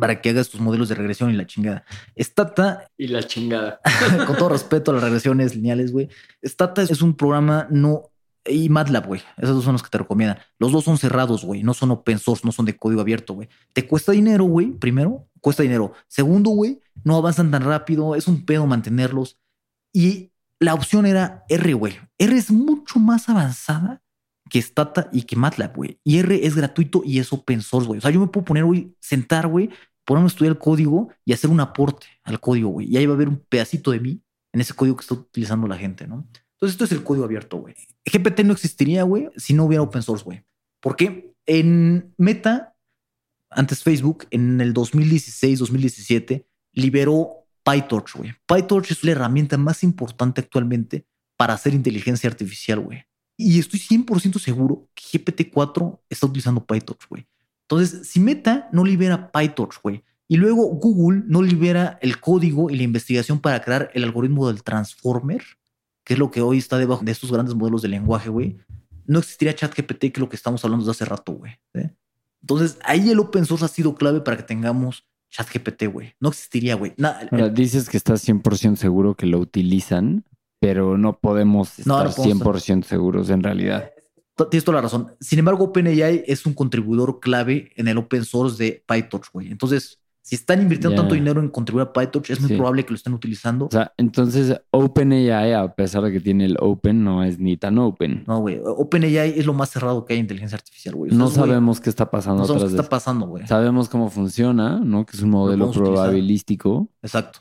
Para 0.00 0.20
que 0.20 0.30
hagas 0.30 0.48
tus 0.48 0.60
modelos 0.60 0.88
de 0.88 0.94
regresión 0.94 1.30
y 1.30 1.34
la 1.34 1.46
chingada. 1.46 1.84
Stata. 2.16 2.88
Y 2.96 3.08
la 3.08 3.22
chingada. 3.22 3.80
con 4.26 4.36
todo 4.36 4.50
respeto 4.50 4.90
a 4.90 4.94
las 4.94 5.02
regresiones 5.02 5.54
lineales, 5.54 5.92
güey. 5.92 6.08
Stata 6.42 6.82
es 6.82 7.02
un 7.02 7.14
programa 7.14 7.66
no 7.70 8.12
y 8.44 8.68
MATLAB, 8.68 9.06
güey. 9.06 9.22
Esos 9.36 9.56
dos 9.56 9.64
son 9.64 9.74
los 9.74 9.82
que 9.82 9.90
te 9.90 9.98
recomiendan. 9.98 10.38
Los 10.58 10.72
dos 10.72 10.84
son 10.84 10.98
cerrados, 10.98 11.44
güey. 11.44 11.62
No 11.62 11.74
son 11.74 11.90
open 11.92 12.18
source, 12.18 12.42
no 12.44 12.52
son 12.52 12.66
de 12.66 12.76
código 12.76 13.00
abierto, 13.00 13.34
güey. 13.34 13.48
Te 13.72 13.86
cuesta 13.86 14.12
dinero, 14.12 14.44
güey. 14.44 14.72
Primero, 14.72 15.28
cuesta 15.40 15.62
dinero. 15.62 15.92
Segundo, 16.08 16.50
güey, 16.50 16.80
no 17.04 17.16
avanzan 17.16 17.50
tan 17.50 17.62
rápido. 17.62 18.14
Es 18.14 18.26
un 18.26 18.44
pedo 18.44 18.66
mantenerlos. 18.66 19.38
Y 19.92 20.32
la 20.58 20.74
opción 20.74 21.06
era 21.06 21.44
R, 21.48 21.74
güey. 21.74 22.00
R 22.18 22.36
es 22.36 22.50
mucho 22.50 22.98
más 22.98 23.28
avanzada 23.28 24.02
que 24.52 24.60
Stata 24.60 25.08
y 25.14 25.22
que 25.22 25.34
MATLAB, 25.34 25.74
güey. 25.74 25.98
Y 26.04 26.18
R 26.18 26.46
es 26.46 26.54
gratuito 26.54 27.00
y 27.06 27.20
es 27.20 27.32
open 27.32 27.62
source, 27.62 27.86
güey. 27.86 27.96
O 27.96 28.00
sea, 28.02 28.10
yo 28.10 28.20
me 28.20 28.26
puedo 28.26 28.44
poner, 28.44 28.66
güey, 28.66 28.94
sentar, 29.00 29.46
güey, 29.46 29.70
ponerme 30.04 30.26
a 30.26 30.28
estudiar 30.28 30.52
el 30.52 30.58
código 30.58 31.08
y 31.24 31.32
hacer 31.32 31.48
un 31.48 31.58
aporte 31.60 32.06
al 32.22 32.38
código, 32.38 32.68
güey. 32.68 32.86
Y 32.86 32.98
ahí 32.98 33.06
va 33.06 33.14
a 33.14 33.16
haber 33.16 33.30
un 33.30 33.38
pedacito 33.48 33.92
de 33.92 34.00
mí 34.00 34.22
en 34.52 34.60
ese 34.60 34.74
código 34.74 34.94
que 34.94 35.00
está 35.00 35.14
utilizando 35.14 35.66
la 35.66 35.78
gente, 35.78 36.06
¿no? 36.06 36.28
Entonces, 36.34 36.74
esto 36.74 36.84
es 36.84 36.92
el 36.92 37.02
código 37.02 37.24
abierto, 37.24 37.56
güey. 37.56 37.74
GPT 38.04 38.40
no 38.40 38.52
existiría, 38.52 39.04
güey, 39.04 39.30
si 39.38 39.54
no 39.54 39.64
hubiera 39.64 39.82
open 39.82 40.02
source, 40.02 40.22
güey. 40.22 40.44
Porque 40.82 41.32
en 41.46 42.12
Meta, 42.18 42.76
antes 43.48 43.82
Facebook, 43.82 44.26
en 44.32 44.60
el 44.60 44.74
2016, 44.74 45.60
2017, 45.60 46.46
liberó 46.74 47.46
PyTorch, 47.64 48.16
güey. 48.16 48.34
PyTorch 48.46 48.90
es 48.90 49.02
la 49.02 49.12
herramienta 49.12 49.56
más 49.56 49.82
importante 49.82 50.42
actualmente 50.42 51.06
para 51.38 51.54
hacer 51.54 51.72
inteligencia 51.72 52.28
artificial, 52.28 52.80
güey. 52.80 53.06
Y 53.36 53.58
estoy 53.58 53.80
100% 53.80 54.38
seguro 54.38 54.88
que 54.94 55.18
GPT-4 55.18 56.00
está 56.08 56.26
utilizando 56.26 56.64
PyTorch, 56.64 57.08
güey. 57.08 57.26
Entonces, 57.62 58.08
si 58.08 58.20
Meta 58.20 58.68
no 58.72 58.84
libera 58.84 59.32
PyTorch, 59.32 59.80
güey, 59.82 60.04
y 60.28 60.36
luego 60.36 60.64
Google 60.66 61.24
no 61.26 61.42
libera 61.42 61.98
el 62.00 62.20
código 62.20 62.70
y 62.70 62.76
la 62.76 62.82
investigación 62.84 63.40
para 63.40 63.60
crear 63.62 63.90
el 63.94 64.04
algoritmo 64.04 64.46
del 64.48 64.62
Transformer, 64.62 65.42
que 66.04 66.14
es 66.14 66.18
lo 66.18 66.30
que 66.30 66.40
hoy 66.40 66.58
está 66.58 66.78
debajo 66.78 67.04
de 67.04 67.12
estos 67.12 67.30
grandes 67.30 67.54
modelos 67.54 67.82
de 67.82 67.88
lenguaje, 67.88 68.30
güey, 68.30 68.56
no 69.06 69.18
existiría 69.18 69.54
ChatGPT, 69.54 70.00
que 70.00 70.12
es 70.14 70.18
lo 70.18 70.28
que 70.28 70.36
estamos 70.36 70.64
hablando 70.64 70.84
desde 70.84 71.02
hace 71.02 71.04
rato, 71.04 71.32
güey. 71.32 71.52
Entonces, 72.40 72.78
ahí 72.84 73.10
el 73.10 73.20
open 73.20 73.44
source 73.44 73.64
ha 73.64 73.68
sido 73.68 73.94
clave 73.94 74.20
para 74.20 74.36
que 74.36 74.42
tengamos 74.42 75.06
ChatGPT, 75.30 75.84
güey. 75.92 76.14
No 76.20 76.30
existiría, 76.30 76.74
güey. 76.74 76.94
dices 77.52 77.88
que 77.88 77.96
estás 77.96 78.26
100% 78.26 78.76
seguro 78.76 79.14
que 79.14 79.26
lo 79.26 79.38
utilizan, 79.38 80.24
pero 80.62 80.96
no 80.96 81.18
podemos 81.18 81.76
estar 81.76 82.06
100% 82.06 82.84
seguros 82.84 83.30
en 83.30 83.42
realidad. 83.42 83.90
Tienes 84.48 84.64
toda 84.64 84.76
la 84.76 84.82
razón. 84.82 85.08
Sin 85.20 85.40
embargo, 85.40 85.64
OpenAI 85.64 86.22
es 86.24 86.46
un 86.46 86.54
contribuidor 86.54 87.18
clave 87.18 87.72
en 87.74 87.88
el 87.88 87.98
open 87.98 88.24
source 88.24 88.62
de 88.62 88.84
PyTorch, 88.86 89.32
güey. 89.32 89.50
Entonces, 89.50 89.98
si 90.20 90.36
están 90.36 90.62
invirtiendo 90.62 90.96
tanto 90.96 91.16
dinero 91.16 91.40
en 91.40 91.48
contribuir 91.48 91.88
a 91.88 91.92
PyTorch, 91.92 92.30
es 92.30 92.40
muy 92.40 92.56
probable 92.56 92.84
que 92.84 92.90
lo 92.90 92.96
estén 92.96 93.12
utilizando. 93.12 93.66
O 93.66 93.70
sea, 93.72 93.92
entonces 93.96 94.56
OpenAI, 94.70 95.52
a 95.52 95.74
pesar 95.74 96.04
de 96.04 96.12
que 96.12 96.20
tiene 96.20 96.44
el 96.44 96.56
Open, 96.60 97.02
no 97.02 97.24
es 97.24 97.40
ni 97.40 97.56
tan 97.56 97.76
Open. 97.78 98.22
No, 98.28 98.38
güey. 98.38 98.60
OpenAI 98.64 99.36
es 99.36 99.44
lo 99.44 99.54
más 99.54 99.70
cerrado 99.70 100.04
que 100.04 100.12
hay 100.12 100.20
en 100.20 100.26
inteligencia 100.26 100.54
artificial, 100.54 100.94
güey. 100.94 101.10
no 101.10 101.26
sabemos 101.26 101.80
qué 101.80 101.90
está 101.90 102.08
pasando. 102.08 102.42
No 102.42 102.46
sabemos 102.46 102.70
qué 102.70 102.76
está 102.76 102.88
pasando, 102.88 103.26
güey. 103.26 103.48
Sabemos 103.48 103.88
cómo 103.88 104.10
funciona, 104.10 104.78
¿no? 104.78 105.04
Que 105.04 105.16
es 105.16 105.22
un 105.24 105.30
modelo 105.30 105.72
probabilístico. 105.72 106.88
Exacto. 107.02 107.40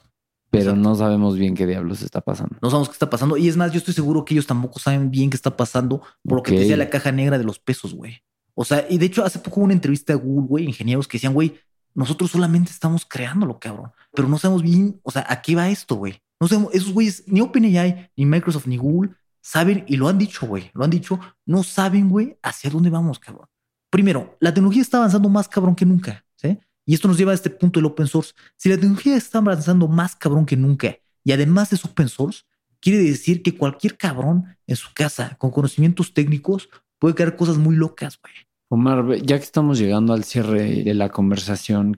Pero 0.52 0.76
no 0.76 0.96
sabemos 0.96 1.38
bien 1.38 1.56
qué 1.56 1.66
diablos 1.66 2.02
está 2.02 2.20
pasando. 2.20 2.58
No 2.62 2.70
sabemos 2.70 2.90
qué 2.90 2.94
está 2.94 3.10
pasando. 3.10 3.38
Y 3.38 3.48
es 3.48 3.56
más, 3.56 3.72
yo 3.72 3.78
estoy 3.78 3.94
seguro 3.94 4.26
que 4.26 4.34
ellos 4.34 4.46
tampoco 4.46 4.80
saben 4.80 5.10
bien 5.10 5.30
qué 5.30 5.38
está 5.38 5.56
pasando 5.56 6.02
por 6.24 6.40
lo 6.40 6.44
que 6.44 6.52
te 6.52 6.60
decía 6.60 6.78
la 6.78 6.90
caja 6.90 7.12
negra 7.14 7.38
de 7.38 7.46
los 7.46 7.58
pesos, 7.58 7.94
güey. 7.94 8.22
O 8.54 8.66
sea, 8.66 8.86
y 8.90 8.98
de 8.98 9.06
hecho, 9.06 9.24
hace 9.24 9.40
poco 9.40 9.62
hubo 9.62 9.66
una 9.66 9.74
entrevista 9.74 10.12
a 10.12 10.18
Google, 10.18 10.48
güey, 10.48 10.66
ingenieros 10.66 11.08
que 11.08 11.18
decían, 11.18 11.34
güey, 11.34 11.56
nosotros 11.94 12.32
solamente 12.32 12.70
estamos 12.70 13.06
creándolo, 13.06 13.60
cabrón. 13.60 13.92
Pero 14.14 14.28
no 14.28 14.38
sabemos 14.38 14.62
bien, 14.62 15.00
o 15.04 15.12
sea, 15.12 15.26
¿a 15.28 15.42
qué 15.42 15.56
va 15.56 15.70
esto, 15.70 15.96
güey? 15.96 16.22
No 16.40 16.50
sabemos, 16.50 16.74
esos 16.74 16.92
güeyes, 16.92 17.24
ni 17.28 17.40
OpenAI, 17.40 18.12
ni 18.18 18.26
Microsoft, 18.26 18.68
ni 18.68 18.76
Google, 18.76 19.12
saben, 19.42 19.86
y 19.88 19.96
lo 19.96 20.10
han 20.10 20.18
dicho, 20.18 20.46
güey, 20.48 20.70
lo 20.74 20.84
han 20.84 20.90
dicho, 20.90 21.20
no 21.46 21.64
saben, 21.64 22.10
güey, 22.10 22.38
hacia 22.44 22.70
dónde 22.70 22.90
vamos, 22.90 23.20
cabrón. 23.20 23.48
Primero, 23.90 24.36
la 24.40 24.54
tecnología 24.54 24.82
está 24.82 24.98
avanzando 24.98 25.30
más 25.30 25.48
cabrón 25.48 25.76
que 25.76 25.86
nunca, 25.86 26.26
¿sí? 26.36 26.60
Y 26.86 26.94
esto 26.94 27.08
nos 27.08 27.18
lleva 27.18 27.32
a 27.32 27.36
este 27.36 27.50
punto 27.50 27.80
del 27.80 27.86
open 27.86 28.08
source. 28.08 28.34
Si 28.58 28.70
la 28.70 28.76
tecnología 28.76 29.16
está 29.16 29.38
avanzando 29.38 29.88
más 29.88 30.16
cabrón 30.16 30.46
que 30.46 30.58
nunca, 30.58 30.98
y 31.24 31.32
además 31.32 31.72
es 31.74 31.86
open 31.86 32.10
source, 32.10 32.44
quiere 32.80 33.00
decir 33.00 33.44
que 33.44 33.56
cualquier 33.56 33.98
cabrón 33.98 34.46
en 34.68 34.76
su 34.76 34.90
casa, 34.94 35.36
con 35.38 35.52
conocimientos 35.52 36.14
técnicos, 36.14 36.70
puede 37.00 37.16
crear 37.16 37.36
cosas 37.36 37.58
muy 37.58 37.76
locas, 37.76 38.20
güey. 38.22 38.34
Omar, 38.70 39.18
ya 39.18 39.38
que 39.38 39.44
estamos 39.44 39.80
llegando 39.80 40.14
al 40.14 40.24
cierre 40.24 40.84
de 40.84 40.94
la 40.94 41.10
conversación, 41.10 41.98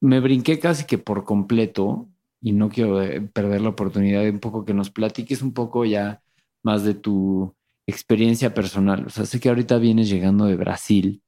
me 0.00 0.20
brinqué 0.20 0.58
casi 0.58 0.84
que 0.84 0.98
por 0.98 1.24
completo 1.24 2.08
y 2.40 2.52
no 2.52 2.68
quiero 2.68 3.02
eh, 3.02 3.20
perder 3.20 3.62
la 3.62 3.70
oportunidad 3.70 4.22
de 4.22 4.30
un 4.30 4.38
poco 4.38 4.64
que 4.64 4.74
nos 4.74 4.90
platiques 4.90 5.42
un 5.42 5.52
poco 5.52 5.84
ya 5.84 6.22
más 6.62 6.82
de 6.84 6.94
tu 6.94 7.54
experiencia 7.86 8.54
personal. 8.54 9.06
O 9.06 9.10
sea, 9.10 9.24
sé 9.26 9.40
que 9.40 9.48
ahorita 9.48 9.78
vienes 9.78 10.08
llegando 10.08 10.46
de 10.46 10.56
Brasil. 10.56 11.22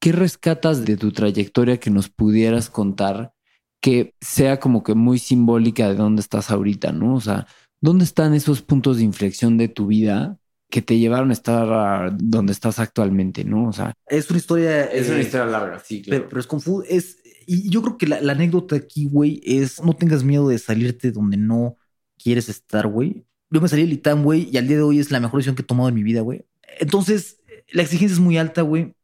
¿Qué 0.00 0.12
rescatas 0.12 0.84
de 0.84 0.96
tu 0.96 1.12
trayectoria 1.12 1.78
que 1.78 1.90
nos 1.90 2.08
pudieras 2.08 2.70
contar 2.70 3.32
que 3.82 4.14
sea 4.20 4.60
como 4.60 4.82
que 4.82 4.94
muy 4.94 5.18
simbólica 5.18 5.88
de 5.88 5.94
dónde 5.94 6.20
estás 6.20 6.50
ahorita, 6.50 6.92
¿no? 6.92 7.14
O 7.14 7.20
sea, 7.20 7.46
¿dónde 7.80 8.04
están 8.04 8.34
esos 8.34 8.62
puntos 8.62 8.98
de 8.98 9.04
inflexión 9.04 9.56
de 9.56 9.68
tu 9.68 9.86
vida 9.86 10.38
que 10.70 10.82
te 10.82 10.98
llevaron 10.98 11.30
a 11.30 11.32
estar 11.32 11.68
ah, 11.70 12.16
donde 12.18 12.52
estás 12.52 12.78
actualmente, 12.78 13.44
¿no? 13.44 13.68
O 13.68 13.72
sea, 13.72 13.92
Es 14.06 14.30
una 14.30 14.38
historia. 14.38 14.84
eh, 14.84 15.46
larga, 15.46 15.78
sí, 15.80 16.02
Pero, 16.08 16.28
pero 16.28 16.40
es 16.40 16.46
confuso. 16.46 16.84
Es, 16.88 17.18
y 17.46 17.68
yo 17.70 17.82
creo 17.82 17.98
que 17.98 18.06
la, 18.06 18.20
la 18.20 18.32
anécdota 18.32 18.76
aquí, 18.76 19.06
güey, 19.06 19.40
es 19.44 19.82
no 19.82 19.94
tengas 19.94 20.22
miedo 20.24 20.48
de 20.48 20.58
salirte 20.58 21.10
donde 21.10 21.36
no 21.36 21.76
quieres 22.22 22.48
estar, 22.48 22.86
güey. 22.86 23.24
Yo 23.50 23.60
me 23.60 23.68
salí 23.68 23.82
del 23.82 23.94
ITAM, 23.94 24.22
güey, 24.22 24.48
y 24.50 24.58
al 24.58 24.68
día 24.68 24.76
de 24.76 24.82
hoy 24.82 25.00
es 25.00 25.10
la 25.10 25.18
mejor 25.20 25.40
decisión 25.40 25.56
que 25.56 25.62
he 25.62 25.66
tomado 25.66 25.88
en 25.88 25.94
mi 25.94 26.04
vida, 26.04 26.20
güey. 26.20 26.44
Entonces, 26.78 27.40
la 27.72 27.82
exigencia 27.82 28.14
es 28.14 28.20
muy 28.20 28.38
alta, 28.38 28.62
güey. 28.62 28.94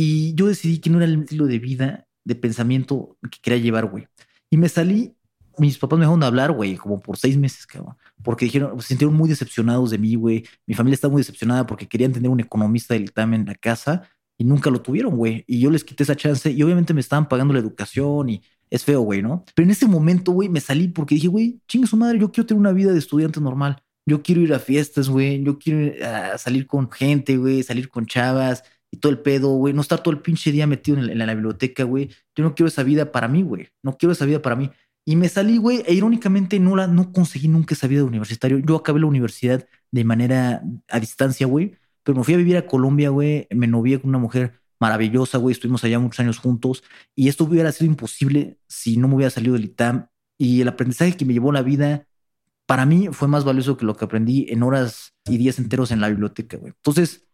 Y 0.00 0.32
yo 0.34 0.46
decidí 0.46 0.78
que 0.78 0.90
no 0.90 0.98
era 0.98 1.06
el 1.06 1.22
estilo 1.22 1.46
de 1.46 1.58
vida, 1.58 2.06
de 2.24 2.36
pensamiento 2.36 3.18
que 3.32 3.40
quería 3.42 3.58
llevar, 3.58 3.86
güey. 3.86 4.06
Y 4.48 4.56
me 4.56 4.68
salí. 4.68 5.16
Mis 5.58 5.76
papás 5.76 5.98
me 5.98 6.04
dejaron 6.04 6.20
de 6.20 6.26
hablar, 6.26 6.52
güey, 6.52 6.76
como 6.76 7.00
por 7.00 7.16
seis 7.16 7.36
meses, 7.36 7.66
cabrón. 7.66 7.96
Porque 8.22 8.44
dijeron, 8.44 8.80
se 8.80 8.86
sintieron 8.86 9.16
muy 9.16 9.28
decepcionados 9.28 9.90
de 9.90 9.98
mí, 9.98 10.14
güey. 10.14 10.44
Mi 10.68 10.74
familia 10.74 10.94
está 10.94 11.08
muy 11.08 11.18
decepcionada 11.22 11.66
porque 11.66 11.88
querían 11.88 12.12
tener 12.12 12.30
un 12.30 12.38
economista 12.38 12.94
del 12.94 13.06
ITAM 13.06 13.34
en 13.34 13.46
la 13.46 13.56
casa 13.56 14.08
y 14.38 14.44
nunca 14.44 14.70
lo 14.70 14.80
tuvieron, 14.80 15.16
güey. 15.16 15.42
Y 15.48 15.58
yo 15.58 15.68
les 15.68 15.82
quité 15.82 16.04
esa 16.04 16.14
chance 16.14 16.48
y 16.48 16.62
obviamente 16.62 16.94
me 16.94 17.00
estaban 17.00 17.28
pagando 17.28 17.52
la 17.52 17.58
educación 17.58 18.28
y 18.28 18.42
es 18.70 18.84
feo, 18.84 19.00
güey, 19.00 19.20
¿no? 19.20 19.44
Pero 19.56 19.64
en 19.64 19.72
ese 19.72 19.88
momento, 19.88 20.30
güey, 20.30 20.48
me 20.48 20.60
salí 20.60 20.86
porque 20.86 21.16
dije, 21.16 21.26
güey, 21.26 21.60
chingue 21.66 21.88
su 21.88 21.96
madre, 21.96 22.20
yo 22.20 22.30
quiero 22.30 22.46
tener 22.46 22.60
una 22.60 22.70
vida 22.70 22.92
de 22.92 23.00
estudiante 23.00 23.40
normal. 23.40 23.82
Yo 24.06 24.22
quiero 24.22 24.42
ir 24.42 24.54
a 24.54 24.60
fiestas, 24.60 25.08
güey. 25.08 25.42
Yo 25.42 25.58
quiero 25.58 25.92
salir 26.38 26.68
con 26.68 26.88
gente, 26.88 27.36
güey, 27.36 27.64
salir 27.64 27.88
con 27.88 28.06
chavas 28.06 28.62
y 28.90 28.98
todo 28.98 29.12
el 29.12 29.18
pedo, 29.18 29.50
güey. 29.50 29.74
No 29.74 29.80
estar 29.80 30.02
todo 30.02 30.14
el 30.14 30.20
pinche 30.20 30.52
día 30.52 30.66
metido 30.66 30.98
en 30.98 31.18
la, 31.18 31.34
biblioteca, 31.34 31.84
güey. 31.84 32.08
Yo 32.34 32.44
no 32.44 32.54
quiero 32.54 32.68
esa 32.68 32.82
vida 32.82 33.12
para 33.12 33.28
mí, 33.28 33.42
güey. 33.42 33.68
No 33.82 33.96
quiero 33.96 34.12
esa 34.12 34.24
vida 34.24 34.40
para 34.42 34.56
mí. 34.56 34.70
Y 35.04 35.16
me 35.16 35.28
salí, 35.28 35.56
güey, 35.56 35.82
e 35.86 35.94
irónicamente 35.94 36.58
no 36.58 36.76
la 36.76 36.86
no 36.86 37.12
conseguí 37.12 37.48
nunca 37.48 37.74
esa 37.74 37.86
vida 37.86 38.00
de 38.00 38.06
universitario. 38.06 38.58
Yo 38.58 38.76
acabé 38.76 39.00
la 39.00 39.06
universidad 39.06 39.66
de 39.90 40.04
manera 40.04 40.62
a 40.88 41.00
distancia, 41.00 41.46
güey, 41.46 41.76
pero 42.02 42.18
me 42.18 42.24
fui 42.24 42.34
a 42.34 42.36
vivir 42.36 42.56
a 42.56 42.66
Colombia, 42.66 43.08
güey. 43.10 43.46
Me 43.50 43.66
novié 43.66 44.00
con 44.00 44.10
una 44.10 44.18
mujer 44.18 44.60
maravillosa, 44.80 45.38
güey. 45.38 45.52
Estuvimos 45.52 45.82
allá 45.84 45.98
muchos 45.98 46.20
años 46.20 46.38
juntos 46.38 46.84
y 47.14 47.28
esto 47.28 47.44
hubiera 47.44 47.72
sido 47.72 47.90
imposible 47.90 48.58
si 48.68 48.96
no 48.96 49.08
me 49.08 49.14
hubiera 49.14 49.30
salido 49.30 49.54
del 49.54 49.64
ITAM. 49.64 50.08
Y 50.36 50.60
el 50.60 50.68
aprendizaje 50.68 51.16
que 51.16 51.24
me 51.24 51.32
llevó 51.32 51.52
la 51.52 51.62
vida 51.62 52.06
para 52.66 52.84
mí 52.84 53.08
fue 53.12 53.28
más 53.28 53.44
valioso 53.44 53.76
que 53.76 53.86
lo 53.86 53.96
que 53.96 54.04
aprendí 54.04 54.46
en 54.50 54.62
horas 54.62 55.14
y 55.24 55.38
días 55.38 55.58
enteros 55.58 55.90
en 55.90 56.02
la 56.02 56.08
biblioteca, 56.08 56.58
güey. 56.58 56.74
Entonces, 56.76 57.27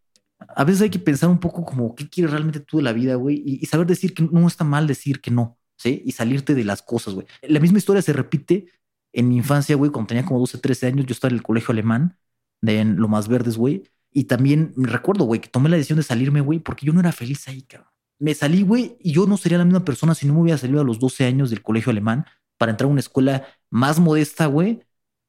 a 0.49 0.65
veces 0.65 0.83
hay 0.83 0.91
que 0.91 0.99
pensar 0.99 1.29
un 1.31 1.39
poco 1.39 1.65
como 1.65 1.95
qué 1.95 2.09
quieres 2.09 2.33
realmente 2.33 2.61
tú 2.61 2.79
de 2.79 2.83
la 2.83 2.93
vida, 2.93 3.15
güey, 3.15 3.43
y, 3.45 3.65
saber 3.67 3.87
decir 3.87 4.15
que 4.15 4.23
no 4.31 4.47
está 4.47 4.65
mal 4.65 4.87
decir 4.87 5.21
que 5.21 5.31
no, 5.31 5.59
¿sí? 5.77 6.03
Y 6.05 6.13
salirte 6.13 6.55
de 6.55 6.65
las 6.65 6.83
cosas, 6.83 7.15
güey. 7.15 7.27
La 7.43 7.61
misma 7.61 7.79
historia 7.79 8.03
se 8.03 8.13
repite 8.13 8.69
en 9.13 9.29
mi 9.29 9.37
infancia, 9.37 9.77
güey, 9.77 9.91
cuando 9.91 10.09
tenía 10.09 10.25
como 10.25 10.41
12, 10.41 10.59
13 10.59 10.87
años, 10.87 11.07
yo 11.07 11.13
estaba 11.13 11.31
en 11.31 11.37
el 11.37 11.43
colegio 11.43 11.73
alemán 11.73 12.19
de 12.61 12.81
en 12.81 12.97
Lo 12.97 13.09
Más 13.09 13.29
Verdes, 13.29 13.57
güey, 13.57 13.85
y 14.13 14.25
también 14.25 14.73
me 14.77 14.89
recuerdo, 14.89 15.25
güey, 15.25 15.41
que 15.41 15.49
tomé 15.49 15.69
la 15.69 15.77
decisión 15.77 15.99
de 15.99 16.05
salirme, 16.05 16.41
güey, 16.41 16.59
porque 16.59 16.87
yo 16.87 16.93
no 16.93 17.01
era 17.01 17.13
feliz 17.13 17.47
ahí, 17.49 17.63
cabrón. 17.63 17.91
Me 18.19 18.33
salí, 18.35 18.63
güey, 18.63 18.97
y 19.01 19.13
yo 19.13 19.27
no 19.27 19.37
sería 19.37 19.59
la 19.59 19.65
misma 19.65 19.85
persona 19.85 20.15
si 20.15 20.27
no 20.27 20.35
me 20.35 20.41
hubiera 20.41 20.59
salido 20.59 20.81
a 20.81 20.85
los 20.85 20.99
12 20.99 21.25
años 21.25 21.51
del 21.51 21.63
colegio 21.63 21.91
alemán 21.91 22.25
para 22.59 22.71
entrar 22.71 22.89
a 22.89 22.93
una 22.93 23.01
escuela 23.01 23.47
más 23.71 23.99
modesta, 23.99 24.47
güey, 24.47 24.81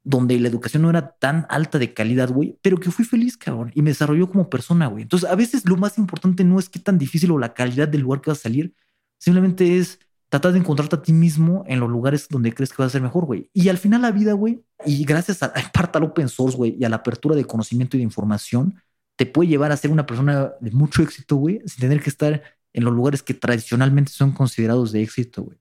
donde 0.05 0.39
la 0.39 0.47
educación 0.47 0.83
no 0.83 0.91
era 0.91 1.15
tan 1.17 1.47
alta 1.49 1.79
de 1.79 1.93
calidad, 1.93 2.29
güey, 2.29 2.57
pero 2.61 2.77
que 2.77 2.91
fui 2.91 3.03
feliz, 3.03 3.37
cabrón, 3.37 3.71
y 3.73 3.81
me 3.81 3.89
desarrolló 3.89 4.29
como 4.29 4.49
persona, 4.51 4.85
güey. 4.85 5.01
Entonces, 5.01 5.27
a 5.27 5.35
veces 5.35 5.67
lo 5.67 5.77
más 5.77 5.97
importante 5.97 6.43
no 6.43 6.59
es 6.59 6.69
qué 6.69 6.79
tan 6.79 6.99
difícil 6.99 7.31
o 7.31 7.39
la 7.39 7.55
calidad 7.55 7.87
del 7.87 8.01
lugar 8.01 8.21
que 8.21 8.29
vas 8.29 8.39
a 8.39 8.43
salir, 8.43 8.75
simplemente 9.17 9.77
es 9.77 9.99
tratar 10.29 10.53
de 10.53 10.59
encontrarte 10.59 10.95
a 10.95 11.01
ti 11.01 11.11
mismo 11.11 11.63
en 11.67 11.79
los 11.79 11.89
lugares 11.89 12.27
donde 12.29 12.53
crees 12.53 12.71
que 12.71 12.83
vas 12.83 12.87
a 12.87 12.91
ser 12.91 13.01
mejor, 13.01 13.25
güey. 13.25 13.49
Y 13.51 13.67
al 13.69 13.79
final 13.79 14.03
la 14.03 14.11
vida, 14.11 14.33
güey, 14.33 14.63
y 14.85 15.03
gracias 15.05 15.41
a, 15.41 15.51
en 15.55 15.63
parte 15.73 15.97
al 15.97 16.03
open 16.03 16.29
source, 16.29 16.55
güey, 16.55 16.77
y 16.79 16.85
a 16.85 16.89
la 16.89 16.97
apertura 16.97 17.35
de 17.35 17.45
conocimiento 17.45 17.97
y 17.97 18.01
de 18.01 18.03
información, 18.03 18.75
te 19.15 19.25
puede 19.25 19.49
llevar 19.49 19.71
a 19.71 19.77
ser 19.77 19.89
una 19.89 20.05
persona 20.05 20.53
de 20.61 20.69
mucho 20.69 21.01
éxito, 21.01 21.37
güey, 21.37 21.61
sin 21.65 21.81
tener 21.81 21.99
que 21.99 22.11
estar 22.11 22.43
en 22.73 22.83
los 22.83 22.93
lugares 22.93 23.23
que 23.23 23.33
tradicionalmente 23.33 24.11
son 24.11 24.33
considerados 24.33 24.91
de 24.91 25.01
éxito, 25.01 25.43
güey. 25.43 25.57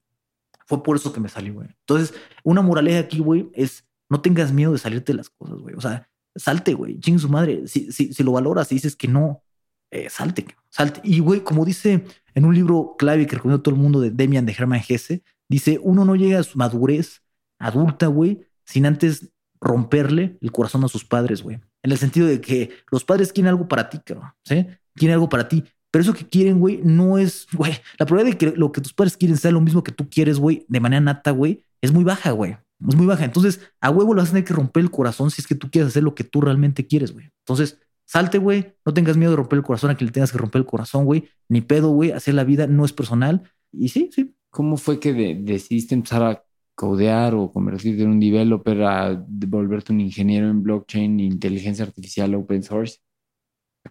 Fue 0.67 0.83
por 0.83 0.97
eso 0.97 1.13
que 1.15 1.21
me 1.21 1.29
salí, 1.31 1.49
güey. 1.49 1.69
Entonces, 1.81 2.15
una 2.43 2.61
moraleja 2.61 2.99
aquí, 2.99 3.21
güey, 3.21 3.49
es 3.55 3.85
no 4.11 4.21
tengas 4.21 4.53
miedo 4.53 4.73
de 4.73 4.79
salirte 4.79 5.13
de 5.13 5.19
las 5.19 5.31
cosas, 5.31 5.59
güey. 5.59 5.75
O 5.75 5.81
sea, 5.81 6.09
salte, 6.37 6.75
güey, 6.75 6.99
ching 7.01 7.19
su 7.19 7.29
madre. 7.29 7.67
Si, 7.67 7.93
si, 7.93 8.13
si 8.13 8.23
lo 8.23 8.33
valoras 8.33 8.71
y 8.73 8.77
dices 8.77 8.97
que 8.97 9.09
no, 9.09 9.43
eh, 9.91 10.09
salte, 10.11 10.47
salte. 10.71 11.01
Y, 11.05 11.21
güey, 11.21 11.41
como 11.45 11.65
dice 11.65 12.05
en 12.35 12.45
un 12.45 12.55
libro 12.55 12.97
clave 12.99 13.27
que 13.27 13.37
recomiendo 13.37 13.61
a 13.61 13.63
todo 13.63 13.75
el 13.75 13.81
mundo 13.81 14.01
de 14.01 14.11
Demian 14.11 14.47
de 14.47 14.53
Hermann 14.53 14.83
Hesse, 14.87 15.23
dice, 15.49 15.79
uno 15.83 16.05
no 16.05 16.17
llega 16.17 16.41
a 16.41 16.43
su 16.43 16.59
madurez 16.59 17.23
adulta, 17.59 18.09
güey, 18.09 18.47
sin 18.65 18.87
antes 18.87 19.31
romperle 19.61 20.37
el 20.41 20.53
corazón 20.53 20.85
a 20.85 20.89
sus 20.89 21.05
padres, 21.05 21.43
güey. 21.43 21.61
En 21.83 21.93
el 21.93 21.99
sentido 21.99 22.27
de 22.27 22.41
que 22.41 22.71
los 22.91 23.05
padres 23.05 23.33
quieren 23.33 23.51
algo 23.51 23.69
para 23.69 23.89
ti, 23.89 24.01
cabrón, 24.05 24.33
¿sí? 24.43 24.67
Quieren 24.95 25.15
algo 25.15 25.29
para 25.29 25.49
ti. 25.49 25.65
Pero 25.91 26.03
eso 26.03 26.13
que 26.13 26.27
quieren, 26.27 26.59
güey, 26.59 26.81
no 26.83 27.19
es, 27.19 27.47
güey, 27.53 27.73
la 27.99 28.05
probabilidad 28.05 28.39
de 28.39 28.51
que 28.51 28.59
lo 28.59 28.73
que 28.73 28.81
tus 28.81 28.93
padres 28.93 29.17
quieren 29.17 29.37
sea 29.37 29.53
lo 29.53 29.61
mismo 29.61 29.85
que 29.85 29.93
tú 29.93 30.09
quieres, 30.11 30.39
güey, 30.39 30.67
de 30.69 30.81
manera 30.81 31.01
nata, 31.01 31.31
güey, 31.31 31.63
es 31.81 31.93
muy 31.93 32.03
baja, 32.03 32.33
güey. 32.33 32.57
Es 32.89 32.97
muy 32.97 33.07
baja. 33.07 33.24
Entonces, 33.24 33.61
a 33.80 33.91
huevo 33.91 34.14
le 34.14 34.20
vas 34.20 34.28
a 34.30 34.32
tener 34.32 34.45
que 34.45 34.55
romper 34.55 34.82
el 34.82 34.91
corazón 34.91 35.30
si 35.30 35.41
es 35.41 35.47
que 35.47 35.55
tú 35.55 35.70
quieres 35.70 35.89
hacer 35.89 36.03
lo 36.03 36.14
que 36.14 36.24
tú 36.24 36.41
realmente 36.41 36.87
quieres, 36.87 37.12
güey. 37.12 37.30
Entonces, 37.41 37.78
salte, 38.05 38.39
güey. 38.39 38.74
No 38.85 38.93
tengas 38.95 39.16
miedo 39.16 39.30
de 39.32 39.37
romper 39.37 39.59
el 39.59 39.64
corazón 39.64 39.91
a 39.91 39.97
quien 39.97 40.07
le 40.07 40.12
tengas 40.12 40.32
que 40.32 40.39
romper 40.39 40.61
el 40.61 40.66
corazón, 40.66 41.05
güey. 41.05 41.28
Ni 41.49 41.61
pedo, 41.61 41.91
güey. 41.91 42.12
Hacer 42.12 42.35
la 42.35 42.45
vida 42.45 42.66
no 42.66 42.85
es 42.85 42.93
personal. 42.93 43.43
Y 43.72 43.89
sí, 43.89 44.11
sí. 44.12 44.35
¿Cómo 44.51 44.76
fue 44.76 45.01
que 45.01 45.12
de- 45.12 45.35
decidiste 45.41 45.95
empezar 45.95 46.22
a 46.22 46.45
codear 46.76 47.35
o 47.35 47.51
convertirte 47.53 48.03
en 48.03 48.11
un 48.11 48.20
developer 48.20 48.82
a 48.82 49.24
volverte 49.28 49.93
un 49.93 50.01
ingeniero 50.01 50.49
en 50.51 50.62
blockchain, 50.62 51.20
inteligencia 51.20 51.85
artificial, 51.85 52.35
open 52.35 52.62
source? 52.62 52.99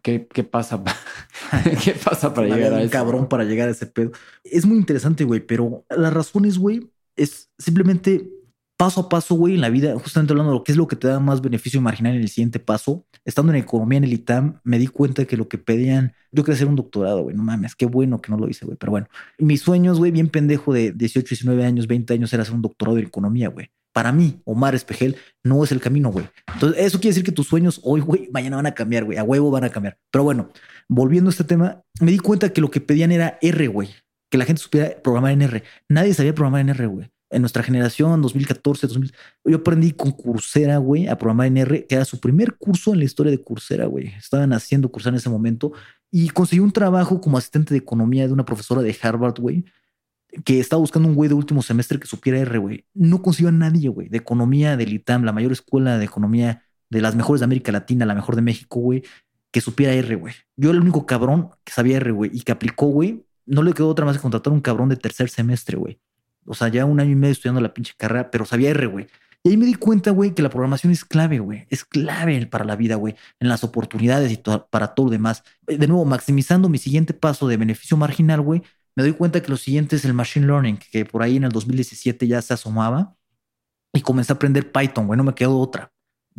¿Qué, 0.01 0.27
qué 0.27 0.43
pasa? 0.43 0.83
pa- 0.83 0.95
¿Qué 1.83 1.93
pasa 1.93 2.33
para 2.33 2.47
llegar 2.47 2.73
a 2.73 2.81
eso? 2.81 2.91
cabrón 2.91 3.27
para 3.29 3.43
llegar 3.43 3.67
a 3.67 3.71
ese 3.71 3.85
pedo. 3.85 4.11
Es 4.43 4.65
muy 4.65 4.77
interesante, 4.77 5.23
güey, 5.23 5.39
pero 5.45 5.85
las 5.89 6.13
razones, 6.13 6.57
güey, 6.57 6.89
es 7.15 7.49
simplemente 7.57 8.29
paso 8.77 9.01
a 9.01 9.09
paso, 9.09 9.35
güey, 9.35 9.55
en 9.55 9.61
la 9.61 9.69
vida, 9.69 9.97
justamente 9.99 10.33
hablando 10.33 10.51
de 10.51 10.57
lo 10.57 10.63
que 10.63 10.71
es 10.71 10.77
lo 10.77 10.87
que 10.87 10.95
te 10.95 11.07
da 11.07 11.19
más 11.19 11.41
beneficio 11.41 11.79
marginal 11.81 12.15
en 12.15 12.21
el 12.21 12.29
siguiente 12.29 12.59
paso. 12.59 13.05
Estando 13.25 13.53
en 13.53 13.59
economía 13.59 13.97
en 13.97 14.03
el 14.03 14.13
ITAM, 14.13 14.59
me 14.63 14.79
di 14.79 14.87
cuenta 14.87 15.25
que 15.25 15.37
lo 15.37 15.47
que 15.47 15.57
pedían, 15.57 16.13
yo 16.31 16.43
quería 16.43 16.55
hacer 16.55 16.67
un 16.67 16.75
doctorado, 16.75 17.23
güey, 17.23 17.35
no 17.35 17.43
mames, 17.43 17.75
qué 17.75 17.85
bueno 17.85 18.21
que 18.21 18.31
no 18.31 18.37
lo 18.37 18.49
hice, 18.49 18.65
güey, 18.65 18.77
pero 18.77 18.91
bueno. 18.91 19.07
Mis 19.37 19.61
sueños, 19.61 19.99
güey, 19.99 20.11
bien 20.11 20.27
pendejo 20.27 20.73
de 20.73 20.91
18, 20.91 21.27
19 21.29 21.65
años, 21.65 21.87
20 21.87 22.13
años, 22.13 22.33
era 22.33 22.43
hacer 22.43 22.55
un 22.55 22.61
doctorado 22.61 22.97
en 22.97 23.05
economía, 23.05 23.49
güey. 23.49 23.69
Para 23.93 24.11
mí, 24.11 24.41
Omar 24.45 24.73
Espejel, 24.73 25.15
no 25.43 25.63
es 25.63 25.71
el 25.71 25.79
camino, 25.79 26.11
güey. 26.11 26.25
Entonces, 26.51 26.83
eso 26.83 26.97
quiere 26.97 27.11
decir 27.11 27.23
que 27.23 27.31
tus 27.31 27.47
sueños 27.47 27.79
hoy, 27.83 28.01
güey, 28.01 28.27
mañana 28.33 28.55
van 28.55 28.65
a 28.65 28.73
cambiar, 28.73 29.05
güey. 29.05 29.19
A 29.19 29.23
huevo 29.23 29.51
van 29.51 29.65
a 29.65 29.69
cambiar. 29.69 29.99
Pero 30.11 30.23
bueno, 30.23 30.49
volviendo 30.89 31.29
a 31.29 31.31
este 31.31 31.43
tema, 31.43 31.83
me 32.01 32.11
di 32.11 32.17
cuenta 32.17 32.51
que 32.51 32.59
lo 32.59 32.71
que 32.71 32.81
pedían 32.81 33.11
era 33.11 33.37
R, 33.39 33.67
güey. 33.67 33.89
Que 34.31 34.39
la 34.39 34.45
gente 34.45 34.63
supiera 34.63 34.95
programar 35.03 35.33
en 35.33 35.43
R. 35.43 35.63
Nadie 35.89 36.15
sabía 36.15 36.33
programar 36.33 36.61
en 36.61 36.69
R, 36.69 36.87
güey. 36.87 37.12
En 37.33 37.41
nuestra 37.41 37.63
generación, 37.63 38.21
2014, 38.21 38.87
2000, 38.87 39.13
yo 39.45 39.57
aprendí 39.57 39.91
con 39.91 40.11
Coursera, 40.11 40.77
güey, 40.77 41.07
a 41.07 41.17
programar 41.17 41.47
en 41.47 41.57
R, 41.57 41.87
que 41.87 41.95
era 41.95 42.05
su 42.05 42.19
primer 42.19 42.55
curso 42.57 42.93
en 42.93 42.99
la 42.99 43.05
historia 43.05 43.31
de 43.31 43.41
Coursera, 43.41 43.87
güey. 43.87 44.13
Estaban 44.17 44.53
haciendo 44.53 44.91
Coursera 44.91 45.15
en 45.15 45.17
ese 45.17 45.29
momento 45.29 45.73
y 46.11 46.29
conseguí 46.29 46.59
un 46.59 46.71
trabajo 46.71 47.19
como 47.19 47.39
asistente 47.39 47.73
de 47.73 47.79
economía 47.79 48.27
de 48.27 48.33
una 48.33 48.45
profesora 48.45 48.83
de 48.83 48.95
Harvard, 49.01 49.39
güey. 49.39 49.65
que 50.45 50.59
estaba 50.59 50.79
buscando 50.79 51.07
un 51.09 51.15
güey 51.15 51.27
de 51.27 51.35
último 51.35 51.61
semestre 51.61 51.99
que 51.99 52.07
supiera 52.07 52.39
R, 52.39 52.57
güey. 52.59 52.85
No 52.93 53.21
consiguió 53.21 53.49
a 53.49 53.51
nadie, 53.51 53.89
güey, 53.89 54.09
de 54.09 54.17
economía 54.17 54.77
del 54.77 54.93
ITAM, 54.93 55.23
la 55.23 55.31
mayor 55.31 55.51
escuela 55.51 55.97
de 55.97 56.05
economía 56.05 56.63
de 56.89 57.01
las 57.01 57.15
mejores 57.15 57.39
de 57.41 57.45
América 57.45 57.71
Latina, 57.71 58.05
la 58.05 58.15
mejor 58.15 58.35
de 58.35 58.41
México, 58.43 58.79
güey, 58.79 59.03
que 59.51 59.61
supiera 59.61 59.93
R, 59.93 60.15
güey. 60.15 60.33
Yo 60.55 60.69
era 60.69 60.77
el 60.77 60.83
único 60.83 61.05
cabrón 61.05 61.49
que 61.63 61.73
sabía 61.73 61.97
R, 61.97 62.11
güey, 62.11 62.31
y 62.33 62.41
que 62.41 62.51
aplicó, 62.51 62.87
güey. 62.87 63.25
No 63.45 63.63
le 63.63 63.73
quedó 63.73 63.89
otra 63.89 64.05
más 64.05 64.17
que 64.17 64.21
contratar 64.21 64.51
a 64.51 64.55
un 64.55 64.61
cabrón 64.61 64.89
de 64.89 64.95
tercer 64.95 65.29
semestre, 65.29 65.77
güey. 65.77 65.99
O 66.45 66.53
sea, 66.53 66.67
ya 66.67 66.85
un 66.85 66.99
año 66.99 67.11
y 67.11 67.15
medio 67.15 67.33
estudiando 67.33 67.61
la 67.61 67.73
pinche 67.73 67.93
carrera, 67.97 68.29
pero 68.31 68.45
sabía 68.45 68.69
R, 68.71 68.87
güey. 68.87 69.07
Y 69.45 69.49
ahí 69.49 69.57
me 69.57 69.65
di 69.65 69.73
cuenta, 69.73 70.11
güey, 70.11 70.33
que 70.33 70.41
la 70.41 70.49
programación 70.49 70.93
es 70.93 71.03
clave, 71.03 71.39
güey. 71.39 71.65
Es 71.69 71.83
clave 71.83 72.47
para 72.47 72.63
la 72.63 72.77
vida, 72.77 72.95
güey. 72.95 73.15
En 73.41 73.49
las 73.49 73.65
oportunidades 73.65 74.31
y 74.31 74.37
para 74.37 74.95
todo 74.95 75.07
lo 75.07 75.11
demás. 75.11 75.43
De 75.67 75.85
nuevo, 75.85 76.05
maximizando 76.05 76.69
mi 76.69 76.77
siguiente 76.77 77.13
paso 77.13 77.47
de 77.47 77.57
beneficio 77.57 77.97
marginal, 77.97 78.39
güey, 78.39 78.61
me 78.95 79.03
doy 79.03 79.13
cuenta 79.13 79.41
que 79.41 79.49
lo 79.49 79.57
siguiente 79.57 79.97
es 79.97 80.05
el 80.05 80.13
Machine 80.13 80.47
Learning, 80.47 80.77
que 80.77 81.03
por 81.03 81.23
ahí 81.23 81.37
en 81.37 81.43
el 81.43 81.51
2017 81.51 82.25
ya 82.25 82.41
se 82.41 82.53
asomaba. 82.53 83.17
Y 83.93 84.01
comencé 84.01 84.31
a 84.31 84.35
aprender 84.35 84.71
Python, 84.71 85.07
güey. 85.07 85.17
No 85.17 85.25
me 85.25 85.35
quedó 85.35 85.59
otra. 85.59 85.91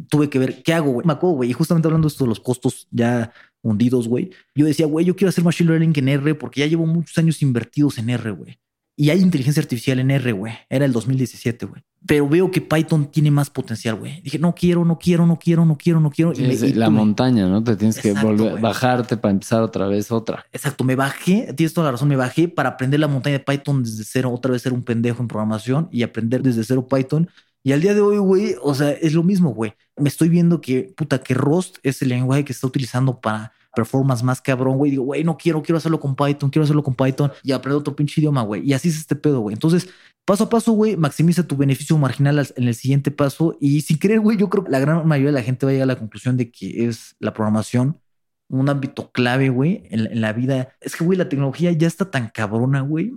Tuve 0.08 0.30
que 0.30 0.38
ver, 0.38 0.62
¿qué 0.62 0.72
hago, 0.72 0.90
güey? 0.92 1.06
Me 1.06 1.12
acuerdo, 1.12 1.36
güey. 1.36 1.50
Y 1.50 1.52
justamente 1.52 1.86
hablando 1.88 2.08
de 2.08 2.12
esto 2.12 2.24
de 2.24 2.28
los 2.28 2.40
costos 2.40 2.88
ya 2.90 3.32
hundidos, 3.62 4.08
güey. 4.08 4.30
Yo 4.54 4.64
decía, 4.64 4.86
güey, 4.86 5.04
yo 5.04 5.14
quiero 5.14 5.28
hacer 5.28 5.44
Machine 5.44 5.70
Learning 5.70 5.92
en 5.94 6.08
R 6.08 6.34
porque 6.36 6.60
ya 6.60 6.66
llevo 6.66 6.86
muchos 6.86 7.16
años 7.18 7.42
invertidos 7.42 7.98
en 7.98 8.10
R, 8.10 8.30
güey. 8.30 8.58
Y 8.96 9.10
hay 9.10 9.20
inteligencia 9.20 9.60
artificial 9.60 9.98
en 9.98 10.10
R, 10.10 10.32
güey. 10.32 10.54
Era 10.68 10.84
el 10.84 10.92
2017, 10.92 11.66
güey. 11.66 11.82
Pero 12.06 12.28
veo 12.28 12.50
que 12.50 12.60
Python 12.60 13.10
tiene 13.10 13.30
más 13.30 13.50
potencial, 13.50 13.96
güey. 13.96 14.20
Dije, 14.20 14.38
no 14.38 14.54
quiero, 14.54 14.84
no 14.84 14.98
quiero, 14.98 15.26
no 15.26 15.36
quiero, 15.36 15.64
no 15.64 15.76
quiero, 15.76 16.00
no 16.00 16.10
quiero. 16.10 16.32
y 16.32 16.72
la 16.74 16.90
montaña, 16.90 17.48
¿no? 17.48 17.64
Te 17.64 17.74
tienes 17.76 17.98
que 17.98 18.12
volver, 18.12 18.60
bajarte 18.60 19.16
para 19.16 19.32
empezar 19.32 19.62
otra 19.62 19.86
vez 19.86 20.12
otra. 20.12 20.44
Exacto, 20.52 20.84
me 20.84 20.94
bajé, 20.94 21.52
tienes 21.56 21.74
toda 21.74 21.86
la 21.86 21.92
razón, 21.92 22.08
me 22.08 22.16
bajé 22.16 22.46
para 22.46 22.70
aprender 22.70 23.00
la 23.00 23.08
montaña 23.08 23.38
de 23.38 23.44
Python 23.44 23.82
desde 23.82 24.04
cero, 24.04 24.30
otra 24.32 24.52
vez 24.52 24.62
ser 24.62 24.72
un 24.72 24.82
pendejo 24.82 25.22
en 25.22 25.28
programación 25.28 25.88
y 25.90 26.02
aprender 26.02 26.42
desde 26.42 26.62
cero 26.62 26.86
Python. 26.88 27.28
Y 27.64 27.72
al 27.72 27.80
día 27.80 27.94
de 27.94 28.02
hoy, 28.02 28.18
güey, 28.18 28.54
o 28.62 28.74
sea, 28.74 28.90
es 28.90 29.14
lo 29.14 29.22
mismo, 29.22 29.54
güey. 29.54 29.72
Me 29.96 30.10
estoy 30.10 30.28
viendo 30.28 30.60
que, 30.60 30.92
puta, 30.96 31.18
que 31.18 31.32
Rust 31.34 31.78
es 31.82 32.02
el 32.02 32.10
lenguaje 32.10 32.44
que 32.44 32.52
está 32.52 32.66
utilizando 32.66 33.20
para 33.20 33.52
performance 33.74 34.22
más 34.22 34.40
cabrón, 34.40 34.78
güey. 34.78 34.90
Digo, 34.90 35.04
güey, 35.04 35.24
no 35.24 35.36
quiero, 35.36 35.62
quiero 35.62 35.78
hacerlo 35.78 36.00
con 36.00 36.14
Python, 36.16 36.50
quiero 36.50 36.64
hacerlo 36.64 36.82
con 36.82 36.94
Python 36.94 37.32
y 37.42 37.52
aprender 37.52 37.78
otro 37.78 37.96
pinche 37.96 38.20
idioma, 38.20 38.42
güey. 38.42 38.62
Y 38.68 38.72
así 38.72 38.88
es 38.88 38.96
este 38.96 39.16
pedo, 39.16 39.40
güey. 39.40 39.54
Entonces, 39.54 39.88
paso 40.24 40.44
a 40.44 40.48
paso, 40.48 40.72
güey, 40.72 40.96
maximiza 40.96 41.46
tu 41.46 41.56
beneficio 41.56 41.96
marginal 41.98 42.46
en 42.56 42.68
el 42.68 42.74
siguiente 42.74 43.10
paso. 43.10 43.56
Y 43.60 43.82
sin 43.82 43.98
querer, 43.98 44.20
güey, 44.20 44.36
yo 44.36 44.48
creo 44.48 44.64
que 44.64 44.70
la 44.70 44.78
gran 44.78 45.06
mayoría 45.06 45.30
de 45.30 45.38
la 45.38 45.42
gente 45.42 45.66
va 45.66 45.70
a 45.70 45.72
llegar 45.72 45.90
a 45.90 45.94
la 45.94 45.98
conclusión 45.98 46.36
de 46.36 46.50
que 46.50 46.86
es 46.86 47.16
la 47.18 47.32
programación 47.32 48.00
un 48.48 48.68
ámbito 48.68 49.10
clave, 49.10 49.48
güey, 49.48 49.84
en, 49.90 50.20
la 50.20 50.32
vida. 50.32 50.74
Es 50.80 50.96
que, 50.96 51.04
güey, 51.04 51.18
la 51.18 51.28
tecnología 51.28 51.72
ya 51.72 51.86
está 51.86 52.10
tan 52.10 52.28
cabrona, 52.28 52.80
güey. 52.80 53.12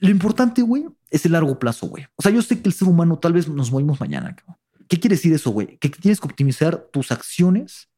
Lo 0.00 0.10
importante, 0.10 0.62
güey, 0.62 0.86
es 1.10 1.24
el 1.24 1.32
largo 1.32 1.58
plazo, 1.58 1.86
güey. 1.86 2.06
O 2.16 2.22
sea, 2.22 2.32
yo 2.32 2.42
sé 2.42 2.60
que 2.60 2.68
el 2.68 2.74
ser 2.74 2.88
humano 2.88 3.18
tal 3.18 3.32
vez 3.32 3.48
nos 3.48 3.70
movimos 3.70 4.00
mañana. 4.00 4.36
¿Qué 4.88 4.98
quiere 4.98 5.16
decir 5.16 5.32
eso, 5.32 5.50
güey? 5.50 5.78
Que 5.78 5.88
tienes 5.88 6.20
que 6.20 6.26
optimizar 6.26 6.88
tus 6.92 7.12
acciones 7.12 7.88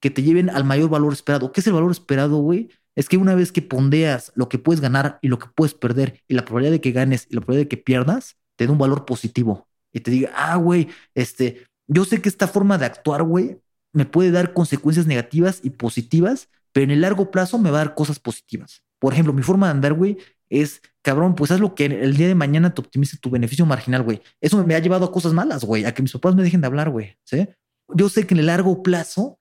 que 0.00 0.10
te 0.10 0.22
lleven 0.22 0.50
al 0.50 0.64
mayor 0.64 0.90
valor 0.90 1.12
esperado. 1.12 1.52
¿Qué 1.52 1.60
es 1.60 1.66
el 1.66 1.72
valor 1.72 1.90
esperado, 1.90 2.38
güey? 2.38 2.68
Es 2.94 3.08
que 3.08 3.16
una 3.16 3.34
vez 3.34 3.52
que 3.52 3.62
pondeas 3.62 4.32
lo 4.34 4.48
que 4.48 4.58
puedes 4.58 4.80
ganar 4.80 5.18
y 5.22 5.28
lo 5.28 5.38
que 5.38 5.46
puedes 5.54 5.74
perder 5.74 6.22
y 6.28 6.34
la 6.34 6.44
probabilidad 6.44 6.72
de 6.72 6.80
que 6.80 6.92
ganes 6.92 7.26
y 7.30 7.34
la 7.34 7.40
probabilidad 7.40 7.66
de 7.66 7.68
que 7.68 7.82
pierdas, 7.82 8.36
te 8.56 8.66
da 8.66 8.72
un 8.72 8.78
valor 8.78 9.04
positivo 9.04 9.68
y 9.92 10.00
te 10.00 10.10
diga, 10.10 10.30
ah, 10.34 10.56
güey, 10.56 10.88
este, 11.14 11.66
yo 11.86 12.04
sé 12.04 12.20
que 12.20 12.28
esta 12.28 12.48
forma 12.48 12.76
de 12.78 12.86
actuar, 12.86 13.22
güey, 13.22 13.60
me 13.92 14.04
puede 14.04 14.30
dar 14.30 14.52
consecuencias 14.52 15.06
negativas 15.06 15.60
y 15.62 15.70
positivas, 15.70 16.48
pero 16.72 16.84
en 16.84 16.90
el 16.90 17.00
largo 17.00 17.30
plazo 17.30 17.58
me 17.58 17.70
va 17.70 17.80
a 17.80 17.84
dar 17.84 17.94
cosas 17.94 18.18
positivas. 18.18 18.82
Por 18.98 19.12
ejemplo, 19.12 19.32
mi 19.32 19.42
forma 19.42 19.66
de 19.66 19.72
andar, 19.72 19.94
güey, 19.94 20.18
es, 20.50 20.82
cabrón, 21.02 21.34
pues 21.34 21.50
haz 21.50 21.60
lo 21.60 21.74
que 21.74 21.86
el 21.86 22.16
día 22.16 22.28
de 22.28 22.34
mañana 22.34 22.74
te 22.74 22.80
optimice 22.80 23.16
tu 23.18 23.30
beneficio 23.30 23.66
marginal, 23.66 24.02
güey. 24.02 24.20
Eso 24.40 24.64
me 24.64 24.74
ha 24.74 24.78
llevado 24.78 25.06
a 25.06 25.12
cosas 25.12 25.32
malas, 25.32 25.64
güey, 25.64 25.84
a 25.84 25.94
que 25.94 26.02
mis 26.02 26.12
papás 26.12 26.34
me 26.34 26.42
dejen 26.42 26.60
de 26.60 26.66
hablar, 26.66 26.90
güey. 26.90 27.16
¿sí? 27.24 27.48
Yo 27.94 28.08
sé 28.08 28.26
que 28.26 28.34
en 28.34 28.40
el 28.40 28.46
largo 28.46 28.82
plazo 28.82 29.38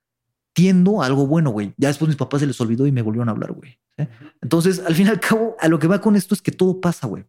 tiendo 0.57 1.03
a 1.03 1.05
algo 1.05 1.27
bueno, 1.27 1.51
güey. 1.51 1.75
Ya 1.77 1.89
después 1.89 2.09
mis 2.09 2.17
papás 2.17 2.39
se 2.39 2.47
les 2.47 2.59
olvidó 2.59 2.87
y 2.87 2.91
me 2.91 3.03
volvieron 3.03 3.29
a 3.29 3.31
hablar, 3.31 3.51
güey. 3.51 3.77
Entonces, 4.41 4.81
al 4.83 4.95
fin 4.95 5.05
y 5.05 5.09
al 5.11 5.19
cabo, 5.19 5.55
a 5.59 5.67
lo 5.67 5.77
que 5.77 5.85
va 5.85 6.01
con 6.01 6.15
esto 6.15 6.33
es 6.33 6.41
que 6.41 6.51
todo 6.51 6.81
pasa, 6.81 7.05
güey. 7.05 7.25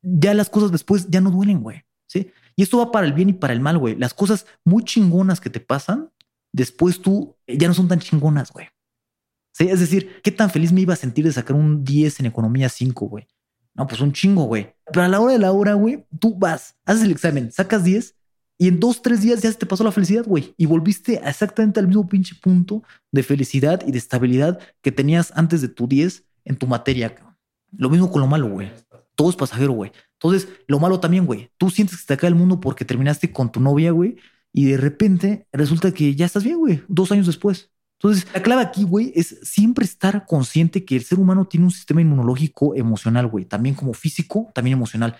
Ya 0.00 0.32
las 0.32 0.48
cosas 0.48 0.70
después 0.70 1.08
ya 1.08 1.20
no 1.20 1.32
duelen, 1.32 1.60
güey. 1.60 1.82
¿sí? 2.06 2.30
Y 2.54 2.62
esto 2.62 2.78
va 2.78 2.92
para 2.92 3.04
el 3.08 3.14
bien 3.14 3.30
y 3.30 3.32
para 3.32 3.52
el 3.52 3.58
mal, 3.58 3.78
güey. 3.78 3.96
Las 3.96 4.14
cosas 4.14 4.46
muy 4.64 4.84
chingonas 4.84 5.40
que 5.40 5.50
te 5.50 5.58
pasan, 5.58 6.12
después 6.52 7.02
tú 7.02 7.36
ya 7.48 7.66
no 7.66 7.74
son 7.74 7.88
tan 7.88 7.98
chingonas, 7.98 8.52
güey. 8.52 8.68
¿Sí? 9.50 9.68
Es 9.68 9.80
decir, 9.80 10.20
¿qué 10.22 10.30
tan 10.30 10.48
feliz 10.48 10.70
me 10.70 10.82
iba 10.82 10.94
a 10.94 10.96
sentir 10.96 11.24
de 11.24 11.32
sacar 11.32 11.56
un 11.56 11.82
10 11.82 12.20
en 12.20 12.26
economía 12.26 12.68
5, 12.68 13.06
güey? 13.06 13.26
No, 13.74 13.88
pues 13.88 14.00
un 14.00 14.12
chingo, 14.12 14.44
güey. 14.44 14.72
Pero 14.86 15.02
a 15.02 15.08
la 15.08 15.18
hora 15.18 15.32
de 15.32 15.40
la 15.40 15.50
hora, 15.50 15.74
güey, 15.74 16.06
tú 16.20 16.36
vas, 16.38 16.76
haces 16.84 17.02
el 17.02 17.10
examen, 17.10 17.50
sacas 17.50 17.82
10 17.82 18.14
y 18.58 18.66
en 18.66 18.80
dos, 18.80 19.02
tres 19.02 19.22
días 19.22 19.40
ya 19.40 19.52
se 19.52 19.56
te 19.56 19.66
pasó 19.66 19.84
la 19.84 19.92
felicidad, 19.92 20.24
güey. 20.26 20.52
Y 20.56 20.66
volviste 20.66 21.20
exactamente 21.24 21.78
al 21.78 21.86
mismo 21.86 22.08
pinche 22.08 22.34
punto 22.34 22.82
de 23.12 23.22
felicidad 23.22 23.82
y 23.86 23.92
de 23.92 23.98
estabilidad 23.98 24.58
que 24.82 24.90
tenías 24.90 25.32
antes 25.36 25.60
de 25.62 25.68
tu 25.68 25.86
10 25.86 26.24
en 26.44 26.56
tu 26.56 26.66
materia. 26.66 27.14
Lo 27.76 27.88
mismo 27.88 28.10
con 28.10 28.20
lo 28.20 28.26
malo, 28.26 28.48
güey. 28.48 28.72
Todo 29.14 29.30
es 29.30 29.36
pasajero, 29.36 29.72
güey. 29.72 29.92
Entonces, 30.14 30.48
lo 30.66 30.80
malo 30.80 30.98
también, 30.98 31.24
güey. 31.24 31.50
Tú 31.56 31.70
sientes 31.70 31.96
que 31.96 32.00
se 32.00 32.06
te 32.08 32.14
acaba 32.14 32.28
el 32.28 32.34
mundo 32.34 32.58
porque 32.58 32.84
terminaste 32.84 33.30
con 33.30 33.52
tu 33.52 33.60
novia, 33.60 33.92
güey. 33.92 34.16
Y 34.52 34.64
de 34.64 34.76
repente 34.76 35.46
resulta 35.52 35.92
que 35.92 36.16
ya 36.16 36.26
estás 36.26 36.42
bien, 36.42 36.58
güey. 36.58 36.82
Dos 36.88 37.12
años 37.12 37.26
después. 37.26 37.70
Entonces, 38.00 38.26
la 38.34 38.42
clave 38.42 38.62
aquí, 38.62 38.82
güey, 38.82 39.12
es 39.14 39.38
siempre 39.42 39.84
estar 39.84 40.26
consciente 40.26 40.84
que 40.84 40.96
el 40.96 41.04
ser 41.04 41.20
humano 41.20 41.46
tiene 41.46 41.66
un 41.66 41.72
sistema 41.72 42.00
inmunológico 42.00 42.74
emocional, 42.74 43.28
güey. 43.28 43.44
También 43.44 43.76
como 43.76 43.94
físico, 43.94 44.50
también 44.52 44.76
emocional. 44.76 45.16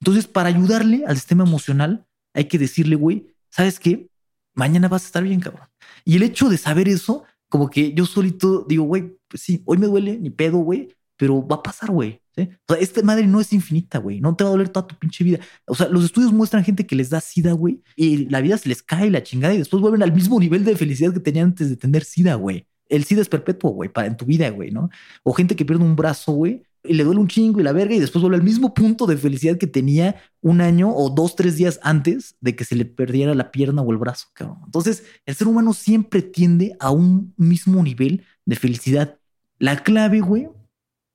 Entonces, 0.00 0.26
para 0.26 0.48
ayudarle 0.48 1.04
al 1.06 1.16
sistema 1.16 1.44
emocional, 1.44 2.06
hay 2.38 2.44
que 2.44 2.58
decirle, 2.58 2.94
güey, 2.94 3.26
¿sabes 3.50 3.80
qué? 3.80 4.08
Mañana 4.54 4.88
vas 4.88 5.02
a 5.02 5.06
estar 5.06 5.24
bien, 5.24 5.40
cabrón. 5.40 5.66
Y 6.04 6.16
el 6.16 6.22
hecho 6.22 6.48
de 6.48 6.56
saber 6.56 6.88
eso, 6.88 7.24
como 7.48 7.68
que 7.68 7.92
yo 7.92 8.06
solito 8.06 8.64
digo, 8.68 8.84
güey, 8.84 9.18
pues 9.26 9.42
sí, 9.42 9.62
hoy 9.66 9.78
me 9.78 9.86
duele, 9.86 10.18
ni 10.18 10.30
pedo, 10.30 10.58
güey, 10.58 10.94
pero 11.16 11.46
va 11.46 11.56
a 11.56 11.62
pasar, 11.62 11.90
güey. 11.90 12.20
O 12.36 12.74
sea, 12.74 12.80
esta 12.80 13.02
madre 13.02 13.26
no 13.26 13.40
es 13.40 13.52
infinita, 13.52 13.98
güey. 13.98 14.20
No 14.20 14.36
te 14.36 14.44
va 14.44 14.50
a 14.50 14.52
doler 14.52 14.68
toda 14.68 14.86
tu 14.86 14.96
pinche 14.96 15.24
vida. 15.24 15.40
O 15.66 15.74
sea, 15.74 15.88
los 15.88 16.04
estudios 16.04 16.32
muestran 16.32 16.62
gente 16.62 16.86
que 16.86 16.94
les 16.94 17.10
da 17.10 17.20
sida, 17.20 17.52
güey, 17.52 17.82
y 17.96 18.28
la 18.28 18.40
vida 18.40 18.56
se 18.56 18.68
les 18.68 18.84
cae 18.84 19.10
la 19.10 19.24
chingada 19.24 19.54
y 19.54 19.58
después 19.58 19.80
vuelven 19.80 20.04
al 20.04 20.12
mismo 20.12 20.38
nivel 20.38 20.64
de 20.64 20.76
felicidad 20.76 21.12
que 21.12 21.20
tenían 21.20 21.48
antes 21.48 21.68
de 21.68 21.76
tener 21.76 22.04
sida, 22.04 22.34
güey. 22.36 22.68
El 22.88 23.04
SIDA 23.04 23.20
es 23.22 23.28
perpetuo, 23.28 23.72
güey, 23.72 23.90
para 23.90 24.06
en 24.06 24.16
tu 24.16 24.24
vida, 24.24 24.48
güey, 24.50 24.70
¿no? 24.70 24.88
O 25.24 25.32
gente 25.32 25.56
que 25.56 25.64
pierde 25.64 25.84
un 25.84 25.96
brazo, 25.96 26.32
güey, 26.32 26.62
y 26.84 26.94
le 26.94 27.04
duele 27.04 27.20
un 27.20 27.28
chingo 27.28 27.60
y 27.60 27.62
la 27.62 27.72
verga 27.72 27.94
y 27.94 28.00
después 28.00 28.22
vuelve 28.22 28.36
al 28.36 28.42
mismo 28.42 28.74
punto 28.74 29.06
de 29.06 29.16
felicidad 29.16 29.58
que 29.58 29.66
tenía 29.66 30.16
un 30.40 30.60
año 30.60 30.90
o 30.94 31.10
dos, 31.10 31.36
tres 31.36 31.56
días 31.56 31.80
antes 31.82 32.36
de 32.40 32.54
que 32.56 32.64
se 32.64 32.76
le 32.76 32.84
perdiera 32.84 33.34
la 33.34 33.50
pierna 33.50 33.82
o 33.82 33.90
el 33.90 33.98
brazo, 33.98 34.28
cabrón. 34.32 34.58
Entonces, 34.64 35.04
el 35.26 35.34
ser 35.34 35.48
humano 35.48 35.72
siempre 35.72 36.22
tiende 36.22 36.76
a 36.80 36.90
un 36.90 37.34
mismo 37.36 37.82
nivel 37.82 38.24
de 38.44 38.56
felicidad. 38.56 39.18
La 39.58 39.82
clave, 39.82 40.20
güey, 40.20 40.48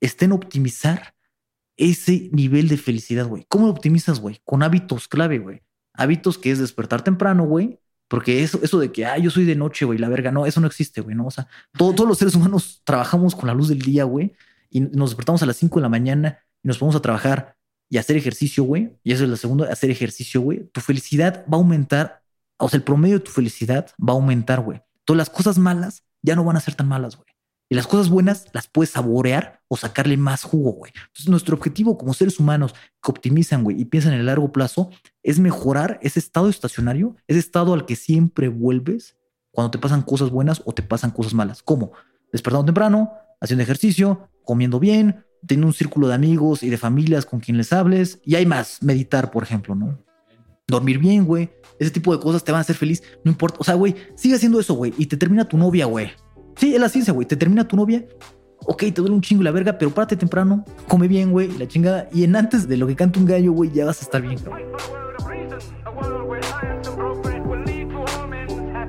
está 0.02 0.26
en 0.26 0.34
optimizar 0.34 1.16
ese 1.78 2.30
nivel 2.32 2.68
de 2.68 2.78
felicidad, 2.78 3.28
güey. 3.28 3.46
¿Cómo 3.48 3.68
lo 3.68 3.72
optimizas, 3.72 4.20
güey? 4.20 4.42
Con 4.44 4.64
hábitos 4.64 5.08
clave, 5.08 5.40
güey. 5.40 5.62
Hábitos 5.94 6.38
que 6.38 6.52
es 6.52 6.60
despertar 6.60 7.04
temprano, 7.04 7.46
güey. 7.46 7.80
Porque 8.10 8.44
eso, 8.44 8.60
eso 8.62 8.78
de 8.80 8.92
que, 8.92 9.06
ah, 9.06 9.18
yo 9.18 9.32
soy 9.32 9.46
de 9.46 9.56
noche, 9.56 9.86
güey, 9.86 9.98
la 9.98 10.10
verga, 10.10 10.32
no, 10.32 10.46
eso 10.46 10.60
no 10.60 10.68
existe, 10.68 11.02
güey, 11.02 11.16
¿no? 11.16 11.26
O 11.26 11.32
sea, 11.32 11.48
todos 11.72 12.08
los 12.08 12.18
seres 12.18 12.36
humanos 12.36 12.82
trabajamos 12.84 13.34
con 13.34 13.48
la 13.48 13.56
luz 13.56 13.70
del 13.70 13.80
día, 13.80 14.04
güey 14.04 14.34
y 14.74 14.82
nos 14.82 15.12
despertamos 15.12 15.42
a 15.44 15.46
las 15.46 15.56
5 15.58 15.80
de 15.80 15.82
la 15.84 15.90
mañana 15.90 16.40
y 16.64 16.68
nos 16.68 16.78
ponemos 16.78 16.96
a 16.96 17.02
trabajar 17.02 17.56
y 17.90 17.98
hacer 17.98 18.18
ejercicio, 18.18 18.64
güey, 18.64 18.98
y 19.04 19.14
eso 19.14 19.24
es 19.24 19.30
la 19.30 19.38
segunda, 19.38 19.72
hacer 19.72 19.92
ejercicio, 19.92 20.42
güey, 20.42 20.68
tu 20.72 20.82
felicidad 20.82 21.46
va 21.46 21.58
a 21.58 21.62
aumentar, 21.62 22.24
o 22.58 22.68
sea, 22.68 22.78
el 22.78 22.84
promedio 22.84 23.20
de 23.20 23.26
tu 23.26 23.32
felicidad 23.32 23.92
va 24.00 24.14
a 24.14 24.16
aumentar, 24.16 24.62
güey. 24.62 24.82
Todas 25.06 25.18
las 25.18 25.30
cosas 25.30 25.60
malas 25.60 26.04
ya 26.24 26.36
no 26.36 26.44
van 26.44 26.58
a 26.58 26.60
ser 26.60 26.74
tan 26.74 26.88
malas, 26.88 27.16
güey. 27.16 27.28
Y 27.70 27.76
las 27.76 27.88
cosas 27.88 28.10
buenas 28.10 28.48
las 28.54 28.68
puedes 28.68 28.92
saborear 28.92 29.62
o 29.68 29.78
sacarle 29.78 30.18
más 30.18 30.44
jugo, 30.44 30.72
güey. 30.74 30.92
Entonces, 30.96 31.30
nuestro 31.30 31.56
objetivo 31.56 31.98
como 31.98 32.14
seres 32.14 32.40
humanos 32.40 32.74
que 33.02 33.12
optimizan, 33.12 33.64
güey, 33.64 33.80
y 33.80 33.86
piensan 33.86 34.14
en 34.14 34.20
el 34.20 34.26
largo 34.26 34.52
plazo, 34.52 34.90
es 35.24 35.40
mejorar 35.40 36.00
ese 36.02 36.20
estado 36.20 36.50
estacionario, 36.50 37.16
ese 37.28 37.40
estado 37.40 37.74
al 37.74 37.86
que 37.86 37.96
siempre 37.96 38.48
vuelves 38.48 39.18
cuando 39.52 39.72
te 39.72 39.78
pasan 39.78 40.02
cosas 40.02 40.30
buenas 40.30 40.62
o 40.66 40.74
te 40.74 40.84
pasan 40.84 41.12
cosas 41.12 41.34
malas. 41.34 41.64
¿Cómo? 41.64 41.92
Despertando 42.32 42.66
temprano, 42.66 43.14
haciendo 43.44 43.62
ejercicio, 43.62 44.30
comiendo 44.46 44.80
bien, 44.80 45.26
teniendo 45.46 45.68
un 45.68 45.74
círculo 45.74 46.08
de 46.08 46.14
amigos 46.16 46.64
y 46.64 46.70
de 46.70 46.78
familias 46.78 47.26
con 47.26 47.42
quien 47.42 47.58
les 47.58 47.74
hables. 47.74 48.20
Y 48.24 48.36
hay 48.36 48.46
más, 48.46 48.82
meditar, 48.82 49.30
por 49.32 49.44
ejemplo, 49.44 49.76
¿no? 49.76 50.00
Dormir 50.66 50.98
bien, 50.98 51.26
güey. 51.26 51.52
Ese 51.78 51.92
tipo 51.92 52.16
de 52.16 52.22
cosas 52.22 52.44
te 52.44 52.52
van 52.54 52.60
a 52.60 52.62
hacer 52.62 52.78
feliz. 52.78 53.04
No 53.26 53.32
importa. 53.32 53.58
O 53.60 53.64
sea, 53.64 53.76
güey, 53.76 53.96
sigue 54.16 54.36
haciendo 54.36 54.60
eso, 54.60 54.74
güey. 54.74 54.94
Y 54.98 55.08
te 55.08 55.18
termina 55.18 55.46
tu 55.46 55.58
novia, 55.58 55.86
güey. 55.86 56.12
Sí, 56.56 56.74
es 56.74 56.80
la 56.80 56.88
ciencia, 56.88 57.14
güey. 57.14 57.28
Te 57.28 57.36
termina 57.36 57.68
tu 57.68 57.76
novia. 57.76 58.06
Ok, 58.66 58.80
te 58.84 58.94
duele 58.94 59.14
un 59.14 59.22
chingo 59.22 59.44
la 59.44 59.52
verga, 59.52 59.78
pero 59.78 59.92
párate 59.92 60.16
temprano. 60.16 60.64
Come 60.88 61.10
bien, 61.10 61.32
güey. 61.32 61.50
La 61.58 61.68
chingada. 61.68 62.08
Y 62.14 62.24
en 62.24 62.38
antes 62.38 62.68
de 62.70 62.78
lo 62.78 62.88
que 62.88 62.96
canta 62.96 63.20
un 63.20 63.26
gallo, 63.26 63.52
güey, 63.52 63.72
ya 63.72 63.84
vas 63.86 64.02
a 64.02 64.06
estar 64.06 64.22
bien, 64.22 64.38
cabrón. 64.38 64.62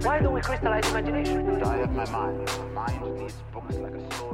Why 0.04 0.20
don't 0.20 0.34
we 0.34 0.42
crystallize 0.42 0.86
imagination? 0.90 1.62
I 1.64 1.78
have 1.78 1.92
my 1.92 2.04
mind. 2.12 2.46
My 2.74 2.92
mind 2.92 3.18
needs 3.18 3.34
books 3.52 3.74
like 3.76 3.94
a 3.94 4.16
sword 4.16 4.33